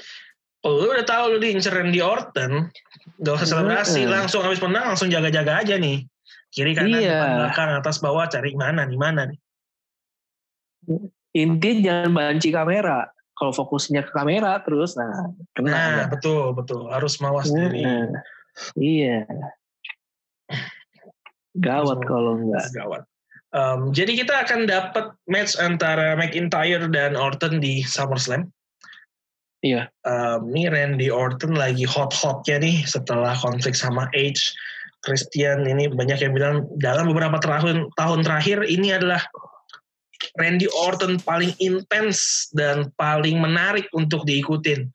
oh, 0.63 0.71
lu 0.71 0.95
udah 0.95 1.03
tahu 1.03 1.35
lu 1.35 1.37
diincer 1.43 1.75
Randy 1.75 1.99
Orton, 1.99 2.71
gak 3.19 3.33
usah 3.35 3.47
selebrasi, 3.59 4.07
Mm-mm. 4.07 4.15
langsung 4.15 4.47
habis 4.47 4.63
menang 4.63 4.95
langsung 4.95 5.11
jaga-jaga 5.11 5.59
aja 5.59 5.75
nih. 5.75 6.07
Kiri 6.53 6.71
kanan, 6.77 7.01
Iya. 7.01 7.17
depan 7.17 7.29
belakang, 7.41 7.69
atas 7.83 7.97
bawah, 7.99 8.25
cari 8.29 8.55
mana 8.55 8.87
nih, 8.87 8.97
mana 8.97 9.21
nih. 9.27 9.39
Intinya 11.33 11.81
jangan 11.83 12.11
banci 12.13 12.49
kamera. 12.53 13.09
Kalau 13.33 13.49
fokusnya 13.49 14.05
ke 14.05 14.11
kamera 14.13 14.61
terus, 14.61 14.93
nah 14.93 15.33
kena. 15.57 15.73
Nah, 15.73 16.05
betul, 16.05 16.53
betul. 16.53 16.87
Harus 16.93 17.17
mawas 17.17 17.49
diri. 17.49 17.81
Nah, 17.81 18.21
iya. 18.77 19.25
Gawat 21.61 22.01
kalau 22.09 22.41
enggak. 22.41 22.65
Gawat. 22.73 23.03
Um, 23.53 23.93
jadi 23.93 24.17
kita 24.17 24.33
akan 24.49 24.65
dapat 24.65 25.13
match 25.29 25.53
antara 25.61 26.17
McIntyre 26.17 26.89
dan 26.89 27.13
Orton 27.13 27.61
di 27.61 27.85
SummerSlam. 27.85 28.49
Iya. 29.61 29.87
Um, 30.03 30.49
ini 30.51 30.67
Randy 30.67 31.07
Orton 31.13 31.53
lagi 31.55 31.85
hot-hotnya 31.85 32.59
nih 32.59 32.83
setelah 32.83 33.37
konflik 33.37 33.77
sama 33.77 34.09
Edge. 34.17 34.51
Christian 35.03 35.67
ini 35.67 35.91
banyak 35.91 36.19
yang 36.23 36.33
bilang 36.33 36.55
dalam 36.79 37.11
beberapa 37.11 37.35
tahun 37.37 37.91
tahun 37.99 38.23
terakhir 38.23 38.63
ini 38.65 38.95
adalah 38.95 39.19
Randy 40.39 40.65
Orton 40.71 41.19
paling 41.21 41.51
intens 41.59 42.47
dan 42.55 42.89
paling 42.95 43.37
menarik 43.37 43.85
untuk 43.93 44.23
diikutin. 44.25 44.89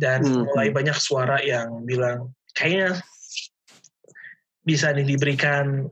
Dan 0.00 0.24
Hmm. 0.24 0.48
mulai 0.48 0.72
banyak 0.72 0.96
suara 0.96 1.38
yang 1.44 1.84
bilang 1.84 2.32
kayaknya 2.56 2.98
bisa 4.64 4.90
nih 4.90 5.04
diberikan 5.04 5.86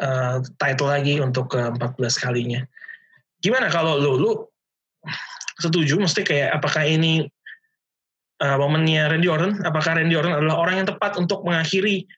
uh, 0.00 0.40
title 0.56 0.88
lagi 0.88 1.20
untuk 1.20 1.52
ke 1.52 1.60
14 1.60 2.24
kalinya. 2.24 2.64
Gimana 3.44 3.68
kalau 3.68 4.00
lu, 4.00 4.12
lu 4.16 4.32
setuju. 5.60 6.00
Mesti 6.00 6.24
kayak 6.24 6.56
apakah 6.58 6.88
ini 6.88 7.28
uh, 8.40 8.56
momennya 8.56 9.12
Randy 9.12 9.28
Orton? 9.28 9.60
Apakah 9.62 10.00
Randy 10.00 10.16
Orton 10.16 10.34
adalah 10.34 10.56
orang 10.58 10.82
yang 10.82 10.88
tepat 10.88 11.20
untuk 11.20 11.44
mengakhiri 11.44 12.08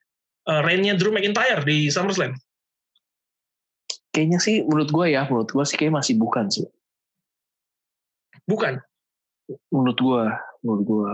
uh, 0.48 0.62
reign-nya 0.62 0.94
Drew 0.94 1.12
McIntyre 1.12 1.66
di 1.66 1.90
SummerSlam? 1.90 2.38
Kayaknya 4.14 4.38
sih 4.40 4.64
menurut 4.64 4.88
gue 4.88 5.06
ya, 5.12 5.28
menurut 5.28 5.50
gue 5.52 5.64
sih 5.68 5.76
kayak 5.76 6.00
masih 6.00 6.14
bukan 6.16 6.48
sih. 6.48 6.64
Bukan? 8.46 8.80
Menurut 9.68 9.98
gue, 9.98 10.24
menurut 10.64 10.82
gue. 10.86 11.12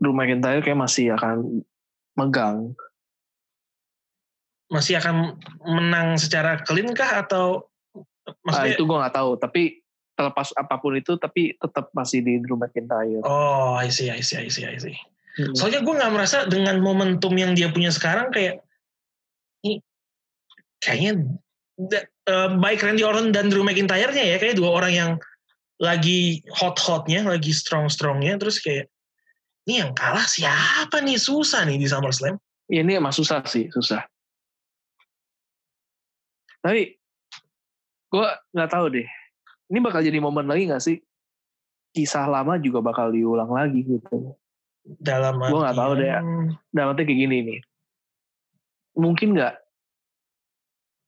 Drew 0.00 0.16
McIntyre 0.16 0.64
kayak 0.64 0.80
masih 0.80 1.12
akan 1.12 1.64
megang. 2.20 2.76
Masih 4.70 5.00
akan 5.00 5.40
menang 5.64 6.20
secara 6.20 6.60
clean 6.62 6.92
kah 6.92 7.24
atau 7.24 7.66
maksudnya? 8.44 8.70
Ah, 8.70 8.74
itu 8.76 8.82
gue 8.86 8.96
nggak 9.00 9.16
tahu, 9.16 9.30
tapi 9.40 9.62
terlepas 10.14 10.52
apa 10.52 10.76
pun 10.76 11.00
itu 11.00 11.16
tapi 11.16 11.56
tetap 11.56 11.88
masih 11.96 12.20
di 12.20 12.38
Drew 12.44 12.60
McIntyre. 12.60 13.24
Oh, 13.24 13.72
I 13.74 13.88
see, 13.88 14.12
I 14.12 14.20
see, 14.20 14.36
I 14.36 14.52
see, 14.52 14.68
I 14.68 14.76
see. 14.76 14.94
Hmm. 15.40 15.56
Soalnya 15.56 15.80
gue 15.80 15.94
nggak 15.96 16.12
merasa 16.12 16.44
dengan 16.44 16.78
momentum 16.84 17.32
yang 17.34 17.56
dia 17.56 17.72
punya 17.72 17.88
sekarang 17.88 18.28
kayak 18.28 18.60
ini 19.64 19.80
kayaknya 20.84 21.24
uh, 22.28 22.48
baik 22.60 22.84
Randy 22.84 23.00
Orton 23.00 23.32
dan 23.32 23.48
Drew 23.48 23.64
McIntyre-nya 23.64 24.36
ya 24.36 24.36
kayak 24.36 24.60
dua 24.60 24.84
orang 24.84 24.92
yang 24.92 25.12
lagi 25.80 26.44
hot-hotnya, 26.52 27.24
lagi 27.24 27.56
strong-strongnya, 27.56 28.36
terus 28.36 28.60
kayak 28.60 28.92
ini 29.68 29.84
yang 29.84 29.92
kalah 29.92 30.24
siapa 30.24 31.04
nih 31.04 31.20
susah 31.20 31.68
nih 31.68 31.76
di 31.76 31.86
SummerSlam? 31.86 32.40
Ya, 32.70 32.86
ini 32.86 32.96
emang 32.96 33.12
susah 33.12 33.42
sih, 33.44 33.66
susah. 33.74 34.06
Tapi 36.60 36.96
gue 38.10 38.28
nggak 38.54 38.70
tahu 38.70 38.86
deh. 38.94 39.08
Ini 39.70 39.78
bakal 39.80 40.02
jadi 40.02 40.18
momen 40.18 40.46
lagi 40.46 40.66
nggak 40.68 40.82
sih? 40.82 40.98
Kisah 41.90 42.26
lama 42.30 42.58
juga 42.58 42.82
bakal 42.82 43.10
diulang 43.10 43.50
lagi 43.50 43.86
gitu. 43.86 44.34
Dalam 44.82 45.38
gue 45.38 45.60
nggak 45.60 45.78
tahu 45.78 45.92
deh. 45.98 46.10
Dalam 46.74 46.94
arti 46.94 47.02
kayak 47.06 47.20
gini 47.26 47.36
nih. 47.46 47.60
Mungkin 48.98 49.38
nggak 49.38 49.54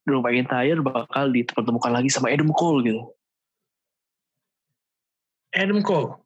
Drew 0.03 0.22
McIntyre 0.22 0.82
bakal 0.82 1.30
dipertemukan 1.30 1.94
lagi 1.94 2.11
sama 2.11 2.30
Adam 2.30 2.50
Cole 2.50 2.82
gitu. 2.86 3.03
Adam 5.55 5.82
Cole? 5.82 6.22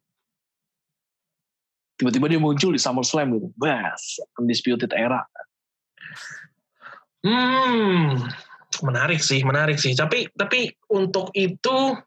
Tiba-tiba 1.97 2.29
dia 2.29 2.37
muncul 2.41 2.71
di 2.73 2.81
SummerSlam 2.81 3.33
gitu. 3.33 3.49
Bas, 3.57 4.21
undisputed 4.37 4.93
era. 4.93 5.25
Hmm, 7.25 8.21
menarik 8.85 9.17
sih, 9.17 9.41
menarik 9.41 9.81
sih. 9.81 9.97
Tapi 9.97 10.29
tapi 10.37 10.69
untuk 10.93 11.33
itu 11.33 11.97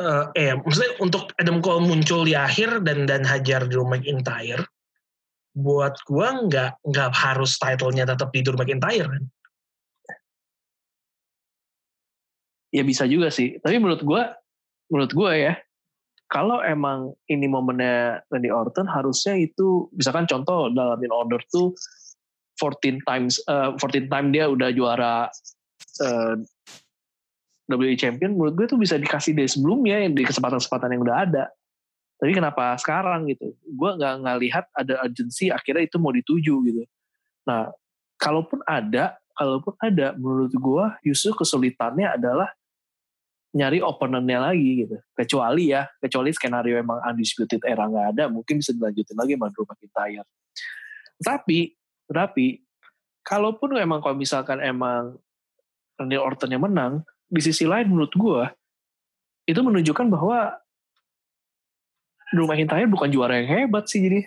uh, 0.00 0.24
eh 0.32 0.56
maksudnya 0.56 0.96
untuk 1.04 1.36
Adam 1.36 1.60
Cole 1.60 1.84
muncul 1.84 2.24
di 2.24 2.32
akhir 2.32 2.80
dan 2.80 3.04
dan 3.04 3.22
hajar 3.28 3.68
Drew 3.68 3.84
McIntyre 3.84 4.64
buat 5.56 6.00
gua 6.08 6.48
nggak 6.48 6.80
nggak 6.84 7.10
harus 7.12 7.60
titlenya 7.60 8.08
tetap 8.08 8.32
di 8.32 8.40
Drew 8.40 8.56
McIntyre 8.56 9.08
kan 9.08 9.24
ya 12.76 12.82
bisa 12.84 13.08
juga 13.08 13.32
sih. 13.32 13.56
Tapi 13.56 13.80
menurut 13.80 14.04
gue, 14.04 14.22
menurut 14.92 15.12
gue 15.16 15.32
ya, 15.32 15.54
kalau 16.26 16.58
emang 16.58 17.14
ini 17.30 17.46
momennya 17.46 18.26
Randy 18.30 18.50
Orton, 18.50 18.90
harusnya 18.90 19.38
itu, 19.38 19.86
misalkan 19.94 20.26
contoh 20.26 20.74
dalam 20.74 20.98
in 20.98 21.12
order 21.14 21.38
tuh 21.46 21.70
14 22.58 23.06
times, 23.06 23.38
uh, 23.46 23.70
eh, 23.78 23.78
14 23.78 24.10
time 24.10 24.28
dia 24.34 24.50
udah 24.50 24.68
juara 24.74 25.30
uh, 26.02 26.34
eh, 26.34 26.34
WWE 27.70 27.98
Champion, 27.98 28.34
menurut 28.34 28.54
gue 28.58 28.66
tuh 28.66 28.78
bisa 28.78 28.98
dikasih 28.98 29.38
dari 29.38 29.50
sebelumnya, 29.50 30.02
di 30.10 30.22
kesempatan-kesempatan 30.26 30.98
yang 30.98 31.02
udah 31.02 31.16
ada. 31.26 31.44
Tapi 32.16 32.32
kenapa 32.32 32.74
sekarang 32.80 33.28
gitu? 33.28 33.52
Gue 33.76 33.90
nggak 33.94 34.14
ngelihat 34.24 34.64
ada 34.72 35.04
urgency 35.04 35.52
akhirnya 35.52 35.84
itu 35.84 36.00
mau 36.00 36.14
dituju 36.14 36.54
gitu. 36.64 36.82
Nah, 37.44 37.70
kalaupun 38.16 38.64
ada, 38.64 39.20
kalaupun 39.36 39.74
ada, 39.78 40.16
menurut 40.16 40.54
gue 40.54 40.84
justru 41.12 41.36
kesulitannya 41.36 42.08
adalah 42.08 42.48
nyari 43.56 43.80
opponentnya 43.80 44.52
lagi 44.52 44.84
gitu. 44.84 45.00
Kecuali 45.16 45.72
ya, 45.72 45.88
kecuali 45.96 46.28
skenario 46.36 46.76
emang 46.76 47.00
undisputed 47.00 47.64
era 47.64 47.88
nggak 47.88 48.06
ada, 48.12 48.24
mungkin 48.28 48.60
bisa 48.60 48.76
dilanjutin 48.76 49.16
lagi 49.16 49.32
sama 49.40 49.48
Drew 49.48 49.64
McIntyre. 49.64 50.28
Tapi, 51.16 51.72
tapi 52.04 52.46
kalaupun 53.24 53.80
emang 53.80 54.04
kalau 54.04 54.12
misalkan 54.20 54.60
emang 54.60 55.16
Randy 55.96 56.20
Orton 56.20 56.52
yang 56.52 56.68
menang, 56.68 57.00
di 57.32 57.40
sisi 57.40 57.64
lain 57.64 57.88
menurut 57.88 58.12
gue 58.12 58.44
itu 59.48 59.58
menunjukkan 59.64 60.06
bahwa 60.12 60.52
Drew 62.28 62.44
McIntyre 62.44 62.90
bukan 62.92 63.08
juara 63.08 63.40
yang 63.40 63.48
hebat 63.48 63.88
sih 63.88 64.04
jadi. 64.04 64.20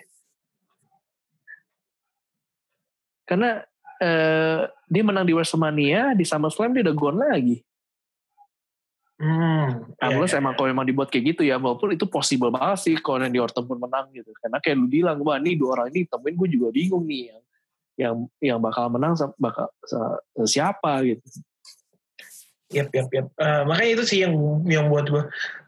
Karena 3.30 3.62
eh, 4.02 4.66
dia 4.90 5.02
menang 5.06 5.22
di 5.22 5.38
WrestleMania, 5.38 6.18
di 6.18 6.26
SummerSlam 6.26 6.74
dia 6.74 6.82
udah 6.90 6.96
gone 6.98 7.20
lagi. 7.30 7.62
Hmm, 9.20 9.84
iya, 10.00 10.16
iya. 10.16 10.40
emang 10.40 10.56
kalau 10.56 10.72
emang 10.72 10.88
dibuat 10.88 11.12
kayak 11.12 11.36
gitu 11.36 11.42
ya, 11.44 11.60
walaupun 11.60 11.92
itu 11.92 12.08
possible 12.08 12.48
banget 12.48 12.88
sih 12.88 12.94
kalau 12.96 13.20
Randy 13.20 13.36
Orton 13.36 13.68
pun 13.68 13.76
menang 13.76 14.08
gitu. 14.16 14.32
Karena 14.40 14.56
kayak 14.64 14.80
lu 14.80 14.88
bilang, 14.88 15.20
wah 15.20 15.36
nih 15.36 15.60
dua 15.60 15.76
orang 15.76 15.92
ini 15.92 16.08
temuin 16.08 16.40
gue 16.40 16.48
juga 16.48 16.72
bingung 16.72 17.04
nih 17.04 17.28
yang 17.28 17.42
yang 18.00 18.14
yang 18.40 18.58
bakal 18.64 18.88
menang 18.88 19.12
bakal 19.36 19.68
siapa 20.48 21.04
gitu. 21.04 21.20
Yap, 22.72 22.88
yap, 22.96 23.12
yap. 23.12 23.26
Uh, 23.36 23.68
makanya 23.68 24.00
itu 24.00 24.04
sih 24.08 24.18
yang 24.24 24.32
yang 24.64 24.88
buat 24.88 25.04
gue. 25.12 25.20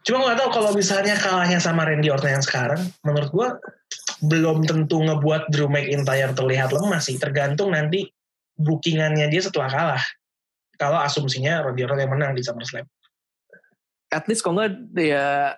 Cuma 0.09 0.33
gak 0.33 0.41
tahu 0.41 0.49
kalau 0.57 0.71
misalnya 0.73 1.13
kalahnya 1.21 1.61
sama 1.61 1.85
Randy 1.85 2.09
Orton 2.09 2.33
yang 2.33 2.47
sekarang, 2.47 2.81
menurut 3.05 3.29
gue 3.37 3.49
belum 4.33 4.65
tentu 4.65 4.97
ngebuat 4.97 5.53
Drew 5.53 5.69
McIntyre 5.69 6.33
terlihat 6.33 6.73
lemah 6.73 7.05
sih. 7.05 7.21
Tergantung 7.21 7.77
nanti 7.77 8.09
bookingannya 8.57 9.29
dia 9.29 9.45
setelah 9.45 9.69
kalah. 9.69 10.05
Kalau 10.81 10.97
asumsinya 11.05 11.69
Randy 11.69 11.85
Orton 11.85 12.01
yang 12.01 12.13
menang 12.17 12.33
di 12.33 12.41
SummerSlam 12.41 12.89
at 14.13 14.29
least 14.29 14.45
kok 14.45 14.53
nggak 14.53 14.93
ya 15.01 15.57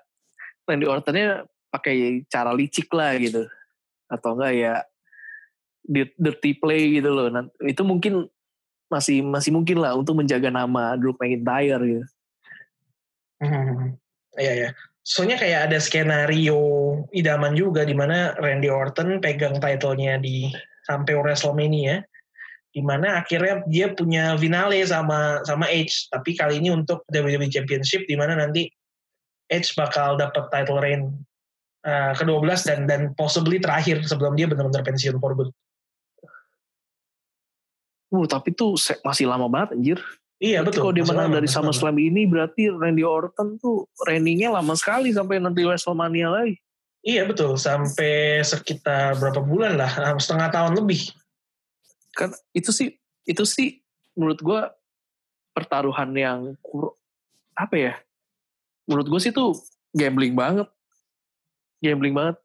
Randy 0.65 0.87
Ortonnya 0.87 1.45
pakai 1.69 2.23
cara 2.31 2.55
licik 2.55 2.89
lah 2.95 3.19
gitu 3.19 3.51
atau 4.07 4.39
enggak 4.39 4.53
ya 4.55 4.75
dirty 6.17 6.57
play 6.57 6.97
gitu 7.03 7.11
loh 7.13 7.29
nah, 7.29 7.45
itu 7.67 7.83
mungkin 7.85 8.31
masih 8.89 9.27
masih 9.27 9.51
mungkin 9.51 9.83
lah 9.83 9.99
untuk 9.99 10.15
menjaga 10.23 10.55
nama 10.55 10.95
Drew 10.95 11.17
McIntyre 11.19 11.83
gitu. 11.83 12.07
Hmm, 13.43 13.99
iya 14.39 14.53
ya. 14.55 14.69
Soalnya 15.05 15.37
kayak 15.37 15.61
ada 15.69 15.79
skenario 15.83 16.63
idaman 17.13 17.53
juga 17.53 17.85
di 17.85 17.93
mana 17.93 18.33
Randy 18.41 18.73
Orton 18.73 19.21
pegang 19.21 19.61
titlenya 19.61 20.17
di 20.23 20.49
sampai 20.89 21.13
WrestleMania 21.13 22.01
di 22.75 22.83
mana 22.83 23.23
akhirnya 23.23 23.63
dia 23.71 23.95
punya 23.95 24.35
finale 24.35 24.83
sama 24.83 25.39
sama 25.47 25.71
Edge 25.71 26.11
tapi 26.11 26.35
kali 26.35 26.59
ini 26.59 26.75
untuk 26.75 27.07
WWE 27.07 27.47
Championship 27.47 28.03
di 28.11 28.19
mana 28.19 28.35
nanti 28.35 28.67
Edge 29.47 29.71
bakal 29.79 30.19
dapat 30.19 30.51
title 30.51 30.83
reign 30.83 31.15
uh, 31.87 32.13
ke-12 32.19 32.51
dan 32.67 32.81
dan 32.91 33.01
possibly 33.15 33.63
terakhir 33.63 34.03
sebelum 34.03 34.35
dia 34.35 34.51
benar-benar 34.51 34.83
pensiun 34.83 35.23
for 35.23 35.39
good. 35.39 35.55
Uh, 38.11 38.27
tapi 38.27 38.51
tuh 38.51 38.75
masih 39.07 39.31
lama 39.31 39.47
banget 39.47 39.79
anjir. 39.79 39.99
Iya 40.43 40.67
betul. 40.67 40.91
Kalau 40.91 40.95
dia 40.99 41.07
menang 41.07 41.31
dari 41.31 41.47
SummerSlam 41.47 41.95
ini 41.95 42.27
berarti 42.27 42.67
Randy 42.75 43.07
Orton 43.07 43.55
tuh 43.63 43.87
reigningnya 44.03 44.51
lama 44.51 44.75
sekali 44.75 45.15
sampai 45.15 45.39
nanti 45.39 45.63
WrestleMania 45.63 46.27
lagi. 46.27 46.59
Iya 47.05 47.29
betul, 47.29 47.61
sampai 47.61 48.41
sekitar 48.41 49.21
berapa 49.21 49.45
bulan 49.45 49.77
lah, 49.77 50.17
setengah 50.17 50.49
tahun 50.49 50.73
lebih 50.81 51.13
kan 52.15 52.31
itu 52.55 52.71
sih 52.71 52.97
itu 53.27 53.45
sih 53.45 53.83
menurut 54.15 54.39
gue 54.39 54.61
pertaruhan 55.55 56.11
yang 56.15 56.55
apa 57.55 57.77
ya 57.79 57.95
menurut 58.87 59.07
gue 59.09 59.21
sih 59.21 59.33
tuh 59.33 59.57
gambling 59.95 60.35
banget. 60.35 60.69
Gambling 61.81 62.13
banget. 62.13 62.37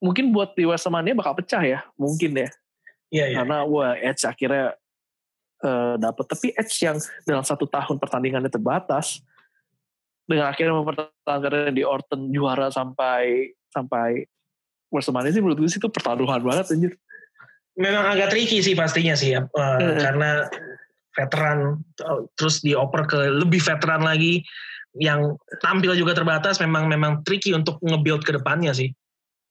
Mungkin 0.00 0.32
buat 0.32 0.56
di 0.56 0.64
Wrestlemania 0.64 1.14
bakal 1.14 1.36
pecah 1.36 1.62
ya 1.62 1.80
mungkin 2.00 2.34
ya. 2.34 2.48
Iya, 3.08 3.24
iya. 3.32 3.36
karena 3.40 3.64
wah 3.64 3.96
Edge 3.96 4.24
akhirnya 4.24 4.76
uh, 5.64 5.94
dapet. 6.00 6.24
Tapi 6.28 6.46
Edge 6.56 6.76
yang 6.84 6.96
dalam 7.24 7.44
satu 7.44 7.68
tahun 7.68 7.96
pertandingannya 8.00 8.52
terbatas 8.52 9.20
dengan 10.28 10.52
akhirnya 10.52 10.76
mempertahankan 10.76 11.72
di 11.72 11.82
Orton 11.84 12.28
juara 12.32 12.68
sampai 12.68 13.52
sampai 13.72 14.28
Wrestlemania 14.92 15.32
sih 15.32 15.40
menurut 15.44 15.60
gue 15.60 15.70
sih 15.72 15.80
itu 15.80 15.88
pertaruhan 15.88 16.40
banget 16.40 16.72
anjir 16.72 16.92
memang 17.78 18.04
agak 18.10 18.34
tricky 18.34 18.58
sih 18.58 18.74
pastinya 18.74 19.14
sih 19.14 19.38
ya, 19.38 19.46
uh, 19.46 19.78
hmm. 19.78 19.98
karena 20.02 20.30
veteran 21.14 21.82
terus 22.38 22.62
dioper 22.62 23.06
ke 23.06 23.18
lebih 23.42 23.58
veteran 23.58 24.02
lagi 24.06 24.42
yang 24.98 25.38
tampil 25.62 25.94
juga 25.94 26.14
terbatas 26.14 26.58
memang 26.58 26.90
memang 26.90 27.22
tricky 27.22 27.54
untuk 27.54 27.78
nge-build 27.82 28.26
ke 28.26 28.34
depannya 28.34 28.74
sih. 28.74 28.90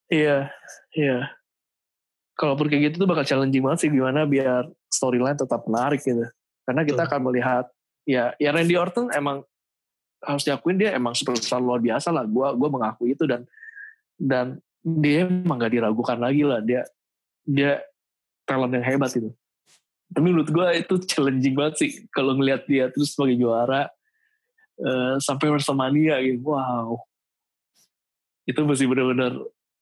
Iya, 0.07 0.51
iya. 0.95 1.32
Kalaupun 2.39 2.71
kayak 2.71 2.91
gitu 2.91 3.03
tuh 3.03 3.09
bakal 3.09 3.28
challenging 3.28 3.63
banget 3.63 3.88
sih 3.88 3.89
gimana 3.91 4.23
biar 4.23 4.67
storyline 4.88 5.36
tetap 5.36 5.67
menarik 5.67 5.99
gitu. 6.03 6.23
Karena 6.63 6.82
kita 6.84 7.03
Tuh. 7.03 7.07
akan 7.11 7.19
melihat 7.32 7.65
ya 8.07 8.32
ya 8.39 8.49
Randy 8.55 8.75
Orton 8.80 9.11
emang 9.11 9.43
harus 10.23 10.43
diakuin 10.47 10.80
dia 10.80 10.95
emang 10.95 11.15
superstar 11.15 11.59
luar 11.59 11.84
biasa 11.84 12.11
lah. 12.11 12.23
Gue 12.28 12.47
gua 12.55 12.69
mengakui 12.71 13.15
itu 13.15 13.23
dan 13.28 13.43
dan 14.17 14.59
dia 14.82 15.28
emang 15.28 15.59
gak 15.59 15.73
diragukan 15.75 16.17
lagi 16.19 16.43
lah. 16.47 16.63
Dia 16.63 16.88
dia 17.47 17.84
talent 18.47 18.71
yang 18.71 18.85
hebat 18.87 19.11
itu. 19.13 19.29
Tapi 20.07 20.23
menurut 20.23 20.47
gue 20.47 20.67
itu 20.79 20.95
challenging 21.03 21.55
banget 21.55 21.75
sih 21.83 21.91
kalau 22.15 22.31
ngelihat 22.39 22.63
dia 22.63 22.87
terus 22.87 23.11
sebagai 23.11 23.35
juara 23.35 23.91
uh, 24.79 25.19
sampai 25.19 25.51
WrestleMania 25.51 26.23
gitu. 26.23 26.47
Wow. 26.47 27.03
Itu 28.47 28.63
masih 28.63 28.87
benar-benar 28.87 29.35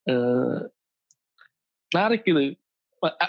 uh, 0.09 0.57
menarik 1.93 2.25
gitu. 2.25 2.57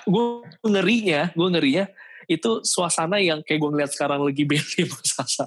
Gue 0.09 0.27
ngerinya, 0.65 1.37
gue 1.37 1.49
ngerinya 1.53 1.85
itu 2.27 2.67
suasana 2.67 3.23
yang 3.23 3.39
kayak 3.47 3.63
gue 3.63 3.71
ngeliat 3.71 3.91
sekarang 3.95 4.19
lagi 4.19 4.43
Bailey 4.51 4.83
sama 4.91 5.03
Sasa 5.07 5.47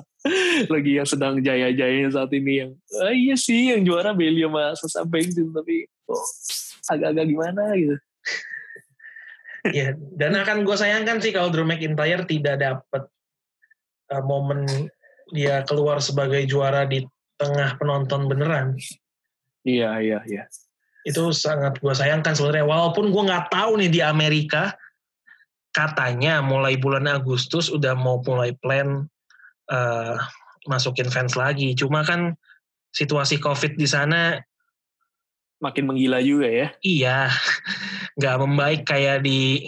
lagi 0.71 0.91
yang 0.95 1.07
sedang 1.07 1.35
jaya-jayanya 1.43 2.09
saat 2.15 2.31
ini 2.31 2.53
yang 2.63 2.71
ah, 3.03 3.11
iya 3.11 3.35
sih 3.35 3.75
yang 3.75 3.83
juara 3.83 4.15
Bailey 4.15 4.47
sama 4.47 4.63
Sasa 4.79 5.03
Banks 5.03 5.35
tapi 5.35 5.91
oh, 6.07 6.27
agak-agak 6.87 7.25
gimana 7.27 7.63
gitu 7.75 7.95
ya 9.75 9.95
dan 10.15 10.35
akan 10.39 10.63
gue 10.63 10.75
sayangkan 10.77 11.19
sih 11.19 11.35
kalau 11.35 11.51
Drew 11.51 11.67
McIntyre 11.67 12.23
tidak 12.25 12.59
dapat 12.59 13.03
uh, 14.13 14.23
momen 14.23 14.65
dia 15.29 15.61
keluar 15.65 16.01
sebagai 16.01 16.41
juara 16.49 16.89
di 16.89 17.05
tengah 17.39 17.77
penonton 17.77 18.25
beneran. 18.27 18.75
Iya 19.63 20.01
iya 20.01 20.19
iya. 20.25 20.43
Itu 21.05 21.31
sangat 21.31 21.79
gue 21.79 21.93
sayangkan 21.93 22.35
sebenarnya. 22.35 22.65
Walaupun 22.65 23.13
gue 23.13 23.23
nggak 23.29 23.53
tahu 23.53 23.79
nih 23.79 23.91
di 23.91 24.01
Amerika 24.03 24.73
katanya 25.69 26.41
mulai 26.41 26.75
bulan 26.75 27.05
Agustus 27.05 27.69
udah 27.69 27.93
mau 27.93 28.19
mulai 28.25 28.57
plan 28.57 29.05
uh, 29.69 30.15
masukin 30.65 31.07
fans 31.07 31.37
lagi. 31.37 31.77
Cuma 31.77 32.01
kan 32.01 32.33
situasi 32.91 33.37
COVID 33.37 33.77
di 33.77 33.85
sana 33.85 34.41
makin 35.59 35.83
menggila 35.87 36.19
juga 36.23 36.47
ya. 36.47 36.67
Iya, 36.83 37.17
nggak 38.19 38.35
membaik 38.43 38.81
kayak 38.87 39.23
di 39.23 39.67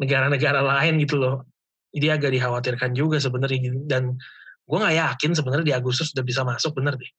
negara-negara 0.00 0.60
lain 0.60 1.00
gitu 1.00 1.20
loh. 1.20 1.46
Jadi 1.92 2.06
agak 2.08 2.30
dikhawatirkan 2.32 2.96
juga 2.96 3.20
sebenarnya 3.20 3.72
dan 3.84 4.16
gue 4.64 4.78
nggak 4.80 4.96
yakin 4.96 5.36
sebenarnya 5.36 5.66
di 5.68 5.74
Agustus 5.76 6.16
udah 6.16 6.24
bisa 6.24 6.42
masuk 6.42 6.72
bener 6.76 6.96
deh. 6.96 7.12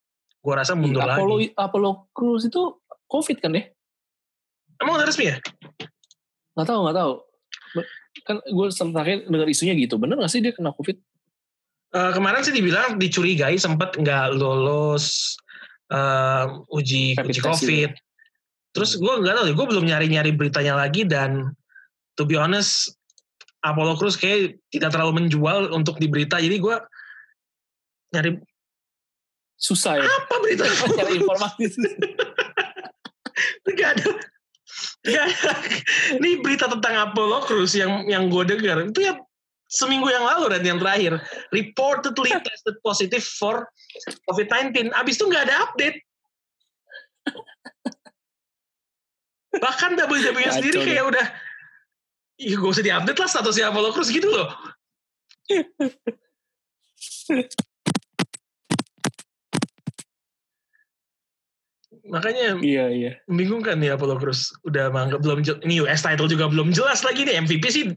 Gue 0.44 0.54
rasa 0.58 0.74
mundur 0.74 1.06
iya, 1.06 1.16
Apollo, 1.16 1.36
lagi. 1.39 1.48
Apollo 1.56 1.91
Cruise 2.12 2.50
itu 2.50 2.82
COVID 3.08 3.38
kan 3.39 3.54
deh? 3.56 3.66
Emang 4.82 4.98
udah 5.00 5.08
resmi 5.08 5.30
ya? 5.30 5.38
Gak 6.54 6.68
tahu, 6.68 6.89
gak 6.89 6.98
tahu 6.98 7.14
kan 8.22 8.38
gue 8.39 8.66
terakhir 8.70 9.18
dengar 9.26 9.48
isunya 9.50 9.74
gitu 9.74 9.98
bener 9.98 10.22
gak 10.22 10.32
sih 10.32 10.39
dia 10.39 10.54
kena 10.54 10.70
covid 10.78 11.02
uh, 11.98 12.12
kemarin 12.14 12.46
sih 12.46 12.54
dibilang 12.54 13.02
dicurigai 13.02 13.58
sempat 13.58 13.98
nggak 13.98 14.38
lolos 14.38 15.36
uh, 15.94 16.46
uji 16.74 17.14
uji 17.16 17.41
covid. 17.41 17.94
ya. 17.94 18.00
terus 18.74 18.98
gue 18.98 19.14
nggak 19.22 19.38
tahu 19.38 19.46
gue 19.54 19.68
belum 19.70 19.86
nyari 19.86 20.10
nyari 20.10 20.34
beritanya 20.34 20.74
lagi 20.74 21.06
dan 21.06 21.54
to 22.18 22.26
be 22.26 22.34
honest 22.34 22.98
Apollo 23.64 23.96
Cruz 24.02 24.20
kayak 24.20 24.60
tidak 24.74 24.91
terlalu 24.91 25.24
menjual 25.24 25.72
untuk 25.72 26.02
di 26.02 26.10
berita 26.10 26.41
jadi 26.41 26.58
gue 26.60 26.76
nyari 28.14 28.38
susah 29.64 29.96
ya. 29.96 30.06
Apa 30.06 30.36
berita 30.44 30.68
nyari 31.00 31.14
informasi 31.24 31.64
Gak 33.74 33.89
ada. 33.98 34.06
Ya, 35.04 35.26
ini 36.16 36.39
berita 36.39 36.70
tentang 36.70 37.10
Apollo 37.10 37.50
Crews 37.50 37.74
yang 37.74 38.06
yang 38.06 38.30
gue 38.30 38.44
dengar. 38.46 38.86
Itu 38.86 39.02
ya 39.02 39.18
seminggu 39.74 40.05
yang 40.13 40.21
lalu 40.21 40.53
dan 40.53 40.61
yang 40.61 40.78
terakhir 40.78 41.17
reportedly 41.49 42.30
tested 42.45 42.78
positive 42.86 43.26
for 43.26 43.65
COVID-19. 44.30 44.93
Abis 44.93 45.17
itu 45.17 45.26
nggak 45.26 45.49
ada 45.49 45.55
update. 45.65 45.97
Bahkan 49.53 49.97
WWE 49.97 50.49
sendiri 50.49 50.82
kayak 50.82 51.05
udah, 51.13 51.26
iya 52.41 52.55
gue 52.57 52.69
usah 52.69 52.86
diupdate 52.86 53.19
lah 53.21 53.30
statusnya 53.30 53.69
Apollo 53.69 53.93
Crews 53.93 54.09
gitu 54.09 54.30
loh. 54.30 54.49
makanya 62.03 62.59
iya 62.59 62.91
iya 62.91 63.11
membingungkan 63.32 63.80
nih 63.80 63.95
Apollo 63.95 64.19
Cruz 64.19 64.51
udah 64.67 64.91
menganggap 64.91 65.24
belum 65.24 65.39
ini 65.63 65.80
US 65.88 66.03
title 66.03 66.28
juga 66.28 66.51
belum 66.51 66.76
jelas 66.76 66.99
lagi 67.07 67.24
nih 67.24 67.39
MVP 67.47 67.63
sih 67.71 67.95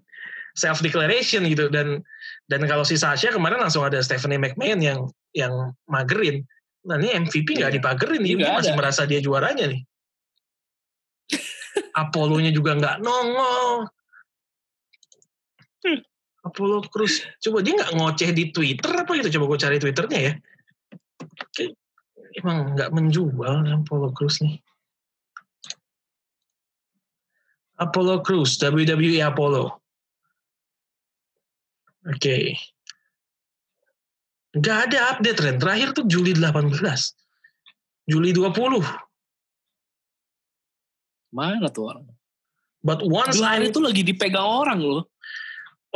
self 0.57 0.81
declaration 0.81 1.45
gitu 1.47 1.69
dan 1.69 2.01
dan 2.49 2.65
kalau 2.65 2.83
si 2.83 2.97
Sasha 2.97 3.31
kemarin 3.31 3.61
langsung 3.61 3.85
ada 3.85 4.01
Stephanie 4.01 4.41
McMahon 4.41 4.81
yang 4.81 5.01
yang 5.37 5.53
magerin 5.87 6.43
nah 6.87 6.97
ini 6.97 7.29
MVP 7.29 7.61
nggak 7.61 7.73
iya. 7.73 7.77
dipagerin 7.79 8.21
nih 8.25 8.35
dia 8.41 8.57
masih 8.57 8.75
merasa 8.75 9.05
dia 9.05 9.21
juaranya 9.21 9.71
nih 9.71 9.81
Apollo-nya 12.03 12.51
juga 12.57 12.79
nggak 12.79 13.05
nongol 13.05 13.91
hmm. 15.85 16.01
Apollo 16.47 16.89
Cruz 16.89 17.21
coba 17.43 17.61
dia 17.61 17.75
nggak 17.77 17.93
ngoceh 17.95 18.31
di 18.33 18.55
Twitter 18.55 18.91
apa 18.97 19.11
gitu 19.19 19.39
coba 19.39 19.45
gue 19.55 19.59
cari 19.61 19.77
Twitternya 19.83 20.21
ya 20.31 20.33
emang 22.41 22.77
nggak 22.77 22.91
menjual 22.93 23.65
Apollo 23.65 24.13
Crews 24.13 24.39
nih. 24.45 24.61
Apollo 27.77 28.25
Crews, 28.25 28.57
WWE 28.57 29.21
Apollo. 29.21 29.85
Oke. 32.07 32.19
Okay. 32.19 32.45
Nggak 34.57 34.79
ada 34.89 34.99
update, 35.13 35.39
Ren. 35.45 35.57
Terakhir 35.61 35.93
tuh 35.93 36.09
Juli 36.09 36.33
18. 36.33 36.73
Juli 38.09 38.31
20. 38.33 38.81
Mana 41.35 41.69
tuh 41.69 41.93
orang? 41.93 42.07
But 42.87 43.03
once 43.03 43.37
Gelar 43.37 43.61
itu 43.61 43.83
lagi 43.83 44.07
dipegang 44.07 44.47
orang 44.47 44.81
loh. 44.81 45.11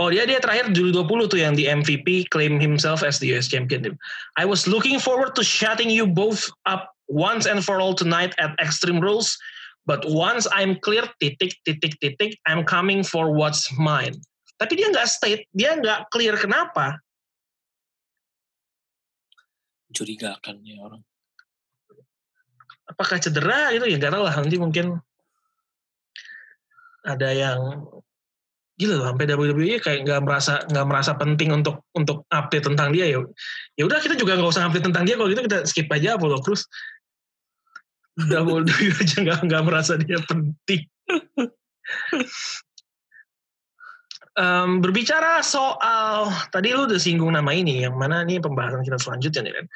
Oh 0.01 0.09
dia 0.09 0.25
dia 0.25 0.41
terakhir 0.41 0.73
Juli 0.73 0.91
20 0.91 1.29
tuh 1.29 1.41
yang 1.41 1.55
di 1.55 1.69
MVP 1.69 2.33
claim 2.33 2.57
himself 2.59 3.05
as 3.05 3.21
the 3.21 3.31
US 3.37 3.47
champion. 3.47 3.97
I 4.37 4.45
was 4.49 4.67
looking 4.67 4.99
forward 4.99 5.37
to 5.37 5.45
shutting 5.45 5.93
you 5.93 6.09
both 6.09 6.49
up 6.65 6.93
once 7.07 7.45
and 7.45 7.63
for 7.63 7.79
all 7.79 7.95
tonight 7.95 8.35
at 8.41 8.57
Extreme 8.59 9.01
Rules. 9.01 9.37
But 9.85 10.05
once 10.09 10.49
I'm 10.53 10.77
clear, 10.81 11.05
titik, 11.21 11.57
titik, 11.65 12.01
titik, 12.01 12.37
I'm 12.45 12.65
coming 12.65 13.05
for 13.05 13.33
what's 13.33 13.69
mine. 13.77 14.21
Tapi 14.61 14.73
dia 14.77 14.93
nggak 14.93 15.09
state, 15.09 15.49
dia 15.57 15.73
nggak 15.73 16.13
clear 16.13 16.37
kenapa. 16.37 17.01
Curigakan 19.89 20.61
ya 20.61 20.77
orang. 20.85 21.01
Apakah 22.85 23.17
cedera 23.17 23.73
gitu? 23.73 23.89
Ya 23.89 23.97
nggak 23.97 24.13
tahu 24.13 24.25
lah. 24.29 24.37
Nanti 24.37 24.57
mungkin 24.61 25.01
ada 27.01 27.33
yang 27.33 27.89
gila 28.77 29.01
loh 29.01 29.07
sampai 29.13 29.25
WWE 29.33 29.81
kayak 29.81 30.05
nggak 30.05 30.21
merasa 30.25 30.61
nggak 30.69 30.87
merasa 30.89 31.13
penting 31.17 31.57
untuk 31.57 31.89
untuk 31.97 32.29
update 32.29 32.69
tentang 32.69 32.93
dia. 32.93 33.09
Ya 33.09 33.25
ya 33.81 33.89
udah 33.89 33.97
kita 34.05 34.13
juga 34.21 34.37
nggak 34.37 34.53
usah 34.53 34.69
update 34.69 34.93
tentang 34.93 35.09
dia. 35.09 35.17
Kalau 35.17 35.33
gitu 35.33 35.41
kita 35.41 35.65
skip 35.65 35.89
aja 35.89 36.21
Apollo 36.21 36.45
Cruz 36.45 36.69
WWE 38.21 38.69
aja 39.01 39.17
nggak 39.25 39.41
nggak 39.49 39.63
merasa 39.65 39.97
dia 39.97 40.21
penting 40.29 40.85
um, 44.41 44.81
berbicara 44.81 45.45
soal 45.45 46.33
tadi 46.49 46.73
lu 46.73 46.89
udah 46.89 46.97
singgung 46.97 47.37
nama 47.37 47.53
ini 47.53 47.85
yang 47.85 47.95
mana 47.95 48.25
nih 48.25 48.41
pembahasan 48.41 48.81
kita 48.81 48.97
selanjutnya 48.97 49.45
nih 49.45 49.55
kan 49.55 49.67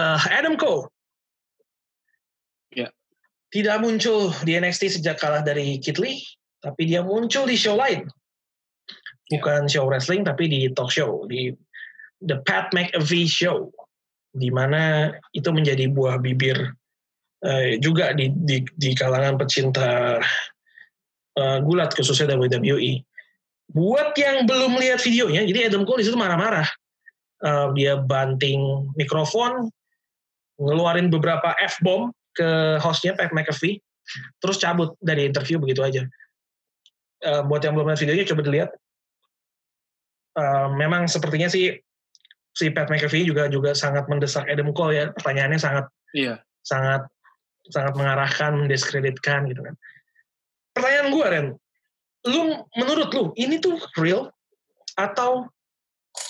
uh, 0.00 0.20
Adam 0.32 0.56
Cole. 0.56 0.88
Ya. 2.72 2.88
Tidak 3.52 3.76
muncul 3.84 4.32
di 4.48 4.56
NXT 4.56 5.00
sejak 5.00 5.20
kalah 5.20 5.44
dari 5.44 5.76
Kit 5.76 6.00
Lee 6.00 6.24
tapi 6.64 6.88
dia 6.88 7.04
muncul 7.04 7.44
di 7.44 7.56
show 7.58 7.76
lain. 7.76 8.08
Bukan 9.28 9.68
show 9.68 9.84
wrestling 9.84 10.24
tapi 10.24 10.48
di 10.48 10.72
talk 10.72 10.88
show 10.88 11.28
di 11.28 11.52
The 12.24 12.40
Pat 12.48 12.72
McAfee 12.72 13.28
Show 13.28 13.68
di 14.32 14.48
mana 14.48 15.12
itu 15.36 15.52
menjadi 15.52 15.92
buah 15.92 16.16
bibir 16.16 16.56
uh, 17.44 17.76
juga 17.76 18.16
di, 18.16 18.32
di 18.32 18.64
di 18.64 18.96
kalangan 18.96 19.36
pecinta 19.36 20.16
uh, 21.36 21.58
gulat 21.60 21.92
khususnya 21.92 22.32
WWE. 22.32 23.11
Buat 23.70 24.18
yang 24.18 24.44
belum 24.44 24.76
lihat 24.82 25.00
videonya, 25.00 25.46
jadi 25.46 25.70
Adam 25.70 25.86
Cole 25.86 26.02
di 26.02 26.06
situ 26.10 26.18
marah-marah. 26.18 26.66
Uh, 27.42 27.74
dia 27.74 27.98
banting 27.98 28.86
mikrofon, 28.94 29.70
ngeluarin 30.58 31.10
beberapa 31.10 31.54
f 31.58 31.78
bomb 31.82 32.14
ke 32.38 32.78
hostnya 32.78 33.18
Pat 33.18 33.34
McAfee, 33.34 33.82
terus 34.38 34.58
cabut 34.62 34.94
dari 35.02 35.26
interview 35.26 35.58
begitu 35.58 35.82
aja. 35.82 36.02
Uh, 37.22 37.42
buat 37.46 37.62
yang 37.62 37.74
belum 37.74 37.90
lihat 37.90 38.02
videonya, 38.02 38.26
coba 38.28 38.42
dilihat 38.46 38.70
uh, 40.36 40.68
memang 40.72 41.08
sepertinya 41.08 41.48
sih 41.48 41.76
si 42.52 42.68
Pat 42.68 42.88
McAfee 42.92 43.24
juga 43.24 43.48
juga 43.48 43.72
sangat 43.72 44.08
mendesak 44.08 44.44
Adam 44.48 44.72
Cole 44.76 44.96
ya 44.96 45.04
pertanyaannya 45.16 45.60
sangat 45.60 45.86
iya. 46.12 46.40
sangat 46.64 47.08
sangat 47.72 47.94
mengarahkan 47.96 48.52
mendiskreditkan 48.58 49.48
gitu 49.48 49.64
kan 49.64 49.74
pertanyaan 50.76 51.08
gue 51.08 51.26
Ren 51.26 51.46
lu 52.28 52.62
menurut 52.78 53.08
lu 53.14 53.24
ini 53.34 53.58
tuh 53.58 53.80
real 53.98 54.30
atau 54.94 55.48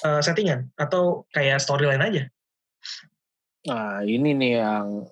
uh, 0.07 0.21
settingan 0.25 0.71
atau 0.79 1.27
kayak 1.35 1.61
storyline 1.61 2.01
aja 2.01 2.23
Nah 3.67 4.03
ini 4.03 4.35
nih 4.35 4.53
yang 4.59 5.07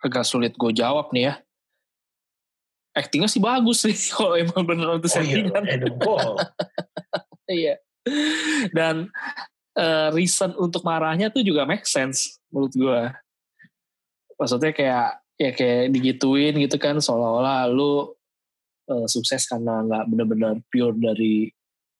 agak 0.00 0.24
sulit 0.24 0.56
gue 0.56 0.72
jawab 0.72 1.12
nih 1.12 1.32
ya. 1.32 1.34
Actingnya 2.96 3.28
sih 3.30 3.42
bagus 3.42 3.84
sih 3.84 3.96
kalau 4.16 4.34
emang 4.36 4.64
beneran 4.64 4.98
itu 4.98 5.08
Oh 5.12 5.20
iya, 5.20 5.24
settingan. 5.24 5.62
Cole. 6.00 6.36
Iya. 7.50 7.82
Dan 8.70 9.10
eh, 9.74 10.08
reason 10.14 10.54
untuk 10.54 10.86
marahnya 10.86 11.34
tuh 11.34 11.42
juga 11.42 11.66
make 11.66 11.82
sense 11.82 12.38
menurut 12.54 12.70
gue. 12.70 13.00
Maksudnya 14.38 14.70
kayak 14.70 15.08
ya 15.34 15.50
kayak 15.50 15.90
digituin 15.90 16.54
gitu 16.62 16.78
kan 16.78 17.02
seolah-olah 17.02 17.66
lu 17.66 18.14
eh, 18.90 19.06
sukses 19.06 19.46
karena 19.46 19.86
nggak 19.86 20.04
benar-benar 20.10 20.54
pure 20.66 20.98
dari 20.98 21.48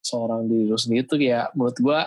seorang 0.01 0.49
diri 0.49 0.65
lu 0.67 0.77
sendiri 0.77 1.05
tuh 1.05 1.21
ya 1.21 1.47
menurut 1.53 1.77
gue 1.77 1.99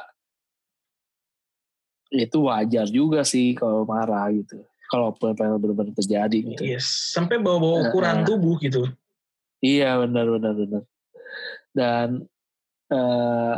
itu 2.14 2.38
wajar 2.46 2.86
juga 2.86 3.26
sih 3.26 3.58
kalau 3.58 3.82
marah 3.82 4.30
gitu. 4.30 4.62
Kalau 4.86 5.10
benar-benar 5.18 5.90
terjadi 5.96 6.38
gitu. 6.54 6.62
Yes. 6.62 6.86
Sampai 7.10 7.42
bawa-bawa 7.42 7.90
ukuran 7.90 8.22
eh. 8.22 8.24
tubuh 8.28 8.56
gitu. 8.62 8.86
Iya 9.58 9.98
benar 10.06 10.26
benar 10.30 10.54
benar. 10.54 10.82
Dan 11.74 12.08
eh 12.92 13.56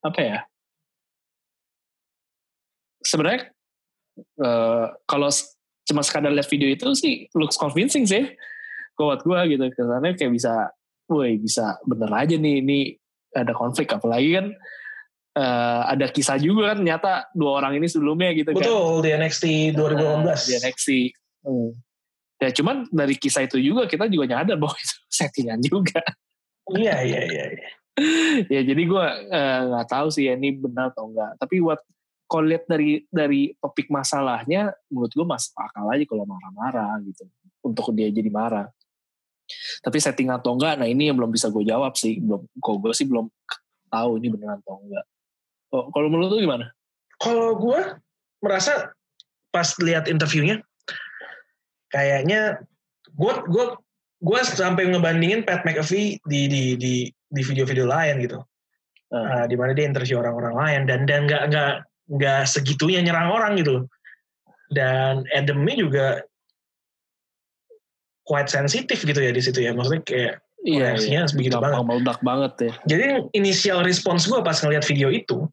apa 0.00 0.20
ya? 0.24 0.38
Sebenarnya 3.04 3.52
eh 4.40 4.86
kalau 5.04 5.28
cuma 5.84 6.00
sekadar 6.06 6.32
lihat 6.32 6.48
video 6.48 6.70
itu 6.70 6.86
sih 6.96 7.28
looks 7.34 7.58
convincing 7.58 8.06
sih 8.06 8.30
buat 9.08 9.20
gue 9.24 9.40
gitu. 9.56 9.64
Karena 9.72 10.12
kayak 10.12 10.32
bisa, 10.32 10.72
woi 11.08 11.40
bisa 11.40 11.80
bener 11.88 12.10
aja 12.12 12.36
nih 12.36 12.54
ini 12.60 12.78
ada 13.34 13.54
konflik 13.54 13.90
apalagi 13.90 14.38
kan 14.38 14.46
eh 15.30 15.82
ada 15.94 16.10
kisah 16.10 16.42
juga 16.42 16.74
kan 16.74 16.82
ternyata 16.82 17.30
dua 17.38 17.62
orang 17.62 17.78
ini 17.78 17.86
sebelumnya 17.86 18.34
gitu 18.34 18.50
kan. 18.50 18.66
Betul, 18.66 19.06
di 19.06 19.10
NXT 19.14 19.44
2018. 19.78 20.26
Nah, 20.26 20.38
di 20.42 20.52
NXT. 20.58 20.88
Hmm. 21.46 21.70
Ya 22.40 22.50
cuman 22.50 22.76
dari 22.90 23.14
kisah 23.14 23.46
itu 23.46 23.62
juga 23.62 23.86
kita 23.86 24.10
juga 24.10 24.26
nyadar 24.26 24.58
bahwa 24.58 24.74
itu 24.74 24.96
settingan 25.22 25.62
juga. 25.62 26.02
Iya, 26.74 26.96
iya, 27.06 27.20
iya. 27.30 27.44
iya. 27.54 27.68
ya 28.46 28.60
jadi 28.64 28.82
gue 28.86 29.04
nggak 29.70 29.86
tahu 29.90 30.08
sih 30.14 30.26
ya 30.26 30.34
ini 30.34 30.58
benar 30.58 30.90
atau 30.90 31.10
enggak. 31.10 31.38
Tapi 31.38 31.62
buat 31.62 31.78
kalau 32.30 32.46
lihat 32.46 32.64
dari 32.66 33.02
dari 33.10 33.54
topik 33.58 33.90
masalahnya, 33.90 34.74
menurut 34.90 35.10
gue 35.14 35.26
masuk 35.26 35.54
akal 35.58 35.86
aja 35.90 36.04
kalau 36.06 36.24
marah-marah 36.26 36.98
gitu. 37.06 37.26
Untuk 37.62 37.94
dia 37.94 38.10
jadi 38.10 38.30
marah. 38.30 38.66
Tapi 39.80 39.96
setting 39.98 40.30
atau 40.30 40.54
enggak, 40.56 40.78
nah 40.80 40.86
ini 40.86 41.10
yang 41.10 41.16
belum 41.18 41.32
bisa 41.34 41.50
gue 41.50 41.64
jawab 41.66 41.94
sih. 41.96 42.18
Belum, 42.20 42.44
kalau 42.62 42.78
gue 42.82 42.92
sih 42.94 43.06
belum 43.06 43.26
tahu 43.90 44.10
ini 44.22 44.28
beneran 44.30 44.62
atau 44.62 44.80
enggak. 44.82 45.04
Oh, 45.70 45.86
kalau 45.94 46.10
menurut 46.10 46.34
lu 46.34 46.42
gimana? 46.42 46.70
Kalau 47.20 47.54
gue 47.58 47.80
merasa 48.42 48.90
pas 49.50 49.66
lihat 49.82 50.10
interviewnya, 50.10 50.62
kayaknya 51.90 52.62
gue 53.14 53.32
gue 53.50 53.64
gue 54.20 54.40
sampai 54.44 54.90
ngebandingin 54.90 55.46
Pat 55.46 55.62
McAfee 55.62 56.18
di 56.26 56.40
di 56.50 56.62
di 56.78 56.94
di 57.08 57.42
video-video 57.42 57.86
lain 57.86 58.18
gitu, 58.24 58.38
uh, 59.14 59.44
di 59.46 59.54
mana 59.54 59.74
dia 59.74 59.86
interview 59.86 60.18
orang-orang 60.18 60.54
lain 60.58 60.80
dan 60.90 61.00
dan 61.06 61.20
nggak 61.26 61.42
nggak 61.50 61.72
nggak 62.18 62.42
segitunya 62.46 63.00
nyerang 63.02 63.30
orang 63.30 63.54
gitu. 63.58 63.86
Dan 64.70 65.26
Adamnya 65.34 65.74
juga 65.74 66.06
quite 68.30 68.46
sensitif 68.46 69.02
gitu 69.02 69.18
ya 69.18 69.34
di 69.34 69.42
situ 69.42 69.58
ya, 69.58 69.74
maksudnya 69.74 70.06
kayak 70.06 70.34
iya, 70.62 70.94
reaksinya 70.94 71.26
begitu 71.34 71.58
gampang 71.58 71.74
banget. 71.74 71.86
meledak 71.90 72.18
banget 72.22 72.52
ya. 72.62 72.72
Jadi 72.86 73.04
initial 73.34 73.82
response 73.82 74.30
gue 74.30 74.38
pas 74.38 74.54
ngeliat 74.54 74.86
video 74.86 75.10
itu, 75.10 75.50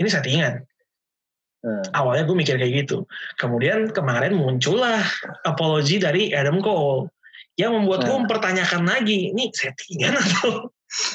ini 0.00 0.08
settingan. 0.08 0.64
Nah, 1.62 1.84
awalnya 1.94 2.24
gue 2.26 2.34
mikir 2.34 2.56
kayak 2.58 2.88
gitu. 2.88 3.04
Kemudian 3.38 3.92
kemarin 3.92 4.34
muncullah 4.34 5.04
apology 5.46 6.00
dari 6.00 6.32
Adam 6.32 6.58
Cole 6.58 7.12
yang 7.60 7.76
membuat 7.76 8.08
gue 8.08 8.10
Hmm. 8.10 8.24
mempertanyakan 8.24 8.82
lagi, 8.88 9.30
ini 9.30 9.52
settingan 9.52 10.16
atau 10.16 10.72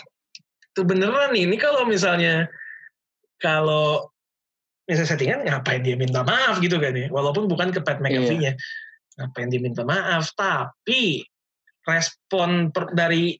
itu 0.71 0.81
beneran 0.85 1.33
nih? 1.33 1.49
Ini 1.49 1.57
kalau 1.57 1.83
misalnya 1.89 2.45
kalau 3.41 4.07
misalnya 4.87 5.09
settingan 5.09 5.39
ngapain 5.43 5.83
dia 5.83 5.97
minta 5.99 6.21
maaf 6.23 6.61
gitu 6.63 6.77
kan 6.79 6.93
ya? 6.95 7.09
Walaupun 7.11 7.49
bukan 7.51 7.73
ke 7.75 7.81
Pat 7.83 7.99
McAfee-nya, 7.99 8.55
ngapain 9.17 9.49
dia 9.49 9.59
minta 9.59 9.81
maaf? 9.81 10.31
Tapi 10.33 11.25
respon 11.83 12.69
per- 12.69 12.93
dari 12.93 13.33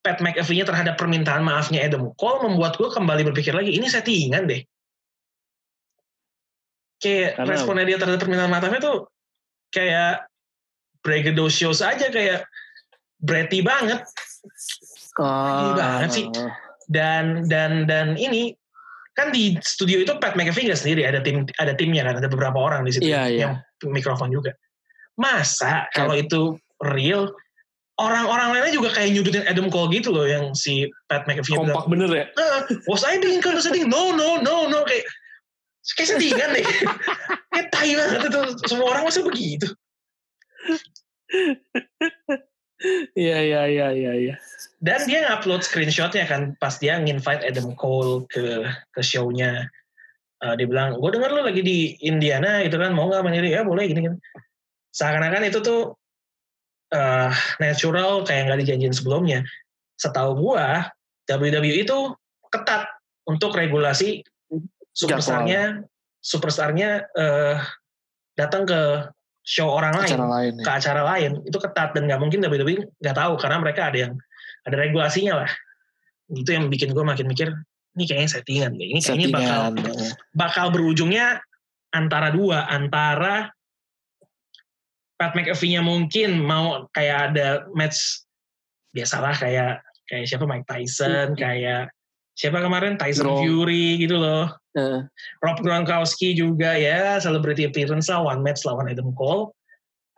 Pat 0.00 0.20
McAfee-nya 0.20 0.64
terhadap 0.64 0.96
permintaan 0.96 1.44
maafnya 1.44 1.84
Adam 1.84 2.12
Cole 2.16 2.48
membuat 2.48 2.76
gue 2.76 2.88
kembali 2.88 3.24
berpikir 3.28 3.52
lagi, 3.52 3.76
ini 3.76 3.84
settingan 3.84 4.48
deh 4.48 4.62
kayak 7.00 7.36
Karena- 7.36 7.50
responnya 7.52 7.84
dia 7.84 7.98
terhadap 8.00 8.20
permintaan 8.20 8.48
maafnya 8.48 8.80
tuh 8.80 8.98
kayak 9.68 10.24
braggadocious 11.04 11.84
aja 11.84 12.08
kayak 12.08 12.48
bratty 13.20 13.60
banget 13.60 14.00
Ah, 15.20 15.76
banget 15.76 16.10
sih. 16.10 16.26
dan 16.88 17.44
dan 17.46 17.84
dan 17.84 18.16
ini 18.16 18.56
kan 19.14 19.30
di 19.30 19.54
studio 19.62 20.00
itu 20.00 20.16
Pat 20.18 20.34
McAfee 20.34 20.66
nggak 20.66 20.80
sendiri 20.80 21.04
ada 21.06 21.20
tim 21.20 21.44
ada 21.60 21.76
timnya 21.76 22.02
kan 22.08 22.18
ada 22.18 22.28
beberapa 22.28 22.56
orang 22.58 22.82
di 22.82 22.92
situ 22.96 23.04
Iya, 23.06 23.22
iya. 23.30 23.40
yang 23.46 23.52
mikrofon 23.84 24.32
juga 24.32 24.56
masa 25.14 25.86
kalau 25.94 26.18
itu 26.18 26.58
real 26.82 27.30
orang-orang 27.98 28.58
lainnya 28.58 28.72
juga 28.74 28.90
kayak 28.90 29.14
nyudutin 29.14 29.46
Adam 29.46 29.70
Cole 29.70 29.94
gitu 29.94 30.10
loh 30.10 30.26
yang 30.26 30.50
si 30.58 30.90
Pat 31.06 31.26
McAfee 31.30 31.54
bilang 31.54 31.70
Kompak 31.70 31.86
bener 31.86 32.10
ya? 32.10 32.24
ah, 32.34 32.66
was 32.90 33.06
I 33.06 33.22
being 33.22 33.38
condescending? 33.38 33.86
No, 33.86 34.10
no, 34.10 34.42
no, 34.42 34.66
no. 34.66 34.82
Kayak, 34.82 35.06
kayak 35.94 36.08
settingan 36.10 36.50
deh. 36.58 36.66
kayak 37.54 37.66
tai 37.70 37.94
banget 37.94 38.20
itu. 38.26 38.40
Semua 38.66 38.86
orang 38.90 39.06
masa 39.06 39.22
begitu. 39.22 39.70
Iya, 43.14 43.38
iya, 43.40 43.62
iya, 43.70 43.86
iya. 43.94 44.12
iya. 44.18 44.34
Dan 44.82 45.06
dia 45.06 45.24
ngupload 45.30 45.62
screenshotnya 45.62 46.26
kan 46.26 46.58
pas 46.58 46.76
dia 46.76 46.98
nginvite 46.98 47.46
Adam 47.46 47.72
Cole 47.78 48.26
ke 48.26 48.66
ke 48.90 49.00
show-nya. 49.00 49.70
Eh, 50.42 50.54
dia 50.58 50.66
bilang, 50.66 50.98
gue 50.98 51.10
denger 51.14 51.30
lu 51.30 51.42
lagi 51.46 51.62
di 51.62 51.96
Indiana 52.04 52.60
gitu 52.66 52.76
kan, 52.76 52.92
mau 52.92 53.08
gak 53.08 53.24
mandiri? 53.24 53.54
Ya 53.54 53.64
boleh 53.64 53.86
gini 53.88 54.02
kan. 54.04 54.14
Seakan-akan 54.94 55.50
itu 55.50 55.58
tuh 55.58 55.98
eh, 56.94 57.30
natural 57.58 58.22
kayak 58.22 58.50
nggak 58.50 58.60
dijanjiin 58.62 58.94
sebelumnya. 58.94 59.42
Setahu 59.98 60.38
gua, 60.38 60.86
WWE 61.26 61.82
itu 61.82 61.98
ketat 62.50 62.86
untuk 63.26 63.56
regulasi 63.56 64.22
superstarnya 64.94 65.82
superstarnya 66.22 66.90
eh, 67.18 67.56
datang 68.38 68.64
ke 68.64 69.10
show 69.44 69.68
orang 69.68 69.92
lain 69.92 70.08
Acara 70.16 70.26
lain 70.30 70.52
ke 70.56 70.70
ya. 70.70 70.74
acara 70.80 71.02
lain 71.04 71.32
itu 71.44 71.58
ketat 71.60 71.92
dan 71.92 72.08
nggak 72.08 72.20
mungkin 72.22 72.40
WWE 72.40 72.88
nggak 73.02 73.16
tahu 73.16 73.34
karena 73.36 73.58
mereka 73.60 73.92
ada 73.92 73.98
yang 74.08 74.12
ada 74.64 74.76
regulasinya 74.80 75.44
lah 75.44 75.50
itu 76.32 76.48
yang 76.48 76.72
bikin 76.72 76.96
gue 76.96 77.04
makin 77.04 77.28
mikir 77.28 77.52
ini 77.94 78.04
kayaknya 78.08 78.30
settingan 78.40 78.72
ini 78.80 79.00
kayaknya 79.04 79.28
bakal 79.36 79.60
Settingan. 79.76 80.10
bakal 80.32 80.66
berujungnya 80.72 81.26
antara 81.92 82.32
dua 82.32 82.64
antara 82.72 83.52
Pat 85.14 85.32
McAfee-nya 85.32 85.80
mungkin 85.80 86.42
mau 86.42 86.90
kayak 86.90 87.32
ada 87.32 87.46
match 87.72 88.26
biasalah 88.90 89.34
kayak 89.34 89.82
kayak 90.06 90.24
siapa 90.26 90.44
Mike 90.44 90.66
Tyson 90.66 91.34
kayak 91.34 91.90
siapa 92.34 92.58
kemarin 92.58 92.98
Tyson 92.98 93.30
Gronk. 93.30 93.42
Fury 93.42 93.98
gitu 93.98 94.18
loh 94.18 94.50
Eh, 94.74 95.06
Rob 95.38 95.62
Gronkowski 95.62 96.34
juga 96.34 96.74
ya 96.74 97.22
celebrity 97.22 97.62
appearance 97.62 98.10
lah 98.10 98.26
one 98.26 98.42
match 98.42 98.66
lawan 98.66 98.90
Adam 98.90 99.14
Cole 99.14 99.54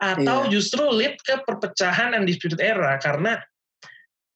atau 0.01 0.45
Iya. 0.45 0.49
justru 0.49 0.81
lead 0.89 1.13
ke 1.21 1.45
perpecahan 1.45 2.17
undisputed 2.17 2.57
era 2.57 2.97
karena 2.97 3.37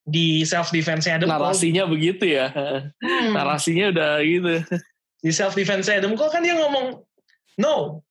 di 0.05 0.45
self 0.45 0.69
defense-nya 0.69 1.17
Adam 1.17 1.25
Cole 1.25 1.41
narasinya 1.41 1.83
begitu 1.85 2.37
ya. 2.37 2.53
hmm, 2.53 3.33
Narasinya 3.33 3.89
udah 3.89 4.11
gitu. 4.21 4.61
di 5.21 5.31
self 5.33 5.57
defense-nya 5.57 5.97
Adam 5.97 6.13
Cole 6.13 6.29
kan 6.29 6.45
dia 6.45 6.53
ngomong 6.53 7.01
no 7.57 8.05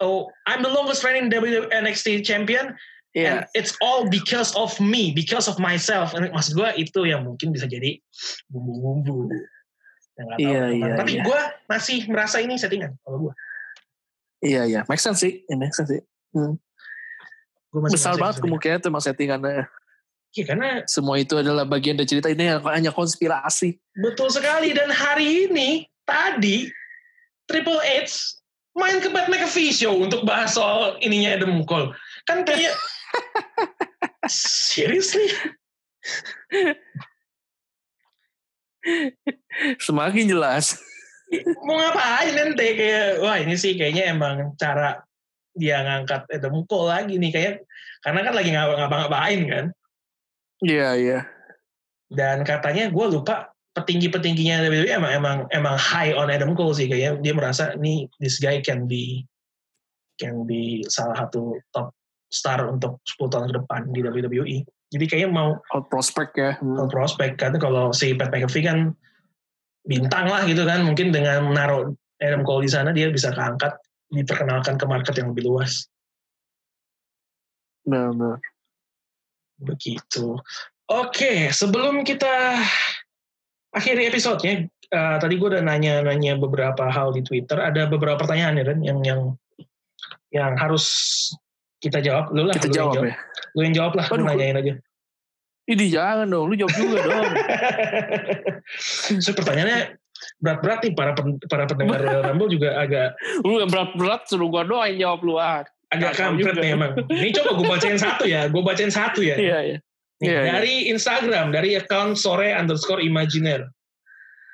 oh 0.00 0.28
I'm 0.48 0.60
the 0.60 0.72
longest 0.72 1.04
reigning 1.04 1.28
WWE 1.28 1.68
NXT 1.70 2.24
champion 2.24 2.74
Iya. 3.10 3.26
and 3.26 3.38
it's 3.58 3.74
all 3.82 4.06
because 4.06 4.54
of 4.54 4.70
me 4.78 5.10
because 5.10 5.50
of 5.50 5.58
myself 5.58 6.14
And 6.14 6.30
maksud 6.30 6.54
gue 6.54 6.70
itu 6.78 7.10
yang 7.10 7.26
mungkin 7.26 7.50
bisa 7.50 7.66
jadi 7.66 7.98
bumbu-bumbu 8.46 9.26
Iya, 10.38 10.68
ke 10.70 10.70
mana. 10.70 10.70
iya, 10.70 10.94
tapi 10.94 11.12
iya. 11.18 11.24
gue 11.26 11.40
masih 11.66 12.06
merasa 12.06 12.38
ini 12.38 12.54
settingan 12.54 12.94
kalau 13.02 13.28
gue 13.28 13.34
Iya, 14.40 14.64
iya. 14.64 14.80
Make 14.88 15.04
sense 15.04 15.20
sih. 15.20 15.44
Ya, 15.44 15.56
make 15.60 15.76
sense 15.76 15.92
sih. 15.92 16.00
Gua 16.32 17.80
masih 17.84 17.92
Besar 18.00 18.16
banget 18.16 18.40
kemungkinan 18.40 18.80
itu 18.80 18.88
emang 18.88 19.04
settingannya. 19.04 19.68
Iya 20.32 20.44
karena 20.48 20.68
Semua 20.88 21.20
itu 21.20 21.36
adalah 21.36 21.68
bagian 21.68 21.98
dari 21.98 22.08
cerita 22.08 22.32
ini 22.32 22.48
yang 22.48 22.62
hanya 22.64 22.88
konspirasi. 22.88 23.76
betul 23.98 24.30
sekali 24.32 24.72
dan 24.72 24.88
hari 24.88 25.50
ini 25.50 25.84
tadi 26.06 26.70
Triple 27.44 27.82
H 27.82 28.39
main 28.78 29.02
ke 29.02 29.08
Pat 29.10 29.26
McAfee 29.26 29.74
show 29.74 29.94
untuk 29.98 30.22
bahas 30.22 30.54
soal 30.54 30.98
ininya 31.02 31.36
Adam 31.36 31.62
Cole. 31.66 31.94
Kan 32.28 32.46
kayak 32.46 32.74
seriously 34.30 35.28
Semakin 39.76 40.30
jelas. 40.30 40.80
mau 41.62 41.78
ngapain 41.78 42.34
nanti 42.34 42.74
kayak 42.74 43.22
wah 43.22 43.38
ini 43.38 43.54
sih 43.54 43.78
kayaknya 43.78 44.10
emang 44.10 44.50
cara 44.58 44.98
dia 45.54 45.78
ngangkat 45.86 46.26
Adam 46.26 46.66
Cole 46.66 46.90
lagi 46.90 47.22
nih 47.22 47.30
kayak 47.30 47.54
karena 48.02 48.20
kan 48.26 48.34
lagi 48.34 48.50
ngapa-ngapain 48.50 49.40
kan 49.46 49.64
iya 50.66 50.74
yeah, 50.74 50.92
iya 50.98 51.10
yeah. 51.14 51.22
dan 52.10 52.42
katanya 52.42 52.90
gue 52.90 53.06
lupa 53.06 53.54
petinggi-petingginya 53.82 54.68
WWE 54.68 54.90
emang 54.92 55.12
emang 55.12 55.36
emang 55.50 55.76
high 55.80 56.12
on 56.12 56.28
Adam 56.28 56.52
Cole 56.52 56.76
sih 56.76 56.86
kayaknya. 56.86 57.20
Dia 57.24 57.32
merasa 57.34 57.74
nih 57.76 58.06
this 58.20 58.38
guy 58.38 58.60
can 58.60 58.84
be 58.84 59.24
can 60.20 60.44
be 60.44 60.84
salah 60.86 61.16
satu 61.26 61.56
top 61.72 61.96
star 62.30 62.62
untuk 62.68 63.02
10 63.18 63.32
tahun 63.32 63.46
ke 63.50 63.54
depan 63.58 63.80
di 63.90 64.00
WWE 64.04 64.62
jadi 64.90 65.04
kayaknya 65.06 65.30
mau 65.30 65.50
out 65.70 65.86
prospect 65.86 66.34
ya. 66.34 66.58
Hmm. 66.58 66.82
out 66.82 66.90
prospect 66.90 67.38
karena 67.38 67.62
kalau 67.62 67.94
si 67.94 68.10
Pat 68.18 68.34
McAfee 68.34 68.66
kan 68.66 68.90
bintang 69.86 70.26
lah 70.26 70.42
gitu 70.50 70.66
kan. 70.66 70.82
Mungkin 70.82 71.14
dengan 71.14 71.46
menaruh 71.46 71.94
Adam 72.18 72.42
Cole 72.42 72.66
di 72.66 72.70
sana 72.70 72.90
dia 72.90 73.06
bisa 73.08 73.30
keangkat 73.30 73.78
diperkenalkan 74.10 74.74
ke 74.74 74.84
market 74.90 75.14
yang 75.14 75.30
lebih 75.30 75.46
luas. 75.46 75.86
Benar. 77.86 78.42
Begitu. 79.62 80.34
Oke 80.90 81.54
sebelum 81.54 82.02
kita 82.02 82.58
akhiri 83.70 84.10
episodenya 84.10 84.66
uh, 84.94 85.16
tadi 85.18 85.34
gue 85.38 85.48
udah 85.56 85.62
nanya-nanya 85.62 86.38
beberapa 86.38 86.90
hal 86.90 87.14
di 87.14 87.22
Twitter. 87.22 87.58
Ada 87.58 87.86
beberapa 87.86 88.18
pertanyaan 88.18 88.60
ya 88.60 88.64
kan 88.66 88.78
yang 88.82 88.98
yang 89.02 89.20
yang 90.30 90.52
harus 90.58 90.84
kita 91.82 92.02
jawab. 92.02 92.30
Lu 92.34 92.46
lah 92.46 92.54
kita 92.58 92.70
jawab, 92.70 92.98
jawab. 92.98 93.10
ya? 93.10 93.14
Lu 93.56 93.60
yang 93.64 93.74
jawab 93.74 93.92
lah 93.96 94.04
lu 94.10 94.22
nanyain 94.26 94.58
aja. 94.58 94.74
Ini 95.70 95.84
jangan 95.86 96.26
dong 96.26 96.50
lu 96.50 96.54
jawab 96.58 96.74
juga 96.74 96.98
dong. 97.06 97.32
So, 99.24 99.34
pertanyaannya 99.34 99.98
berat-berat 100.38 100.78
nih 100.86 100.92
para 100.94 101.10
para 101.50 101.64
pendengar 101.66 101.98
Rumble 102.30 102.52
juga 102.52 102.78
agak 102.78 103.18
lu 103.42 103.58
yang 103.58 103.70
berat-berat 103.72 104.30
suruh 104.30 104.46
gua 104.46 104.62
doang 104.62 104.86
yang 104.94 105.10
jawab 105.10 105.20
lu 105.26 105.34
ah. 105.40 105.66
Agak 105.90 106.14
kampret 106.14 106.54
nih 106.54 106.78
emang. 106.78 106.94
Ini 107.10 107.34
coba 107.34 107.50
gue 107.58 107.66
bacain 107.66 107.98
satu 107.98 108.22
ya 108.22 108.46
gue 108.46 108.62
bacain 108.62 108.94
satu 108.94 109.26
ya. 109.26 109.34
Iya 109.34 109.58
iya 109.66 109.78
yeah, 110.20 110.44
iya. 110.44 110.52
dari 110.56 110.74
yeah. 110.86 110.90
Instagram, 110.94 111.46
dari 111.52 111.70
account 111.76 112.20
sore 112.20 112.52
underscore 112.52 113.00
imaginer. 113.00 113.68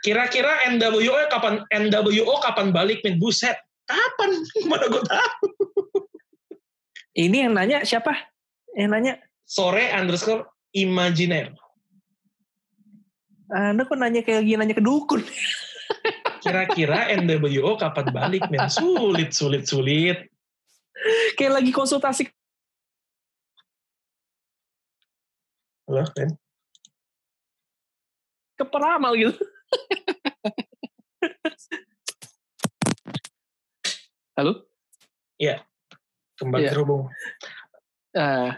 Kira-kira 0.07 0.71
NWO 0.71 1.27
kapan 1.27 1.67
NWO 1.67 2.35
kapan 2.39 2.71
balik 2.71 3.03
min 3.03 3.19
buset? 3.19 3.59
Kapan? 3.91 4.31
Mana 4.71 4.87
gue 4.87 5.03
tahu. 5.03 5.47
Ini 7.17 7.49
yang 7.49 7.53
nanya 7.57 7.83
siapa? 7.83 8.15
Yang 8.77 8.91
nanya? 8.93 9.15
Sore 9.43 9.91
underscore 9.91 10.47
imaginer. 10.77 11.55
Anda 13.51 13.87
kok 13.87 13.99
nanya 13.99 14.27
kayak 14.27 14.43
lagi 14.43 14.53
nanya 14.59 14.75
ke 14.77 14.85
dukun? 14.85 15.23
Kira-kira 16.45 17.11
NWO 17.19 17.75
kapan 17.79 18.07
balik 18.15 18.47
men? 18.53 18.71
Sulit, 18.71 19.35
sulit, 19.35 19.67
sulit. 19.67 20.19
Kayak 21.35 21.63
lagi 21.63 21.71
konsultasi 21.75 22.36
Halo, 25.87 26.03
Ren? 26.19 26.35
Keperamal 28.59 29.15
gitu. 29.15 29.39
Halo? 34.35 34.67
Iya. 35.39 35.63
Kembali 36.43 36.67
ya. 36.67 36.71
terhubung. 36.75 37.07
Uh, 38.19 38.51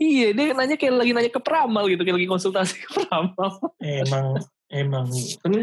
iya, 0.00 0.32
dia 0.32 0.56
nanya 0.56 0.80
kayak 0.80 1.04
lagi 1.04 1.12
nanya 1.12 1.28
ke 1.28 1.36
peramal 1.44 1.84
gitu, 1.84 2.00
kayak 2.00 2.16
lagi 2.16 2.32
konsultasi 2.32 2.80
ke 2.88 2.88
peramal. 2.96 3.60
Emang, 3.84 4.40
emang. 4.72 5.06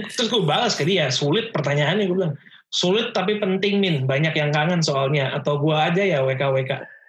Terus 0.06 0.30
gue 0.30 0.46
balas 0.46 0.78
ke 0.78 0.86
dia, 0.86 1.10
sulit 1.10 1.50
pertanyaannya 1.50 2.06
gue 2.06 2.14
bilang. 2.14 2.38
Sulit 2.70 3.10
tapi 3.10 3.42
penting 3.42 3.82
Min, 3.82 4.06
banyak 4.06 4.38
yang 4.38 4.54
kangen 4.54 4.86
soalnya. 4.86 5.34
Atau 5.34 5.58
gue 5.66 5.74
aja 5.74 6.06
ya 6.06 6.22
WKWK. 6.22 7.01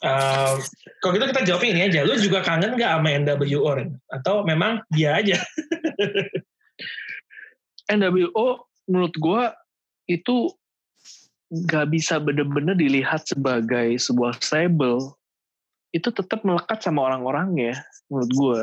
Uh, 0.00 0.56
kalau 1.04 1.12
gitu 1.12 1.28
kita 1.28 1.44
jawab 1.44 1.62
ini 1.68 1.92
aja. 1.92 2.00
Lu 2.08 2.16
juga 2.16 2.40
kangen 2.40 2.80
gak 2.80 3.00
sama 3.00 3.08
NWO 3.20 3.68
Ren? 3.68 4.00
Atau 4.08 4.48
memang 4.48 4.80
dia 4.88 5.20
aja? 5.20 5.36
NWO 8.00 8.64
menurut 8.88 9.14
gue 9.20 9.42
itu 10.08 10.36
gak 11.68 11.92
bisa 11.92 12.16
bener-bener 12.16 12.72
dilihat 12.72 13.28
sebagai 13.28 14.00
sebuah 14.00 14.40
stable. 14.40 15.12
Itu 15.92 16.08
tetap 16.16 16.48
melekat 16.48 16.80
sama 16.80 17.04
orang-orangnya 17.04 17.76
menurut 18.08 18.30
gue. 18.32 18.62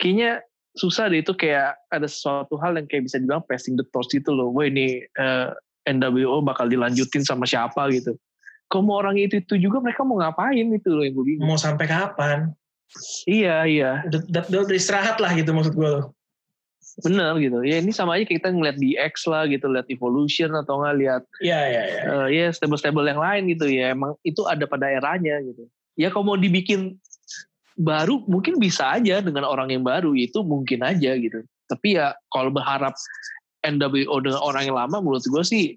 Kayaknya 0.00 0.42
susah 0.74 1.06
deh 1.06 1.22
itu 1.22 1.36
kayak 1.38 1.78
ada 1.86 2.08
sesuatu 2.10 2.58
hal 2.58 2.78
yang 2.82 2.86
kayak 2.90 3.06
bisa 3.06 3.22
dibilang 3.22 3.46
passing 3.46 3.78
the 3.78 3.86
torch 3.94 4.10
gitu 4.10 4.34
loh. 4.34 4.50
Wah 4.50 4.66
ini 4.66 5.06
uh, 5.22 5.54
eh, 5.86 5.94
NWO 5.94 6.42
bakal 6.42 6.66
dilanjutin 6.66 7.22
sama 7.22 7.46
siapa 7.46 7.86
gitu 7.94 8.18
kalau 8.70 8.86
mau 8.86 8.96
orang 9.02 9.18
itu 9.18 9.42
itu 9.42 9.58
juga 9.58 9.82
mereka 9.82 10.06
mau 10.06 10.22
ngapain 10.22 10.62
itu 10.62 10.88
loh 10.94 11.02
yang 11.02 11.14
gue 11.18 11.26
bingung. 11.26 11.50
Mau 11.50 11.58
sampai 11.58 11.90
kapan? 11.90 12.54
Iya 13.26 13.66
iya. 13.66 13.90
Udah, 14.06 14.46
udah, 14.46 14.74
istirahat 14.74 15.18
lah 15.18 15.34
gitu 15.34 15.50
maksud 15.50 15.74
gue 15.74 15.90
loh. 15.90 16.14
Bener 17.02 17.34
gitu. 17.42 17.66
Ya 17.66 17.82
ini 17.82 17.90
sama 17.90 18.18
aja 18.18 18.30
kita 18.30 18.50
ngeliat 18.54 18.78
di 18.78 18.94
X 18.94 19.26
lah 19.26 19.50
gitu, 19.50 19.66
lihat 19.70 19.90
Evolution 19.90 20.54
atau 20.54 20.86
nggak 20.86 20.96
lihat. 21.02 21.22
Iya 21.42 21.60
iya 21.66 21.82
iya. 21.82 22.02
Uh, 22.06 22.28
ya 22.30 22.46
stable-stable 22.54 23.06
yang 23.06 23.18
lain 23.18 23.50
gitu 23.50 23.66
ya. 23.66 23.90
Emang 23.90 24.14
itu 24.22 24.46
ada 24.46 24.62
pada 24.70 24.86
eranya 24.86 25.42
gitu. 25.42 25.66
Ya 25.98 26.14
kalau 26.14 26.34
mau 26.34 26.38
dibikin 26.38 26.98
baru 27.74 28.22
mungkin 28.30 28.62
bisa 28.62 28.86
aja 28.98 29.18
dengan 29.18 29.46
orang 29.50 29.74
yang 29.74 29.82
baru 29.82 30.14
itu 30.14 30.46
mungkin 30.46 30.86
aja 30.86 31.14
gitu. 31.18 31.42
Tapi 31.66 31.98
ya 31.98 32.14
kalau 32.30 32.54
berharap 32.54 32.94
NWO 33.66 34.16
dengan 34.22 34.40
orang 34.42 34.62
yang 34.70 34.78
lama 34.78 35.02
menurut 35.02 35.22
gue 35.26 35.42
sih 35.42 35.74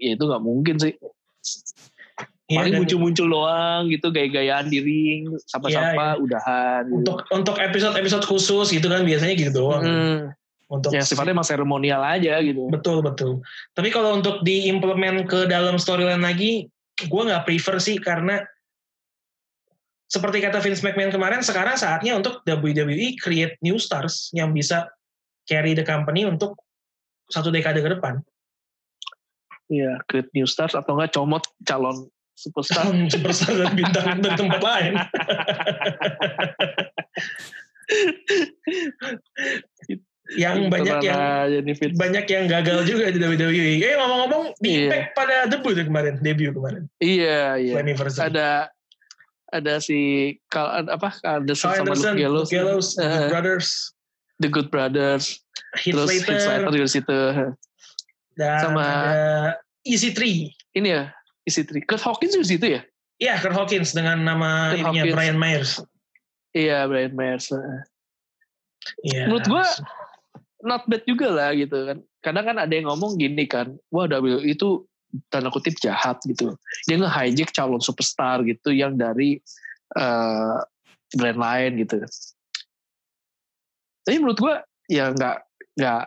ya 0.00 0.16
itu 0.16 0.24
nggak 0.24 0.44
mungkin 0.44 0.76
sih. 0.80 0.92
Ya, 2.44 2.60
Paling 2.60 2.76
muncul-muncul 2.76 3.24
doang 3.24 3.88
gitu 3.88 4.12
gaya-gayaan 4.12 4.68
di 4.68 4.84
ring, 4.84 5.32
sapa-sapa, 5.48 5.96
ya, 5.96 6.12
ya. 6.12 6.20
udahan. 6.20 6.82
Gitu. 6.84 6.96
Untuk 7.00 7.16
untuk 7.32 7.56
episode-episode 7.56 8.24
khusus 8.28 8.68
gitu 8.68 8.84
kan 8.84 9.00
biasanya 9.00 9.32
gitu 9.32 9.64
doang. 9.64 9.80
Hmm. 9.80 10.20
Untuk 10.68 10.92
ya 10.92 11.00
sifatnya 11.00 11.32
emang 11.32 11.48
seremonial 11.48 12.04
aja 12.04 12.44
gitu. 12.44 12.68
Betul 12.68 13.00
betul. 13.00 13.40
Tapi 13.72 13.88
kalau 13.88 14.20
untuk 14.20 14.44
diimplement 14.44 15.24
ke 15.24 15.48
dalam 15.48 15.80
storyline 15.80 16.20
lagi, 16.20 16.68
gue 17.00 17.22
nggak 17.24 17.48
prefer 17.48 17.80
sih 17.80 17.96
karena 17.96 18.44
seperti 20.04 20.44
kata 20.44 20.60
Vince 20.60 20.84
McMahon 20.84 21.16
kemarin, 21.16 21.40
sekarang 21.40 21.80
saatnya 21.80 22.12
untuk 22.12 22.44
WWE 22.44 23.16
create 23.24 23.56
new 23.64 23.80
stars 23.80 24.28
yang 24.36 24.52
bisa 24.52 24.92
carry 25.48 25.72
the 25.72 25.82
company 25.82 26.28
untuk 26.28 26.60
satu 27.32 27.48
dekade 27.48 27.80
ke 27.80 27.88
depan. 27.88 28.20
Iya, 29.72 29.96
create 30.12 30.28
new 30.36 30.44
stars 30.44 30.76
atau 30.76 31.00
enggak 31.00 31.16
comot 31.16 31.40
calon 31.64 32.04
superstar 32.34 32.90
superstar 33.14 33.54
dan 33.54 33.72
bintang 33.78 34.20
dari 34.20 34.36
tempat 34.36 34.60
lain 34.60 34.94
yang 40.34 40.72
banyak 40.72 40.98
yang 41.04 41.52
banyak 42.00 42.24
yang 42.32 42.44
gagal 42.48 42.88
juga 42.88 43.12
di 43.12 43.20
WWE. 43.20 43.84
Eh 43.84 43.94
ngomong-ngomong 44.00 44.56
di 44.56 44.88
iya. 44.88 44.88
Impact 44.88 45.08
pada 45.12 45.36
debut 45.52 45.76
kemarin, 45.76 46.16
debut 46.24 46.56
kemarin. 46.56 46.88
Iya, 46.96 47.60
iya. 47.60 47.74
Ada 48.24 48.72
ada 49.54 49.74
si 49.78 50.32
Carl 50.48 50.88
apa 50.88 51.14
Anderson 51.22 51.76
sama 51.76 51.94
Luke 51.94 52.16
Gallows, 52.16 52.48
Gallows 52.50 52.88
uh, 52.98 53.28
The 53.28 53.30
Brothers, 53.36 53.68
The 54.40 54.48
Good 54.48 54.68
Brothers, 54.72 55.44
Heath 55.78 55.94
terus 55.94 56.08
Slater, 56.10 56.32
Heath 56.32 56.42
Slater 56.42 56.70
juga 56.72 56.88
situ. 56.88 57.20
Dan 58.34 58.58
sama 58.58 58.82
ada 58.82 59.24
Easy 59.86 60.10
Three. 60.10 60.50
Ini 60.74 60.88
ya, 60.90 61.04
isi 61.44 61.62
tri. 61.64 61.84
Kurt 61.84 62.00
Hawkins 62.00 62.36
di 62.36 62.44
situ 62.44 62.66
ya? 62.76 62.82
Iya, 63.20 63.38
Kurt 63.38 63.54
Hawkins 63.54 63.92
dengan 63.92 64.24
nama 64.24 64.72
Kurt 64.74 64.80
ininya 64.80 65.02
Hawkins. 65.04 65.14
Brian 65.14 65.38
Myers. 65.38 65.70
Iya, 66.56 66.88
Brian 66.88 67.14
Myers. 67.14 67.46
Iya. 69.04 69.28
Menurut 69.28 69.46
gua 69.48 69.64
not 70.64 70.88
bad 70.88 71.04
juga 71.04 71.28
lah 71.28 71.50
gitu 71.52 71.76
kan. 71.76 71.98
Kadang 72.24 72.44
kan 72.48 72.56
ada 72.56 72.72
yang 72.72 72.88
ngomong 72.88 73.20
gini 73.20 73.44
kan, 73.44 73.76
wah 73.92 74.08
W 74.08 74.40
itu 74.48 74.88
tanda 75.28 75.52
kutip 75.52 75.76
jahat 75.78 76.18
gitu. 76.24 76.56
Dia 76.88 76.96
nge-hijack 76.98 77.52
calon 77.52 77.84
superstar 77.84 78.40
gitu 78.48 78.72
yang 78.72 78.96
dari 78.96 79.38
uh, 79.94 80.58
brand 81.12 81.38
lain 81.38 81.84
gitu. 81.84 82.02
Tapi 84.04 84.16
menurut 84.20 84.40
gua 84.40 84.64
ya 84.88 85.12
nggak 85.12 85.36
nggak 85.80 86.02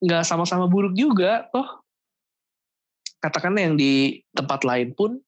nggak 0.00 0.22
sama-sama 0.24 0.64
buruk 0.64 0.96
juga 0.96 1.48
toh 1.52 1.79
katakan 3.20 3.56
yang 3.56 3.76
di 3.76 4.24
tempat 4.32 4.64
lain 4.64 4.96
pun 4.96 5.20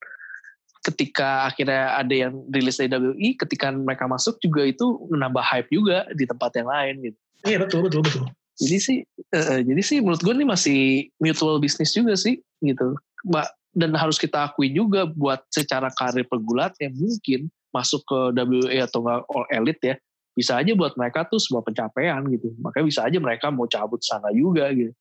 ketika 0.82 1.47
akhirnya 1.47 1.95
ada 1.95 2.11
yang 2.11 2.43
rilis 2.51 2.82
dari 2.82 2.90
WI, 2.90 3.38
ketika 3.38 3.70
mereka 3.70 4.11
masuk 4.11 4.43
juga 4.43 4.66
itu 4.66 4.99
menambah 5.09 5.45
hype 5.45 5.70
juga 5.70 6.11
di 6.11 6.26
tempat 6.26 6.51
yang 6.59 6.68
lain 6.68 6.95
gitu. 7.07 7.18
Iya 7.47 7.57
betul 7.62 7.80
betul 7.86 8.03
betul. 8.03 8.24
Jadi 8.59 8.78
sih, 8.78 8.99
uh, 9.32 9.61
jadi 9.62 9.82
sih 9.82 10.03
menurut 10.03 10.20
gue 10.20 10.34
ini 10.34 10.47
masih 10.47 10.78
mutual 11.22 11.62
business 11.62 11.95
juga 11.95 12.18
sih 12.18 12.43
gitu. 12.61 12.99
Mbak 13.26 13.49
dan 13.72 13.97
harus 13.97 14.20
kita 14.20 14.53
akui 14.53 14.68
juga 14.68 15.09
buat 15.09 15.40
secara 15.49 15.88
karir 15.97 16.28
pegulat 16.28 16.76
yang 16.82 16.93
mungkin 16.93 17.49
masuk 17.72 18.05
ke 18.05 18.18
WA 18.36 18.84
atau 18.84 19.01
nggak 19.01 19.20
all 19.32 19.47
elite 19.49 19.82
ya, 19.82 19.95
bisa 20.36 20.61
aja 20.61 20.76
buat 20.76 20.93
mereka 20.99 21.24
tuh 21.24 21.40
sebuah 21.40 21.64
pencapaian 21.64 22.20
gitu. 22.28 22.53
Makanya 22.61 22.84
bisa 22.84 23.01
aja 23.09 23.16
mereka 23.16 23.49
mau 23.49 23.64
cabut 23.64 24.03
sana 24.05 24.28
juga 24.34 24.68
gitu. 24.76 24.93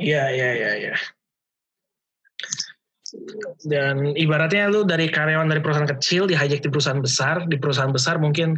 Iya, 0.00 0.32
iya, 0.32 0.50
iya, 0.56 0.72
iya. 0.88 0.94
Dan 3.68 4.16
ibaratnya 4.16 4.72
lu 4.72 4.88
dari 4.88 5.12
karyawan 5.12 5.44
dari 5.44 5.60
perusahaan 5.60 5.88
kecil 5.88 6.24
di 6.24 6.32
hijack 6.32 6.64
di 6.64 6.70
perusahaan 6.72 7.02
besar, 7.02 7.44
di 7.44 7.60
perusahaan 7.60 7.92
besar 7.92 8.16
mungkin 8.16 8.56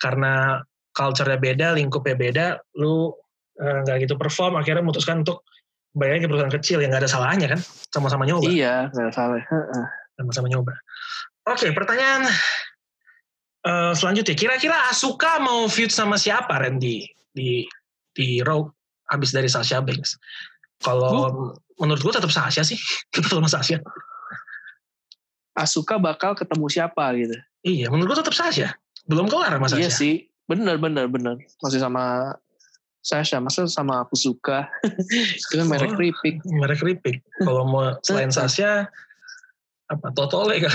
karena 0.00 0.64
culture-nya 0.96 1.36
beda, 1.36 1.66
lingkupnya 1.76 2.16
beda, 2.16 2.46
lu 2.80 3.12
eh, 3.60 3.78
nggak 3.84 3.96
uh, 3.98 4.00
gitu 4.00 4.14
perform, 4.16 4.56
akhirnya 4.56 4.80
memutuskan 4.80 5.26
untuk 5.26 5.44
bayarnya 5.92 6.26
ke 6.26 6.28
perusahaan 6.30 6.54
kecil 6.54 6.78
yang 6.80 6.90
nggak 6.94 7.04
ada 7.04 7.10
salahnya 7.10 7.46
kan, 7.50 7.60
sama-sama 7.92 8.24
nyoba. 8.24 8.48
Iya, 8.48 8.88
nggak 8.94 9.04
ada 9.10 9.14
salah. 9.14 9.42
Sama-sama 10.14 10.46
nyoba. 10.48 10.72
Oke, 11.44 11.68
pertanyaan 11.76 12.24
uh, 13.68 13.92
selanjutnya, 13.92 14.32
kira-kira 14.32 14.88
Asuka 14.88 15.42
mau 15.42 15.68
feud 15.68 15.92
sama 15.92 16.16
siapa 16.16 16.56
Randy 16.56 17.04
di 17.34 17.66
di 18.14 18.40
Raw 18.40 18.64
habis 19.10 19.34
dari 19.34 19.50
Sasha 19.50 19.82
Banks? 19.82 20.16
Kalau 20.84 21.56
menurut 21.80 22.00
gue 22.04 22.12
tetap 22.14 22.30
Sasha 22.30 22.62
sih, 22.62 22.78
tetap 23.14 23.32
sama 23.32 23.48
Sasha. 23.48 23.80
Asuka 25.54 25.96
bakal 25.96 26.34
ketemu 26.34 26.66
siapa 26.68 27.14
gitu? 27.16 27.34
Iya, 27.64 27.88
menurut 27.88 28.14
gue 28.14 28.18
tetap 28.20 28.36
Sasha. 28.36 28.76
Belum 29.08 29.26
kelar 29.26 29.56
sama 29.56 29.66
Sasha. 29.70 29.80
Iya 29.80 29.90
sih, 29.90 30.14
benar 30.46 30.76
benar 30.76 31.08
benar. 31.08 31.40
Masih 31.64 31.80
sama 31.80 32.36
Sasha, 33.04 33.36
masa 33.36 33.68
sama 33.68 34.00
aku 34.04 34.16
suka. 34.16 34.68
Itu 35.40 35.60
kan 35.60 35.68
merek 35.68 35.92
oh, 35.92 35.96
keripik. 36.00 36.40
Merek 36.48 36.78
keripik. 36.80 37.16
Kalau 37.40 37.68
mau 37.68 37.92
selain 38.06 38.32
Sasha, 38.32 38.88
apa 39.88 40.08
Totole 40.16 40.64
kan? 40.64 40.74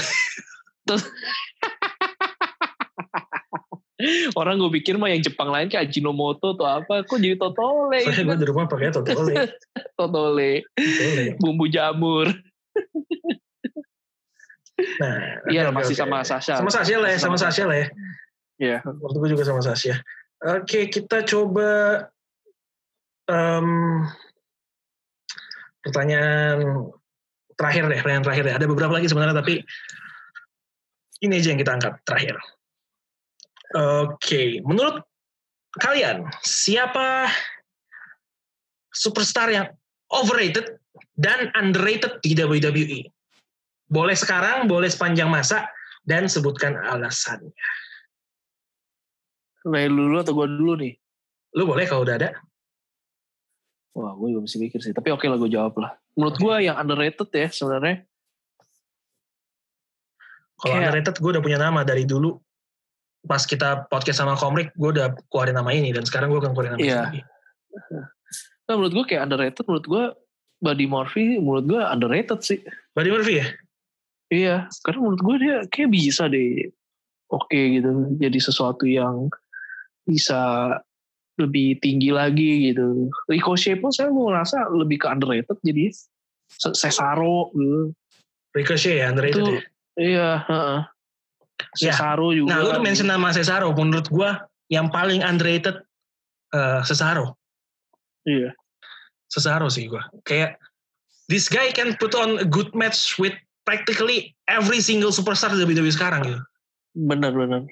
Orang 4.39 4.63
gue 4.63 4.71
pikir 4.79 4.95
mah 4.95 5.11
yang 5.11 5.19
Jepang 5.19 5.51
lain 5.51 5.67
kayak 5.67 5.91
Ajinomoto 5.91 6.55
atau 6.55 6.67
apa, 6.67 7.03
kok 7.03 7.19
jadi 7.19 7.35
Totole? 7.35 7.99
Saya 7.99 8.23
gue 8.23 8.37
di 8.39 8.47
rumah 8.47 8.63
pakai 8.71 8.95
Totole. 8.95 9.35
totole. 9.99 10.63
totole. 10.63 11.25
Bumbu 11.43 11.67
jamur. 11.67 12.31
nah, 15.03 15.43
iya 15.51 15.67
okay, 15.67 15.75
masih 15.75 15.95
okay. 15.99 16.03
sama 16.07 16.17
Sasha. 16.23 16.55
Sama 16.63 16.71
Sasha 16.71 16.95
lah 16.95 17.09
ya, 17.11 17.19
sama, 17.19 17.35
sama 17.35 17.51
Sasha 17.51 17.63
lah 17.67 17.77
ya. 17.83 17.87
Iya. 18.59 18.77
Waktu 18.87 19.17
gue 19.19 19.29
juga 19.35 19.43
sama 19.43 19.59
Sasha. 19.59 19.99
Oke, 20.39 20.87
kita 20.87 21.27
coba 21.27 21.71
um, 23.27 24.07
pertanyaan 25.83 26.87
terakhir 27.59 27.83
deh, 27.91 27.99
pertanyaan 27.99 28.23
terakhir 28.23 28.43
deh. 28.47 28.55
Ada 28.55 28.65
beberapa 28.71 28.95
lagi 28.95 29.11
sebenarnya, 29.11 29.35
tapi 29.35 29.59
ini 31.19 31.33
aja 31.35 31.51
yang 31.51 31.59
kita 31.59 31.75
angkat 31.75 31.93
terakhir. 32.07 32.39
Oke, 33.69 34.17
okay. 34.17 34.47
menurut 34.65 35.05
kalian 35.77 36.25
siapa 36.41 37.29
superstar 38.89 39.45
yang 39.53 39.69
overrated 40.09 40.81
dan 41.13 41.53
underrated 41.53 42.17
di 42.25 42.33
WWE? 42.33 43.05
Boleh 43.85 44.17
sekarang, 44.17 44.65
boleh 44.65 44.89
sepanjang 44.89 45.29
masa, 45.29 45.69
dan 46.01 46.25
sebutkan 46.25 46.81
alasannya. 46.81 47.53
Nah, 49.69 49.85
lu 49.85 50.09
dulu 50.09 50.17
atau 50.17 50.33
gue 50.33 50.47
dulu 50.49 50.73
nih? 50.81 50.97
Lu 51.53 51.69
boleh 51.69 51.85
kalau 51.85 52.01
udah 52.09 52.17
ada. 52.17 52.33
Wah, 53.93 54.17
gue 54.17 54.33
juga 54.33 54.49
mesti 54.49 54.57
mikir 54.57 54.81
sih. 54.81 54.97
Tapi 54.97 55.13
oke 55.13 55.21
okay 55.21 55.29
lah 55.29 55.37
gue 55.37 55.49
jawab 55.53 55.77
lah. 55.77 55.93
Menurut 56.17 56.35
okay. 56.37 56.41
gue 56.41 56.55
yang 56.65 56.75
underrated 56.81 57.29
ya 57.37 57.47
sebenarnya. 57.53 58.01
Kalau 60.57 60.73
underrated 60.73 61.15
gue 61.21 61.29
udah 61.37 61.43
punya 61.45 61.61
nama 61.61 61.85
dari 61.85 62.09
dulu 62.09 62.33
pas 63.27 63.43
kita 63.43 63.89
podcast 63.91 64.23
sama 64.23 64.39
Komrik, 64.39 64.71
gue 64.79 64.89
udah 64.95 65.11
keluarin 65.27 65.59
nama 65.59 65.71
ini 65.75 65.91
dan 65.91 66.07
sekarang 66.07 66.31
gue 66.31 66.39
akan 66.39 66.51
keluarin 66.55 66.73
nama 66.77 66.83
iya. 66.83 67.01
lagi. 67.09 67.21
Nah, 68.69 68.73
menurut 68.77 68.93
gue 68.95 69.05
kayak 69.09 69.27
underrated, 69.27 69.65
menurut 69.65 69.87
gue 69.87 70.03
Buddy 70.59 70.85
Murphy 70.85 71.39
menurut 71.39 71.65
gue 71.67 71.81
underrated 71.81 72.39
sih. 72.43 72.59
Buddy 72.93 73.09
Murphy 73.11 73.33
ya? 73.39 73.47
Iya, 74.29 74.55
karena 74.85 74.99
menurut 75.01 75.21
gue 75.25 75.35
dia 75.41 75.55
kayak 75.73 75.89
bisa 75.89 76.29
deh 76.29 76.69
oke 77.29 77.49
okay 77.49 77.81
gitu, 77.81 77.89
jadi 78.21 78.39
sesuatu 78.41 78.85
yang 78.85 79.29
bisa 80.05 80.73
lebih 81.39 81.79
tinggi 81.79 82.11
lagi 82.11 82.69
gitu. 82.69 83.09
Ricochet 83.31 83.79
pun 83.79 83.89
saya 83.95 84.11
mau 84.11 84.29
ngerasa 84.29 84.69
lebih 84.75 85.01
ke 85.01 85.07
underrated 85.07 85.57
jadi 85.63 85.89
Cesaro 86.49 87.49
gitu. 87.55 87.95
Ricochet 88.53 89.01
ya 89.01 89.05
underrated 89.13 89.41
itu, 89.41 89.53
ya? 89.55 89.61
Iya, 89.99 90.29
uh, 90.47 90.79
Cesaro 91.75 92.31
ya. 92.31 92.43
juga. 92.43 92.49
Nah, 92.51 92.57
lu 92.63 92.69
tuh 92.75 92.83
mention 92.83 93.07
nama 93.07 93.29
Cesaro. 93.31 93.71
Menurut 93.75 94.07
gua 94.09 94.47
yang 94.71 94.87
paling 94.89 95.21
underrated 95.21 95.81
uh, 96.55 96.81
Cesaro. 96.85 97.35
Iya. 98.25 98.55
Cesaro 99.29 99.67
sih 99.69 99.87
gua. 99.87 100.07
Kayak 100.25 100.57
this 101.29 101.51
guy 101.51 101.69
can 101.75 101.93
put 101.99 102.15
on 102.17 102.41
a 102.41 102.47
good 102.47 102.71
match 102.73 103.17
with 103.21 103.35
practically 103.67 104.33
every 104.49 104.81
single 104.81 105.13
superstar 105.13 105.53
di 105.53 105.61
WWE 105.61 105.93
sekarang 105.93 106.21
gitu. 106.25 106.41
Bener 106.97 107.31
bener. 107.35 107.69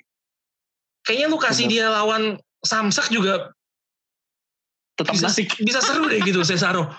Kayaknya 1.08 1.28
lu 1.32 1.40
kasih 1.42 1.66
bener. 1.66 1.74
dia 1.74 1.86
lawan 1.90 2.24
Samsak 2.66 3.14
juga 3.14 3.54
tetap 4.98 5.14
bisa, 5.14 5.30
asik. 5.30 5.50
Bisa 5.62 5.80
seru 5.82 6.10
deh 6.10 6.20
gitu 6.26 6.42
Cesaro. 6.46 6.90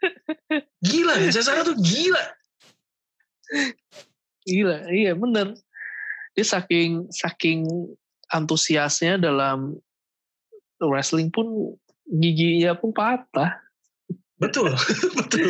Gila 0.86 1.14
Cesaro 1.28 1.64
tuh 1.64 1.76
gila. 1.80 2.22
Gila, 4.46 4.90
iya 4.90 5.12
bener 5.14 5.58
dia 6.36 6.44
saking 6.44 7.08
saking 7.08 7.64
antusiasnya 8.28 9.16
dalam 9.16 9.80
wrestling 10.84 11.32
pun 11.32 11.72
giginya 12.04 12.76
pun 12.76 12.92
patah. 12.92 13.56
Betul, 14.36 14.76
betul. 15.18 15.48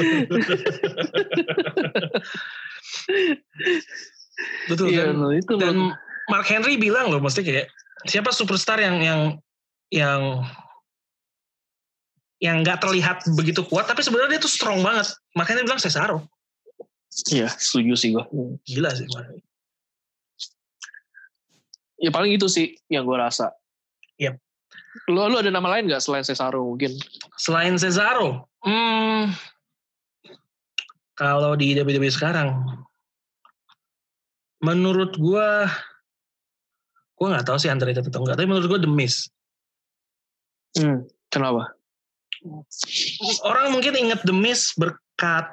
betul 4.71 4.87
iya, 4.95 5.11
dan, 5.11 5.19
no, 5.19 5.35
itu 5.35 5.59
dan 5.59 5.91
Mark 6.31 6.47
Henry 6.47 6.79
bilang 6.79 7.11
loh, 7.11 7.19
mesti 7.19 7.43
kayak 7.43 7.67
siapa 8.07 8.31
superstar 8.31 8.79
yang 8.79 9.03
yang 9.03 9.21
yang 9.91 10.23
yang 12.39 12.57
nggak 12.63 12.79
terlihat 12.79 13.27
begitu 13.35 13.67
kuat, 13.67 13.91
tapi 13.91 14.07
sebenarnya 14.07 14.39
dia 14.39 14.45
tuh 14.47 14.53
strong 14.53 14.87
banget. 14.87 15.19
Makanya 15.35 15.65
dia 15.65 15.67
bilang 15.67 15.83
Cesaro. 15.83 16.19
Iya, 17.33 17.51
setuju 17.51 17.99
sih 17.99 18.15
gua. 18.15 18.31
Gila 18.69 18.95
sih 18.95 19.09
ya 22.01 22.11
paling 22.13 22.37
itu 22.37 22.47
sih 22.49 22.77
yang 22.93 23.05
gue 23.05 23.17
rasa. 23.17 23.53
Yep. 24.21 24.41
Lo, 25.13 25.29
lo 25.29 25.41
ada 25.41 25.53
nama 25.53 25.77
lain 25.77 25.93
gak 25.93 26.01
selain 26.01 26.25
Cesaro 26.25 26.65
mungkin? 26.65 26.97
Selain 27.37 27.77
Cesaro? 27.77 28.49
Hmm, 28.65 29.33
kalau 31.17 31.57
di 31.57 31.73
WWE 31.73 32.13
sekarang, 32.13 32.61
menurut 34.61 35.17
gue, 35.17 35.49
gue 37.17 37.27
nggak 37.33 37.49
tahu 37.49 37.57
sih 37.57 37.73
underrated 37.73 38.05
atau 38.05 38.21
enggak, 38.21 38.37
tapi 38.37 38.49
menurut 38.53 38.69
gue 38.69 38.81
The 38.85 38.93
Miz. 38.93 39.33
Hmm, 40.77 41.09
kenapa? 41.33 41.73
Orang 43.49 43.73
mungkin 43.73 43.97
inget 43.97 44.21
The 44.29 44.37
Miz 44.37 44.77
berkat, 44.77 45.49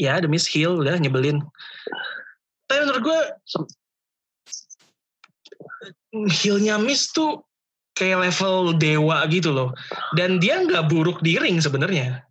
ya 0.00 0.16
The 0.24 0.28
Miz 0.32 0.48
heel 0.48 0.80
udah 0.80 0.96
nyebelin. 0.96 1.44
Tapi 2.64 2.80
menurut 2.88 3.02
gue 3.04 3.20
healnya 6.12 6.80
Miss 6.80 7.12
tuh 7.12 7.44
kayak 7.96 8.28
level 8.28 8.76
dewa 8.76 9.24
gitu 9.32 9.50
loh. 9.50 9.72
Dan 10.14 10.36
dia 10.38 10.60
nggak 10.60 10.92
buruk 10.92 11.24
di 11.24 11.40
ring 11.40 11.58
sebenarnya. 11.58 12.22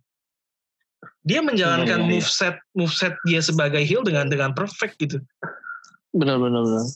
Dia 1.26 1.42
menjalankan 1.42 2.06
move 2.06 2.26
set 2.26 2.54
move 2.78 2.94
set 2.94 3.18
dia 3.26 3.42
sebagai 3.42 3.82
heel 3.82 4.06
dengan 4.06 4.30
dengan 4.30 4.54
perfect 4.54 4.94
gitu. 5.02 5.18
Benar 6.14 6.38
benar 6.38 6.62
benar. 6.62 6.86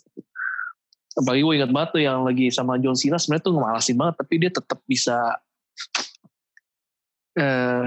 Apalagi 1.18 1.42
gue 1.42 1.54
ingat 1.58 1.70
banget 1.74 1.88
tuh 1.98 2.02
yang 2.06 2.22
lagi 2.22 2.46
sama 2.54 2.78
John 2.78 2.94
Cena 2.94 3.18
sebenarnya 3.18 3.44
tuh 3.50 3.54
ngemalasin 3.58 3.96
banget 3.98 4.14
tapi 4.22 4.34
dia 4.38 4.50
tetap 4.54 4.78
bisa 4.86 5.18
eh 7.34 7.86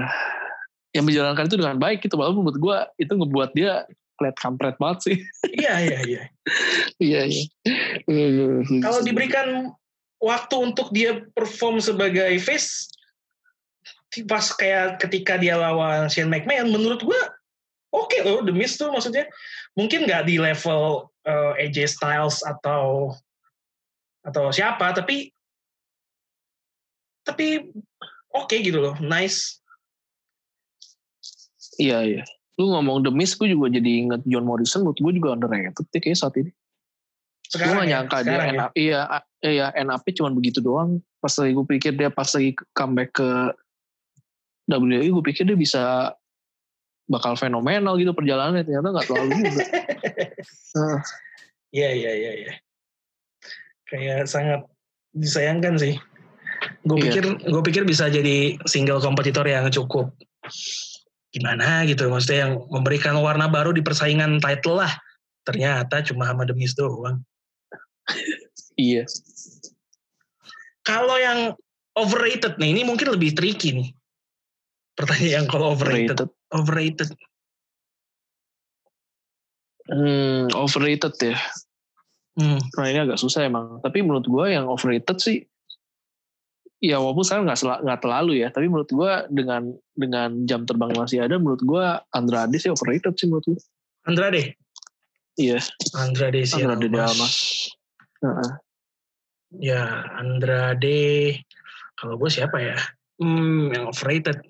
yang 0.94 1.04
menjalankan 1.04 1.50
itu 1.50 1.58
dengan 1.58 1.76
baik 1.76 2.06
gitu 2.06 2.14
walaupun 2.14 2.46
menurut 2.46 2.60
gue 2.62 2.78
itu 3.02 3.12
ngebuat 3.12 3.50
dia 3.52 3.82
keliat 4.18 4.36
kampret 4.38 4.76
banget 4.78 4.98
sih. 5.10 5.16
Iya 5.60 5.74
iya 5.80 5.98
iya. 6.04 6.22
Iya 7.00 7.22
iya. 7.30 8.46
Kalau 8.82 9.00
diberikan 9.02 9.72
waktu 10.24 10.56
untuk 10.56 10.88
dia 10.90 11.20
perform 11.36 11.78
sebagai 11.84 12.40
face 12.40 12.88
pas 14.22 14.46
kayak 14.54 15.02
ketika 15.02 15.34
dia 15.34 15.58
lawan 15.58 16.06
Shane 16.06 16.30
McMahon 16.30 16.70
menurut 16.70 17.02
gua 17.02 17.18
oke 17.90 18.14
okay 18.14 18.22
loh 18.22 18.46
The 18.46 18.54
Miz 18.54 18.78
tuh 18.78 18.94
maksudnya 18.94 19.26
mungkin 19.74 20.06
nggak 20.06 20.30
di 20.30 20.38
level 20.38 21.10
uh, 21.26 21.52
AJ 21.58 21.98
Styles 21.98 22.46
atau 22.46 23.10
atau 24.22 24.54
siapa 24.54 24.94
tapi 24.94 25.34
tapi 27.26 27.74
oke 28.30 28.46
okay 28.46 28.62
gitu 28.62 28.78
loh 28.78 28.94
nice 29.02 29.58
iya 31.82 32.06
iya 32.06 32.22
lu 32.54 32.70
ngomong 32.70 33.02
The 33.02 33.10
Miz 33.10 33.34
gue 33.34 33.50
juga 33.50 33.66
jadi 33.66 33.90
inget 34.06 34.22
John 34.24 34.46
Morrison 34.46 34.86
menurut 34.86 34.98
gue 35.02 35.12
juga 35.18 35.28
underrated 35.34 35.86
deh 35.90 36.00
kayak 36.00 36.18
saat 36.18 36.34
ini 36.38 36.50
gue 37.54 37.60
gak 37.60 37.86
ya? 37.86 37.90
nyangka 37.98 38.16
dia 38.24 38.30
Sekarang 38.34 38.46
ya? 38.50 38.58
NAP, 38.58 38.72
iya, 38.74 39.00
iya 39.44 39.66
NAP 39.84 40.06
cuma 40.16 40.30
begitu 40.34 40.58
doang. 40.58 40.98
Pas 41.22 41.30
lagi 41.38 41.52
gue 41.54 41.66
pikir 41.70 41.92
dia 41.94 42.10
pas 42.10 42.26
lagi 42.26 42.50
comeback 42.74 43.14
ke 43.14 43.28
WWE, 44.66 45.06
gue 45.12 45.24
pikir 45.30 45.44
dia 45.46 45.54
bisa 45.54 45.82
bakal 47.06 47.36
fenomenal 47.38 47.94
gitu 47.94 48.10
perjalanannya. 48.10 48.64
Ternyata 48.66 48.88
gak 48.90 49.06
terlalu 49.06 49.30
juga. 49.38 49.62
Iya 51.74 51.90
iya 51.90 52.12
iya 52.14 52.32
iya. 52.38 52.52
Kayak 53.90 54.30
sangat 54.30 54.62
disayangkan 55.10 55.74
sih. 55.74 55.94
Gue 56.86 57.02
Iya. 57.02 57.04
pikir 57.10 57.24
gue 57.50 57.62
pikir 57.66 57.82
bisa 57.82 58.06
jadi 58.06 58.58
single 58.66 59.02
kompetitor 59.02 59.42
yang 59.46 59.66
cukup 59.74 60.10
gimana 61.34 61.82
gitu. 61.90 62.06
Maksudnya 62.06 62.46
yang 62.46 62.52
memberikan 62.70 63.18
warna 63.18 63.50
baru 63.50 63.74
di 63.74 63.82
persaingan 63.82 64.38
title 64.38 64.78
lah. 64.78 64.92
Ternyata 65.42 66.06
cuma 66.06 66.30
sama 66.30 66.46
The 66.46 66.54
Miz 66.54 66.78
doang. 66.78 67.26
iya. 68.78 69.02
Kalau 70.86 71.18
yang 71.18 71.58
overrated 71.98 72.54
nih, 72.62 72.70
ini 72.78 72.82
mungkin 72.86 73.10
lebih 73.10 73.34
tricky 73.34 73.74
nih. 73.74 73.88
Pertanyaan 74.94 75.50
kalau 75.50 75.74
overrated. 75.74 76.22
Overrated. 76.22 77.10
Overrated. 77.10 77.10
Hmm, 79.84 80.48
overrated 80.56 81.14
ya. 81.20 81.36
Hmm. 82.40 82.58
Nah 82.78 82.86
ini 82.88 82.98
agak 83.04 83.20
susah 83.20 83.44
emang. 83.44 83.84
Tapi 83.84 84.00
menurut 84.00 84.24
gue 84.24 84.46
yang 84.54 84.70
overrated 84.70 85.18
sih, 85.20 85.44
ya 86.84 87.00
walaupun 87.00 87.24
sekarang 87.24 87.48
nggak 87.48 87.60
nggak 87.64 88.00
terlalu 88.04 88.32
ya. 88.44 88.48
Tapi 88.52 88.66
menurut 88.68 88.90
gue 88.92 89.12
dengan 89.32 89.72
dengan 89.96 90.44
jam 90.44 90.68
terbang 90.68 90.92
masih 90.92 91.24
ada, 91.24 91.40
menurut 91.40 91.64
gue 91.64 91.84
Andrade 92.12 92.56
sih 92.60 92.68
overrated 92.68 93.16
sih 93.16 93.26
menurut 93.32 93.46
gue. 93.48 93.60
Andrade. 94.04 94.52
Iya. 95.40 95.58
Andrade 95.96 96.44
sih. 96.44 96.60
Andrade 96.60 96.86
de 96.92 96.98
Almas. 97.00 97.34
Heeh. 98.20 98.50
Ya, 99.64 99.82
Andrade. 100.20 101.40
Kalau 101.96 102.20
gue 102.20 102.30
siapa 102.30 102.60
ya? 102.60 102.76
Hmm, 103.16 103.70
yang 103.72 103.88
overrated. 103.88 104.42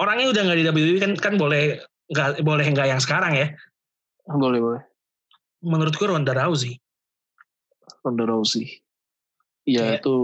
Orangnya 0.00 0.32
udah 0.32 0.42
nggak 0.48 0.58
di 0.58 0.64
WWE 0.68 0.98
kan 1.00 1.12
kan 1.16 1.34
boleh 1.36 1.80
nggak 2.10 2.42
boleh 2.42 2.66
nggak 2.66 2.88
yang 2.88 3.00
sekarang 3.00 3.36
ya. 3.36 3.48
Boleh 4.26 4.60
boleh. 4.60 4.82
Menurut 5.60 5.94
gue 5.96 6.06
Ronda 6.08 6.32
Rousey. 6.32 6.80
Ronda 8.00 8.24
Rousey. 8.24 8.80
Iya 9.70 9.82
Kayak- 9.86 10.02
itu 10.02 10.16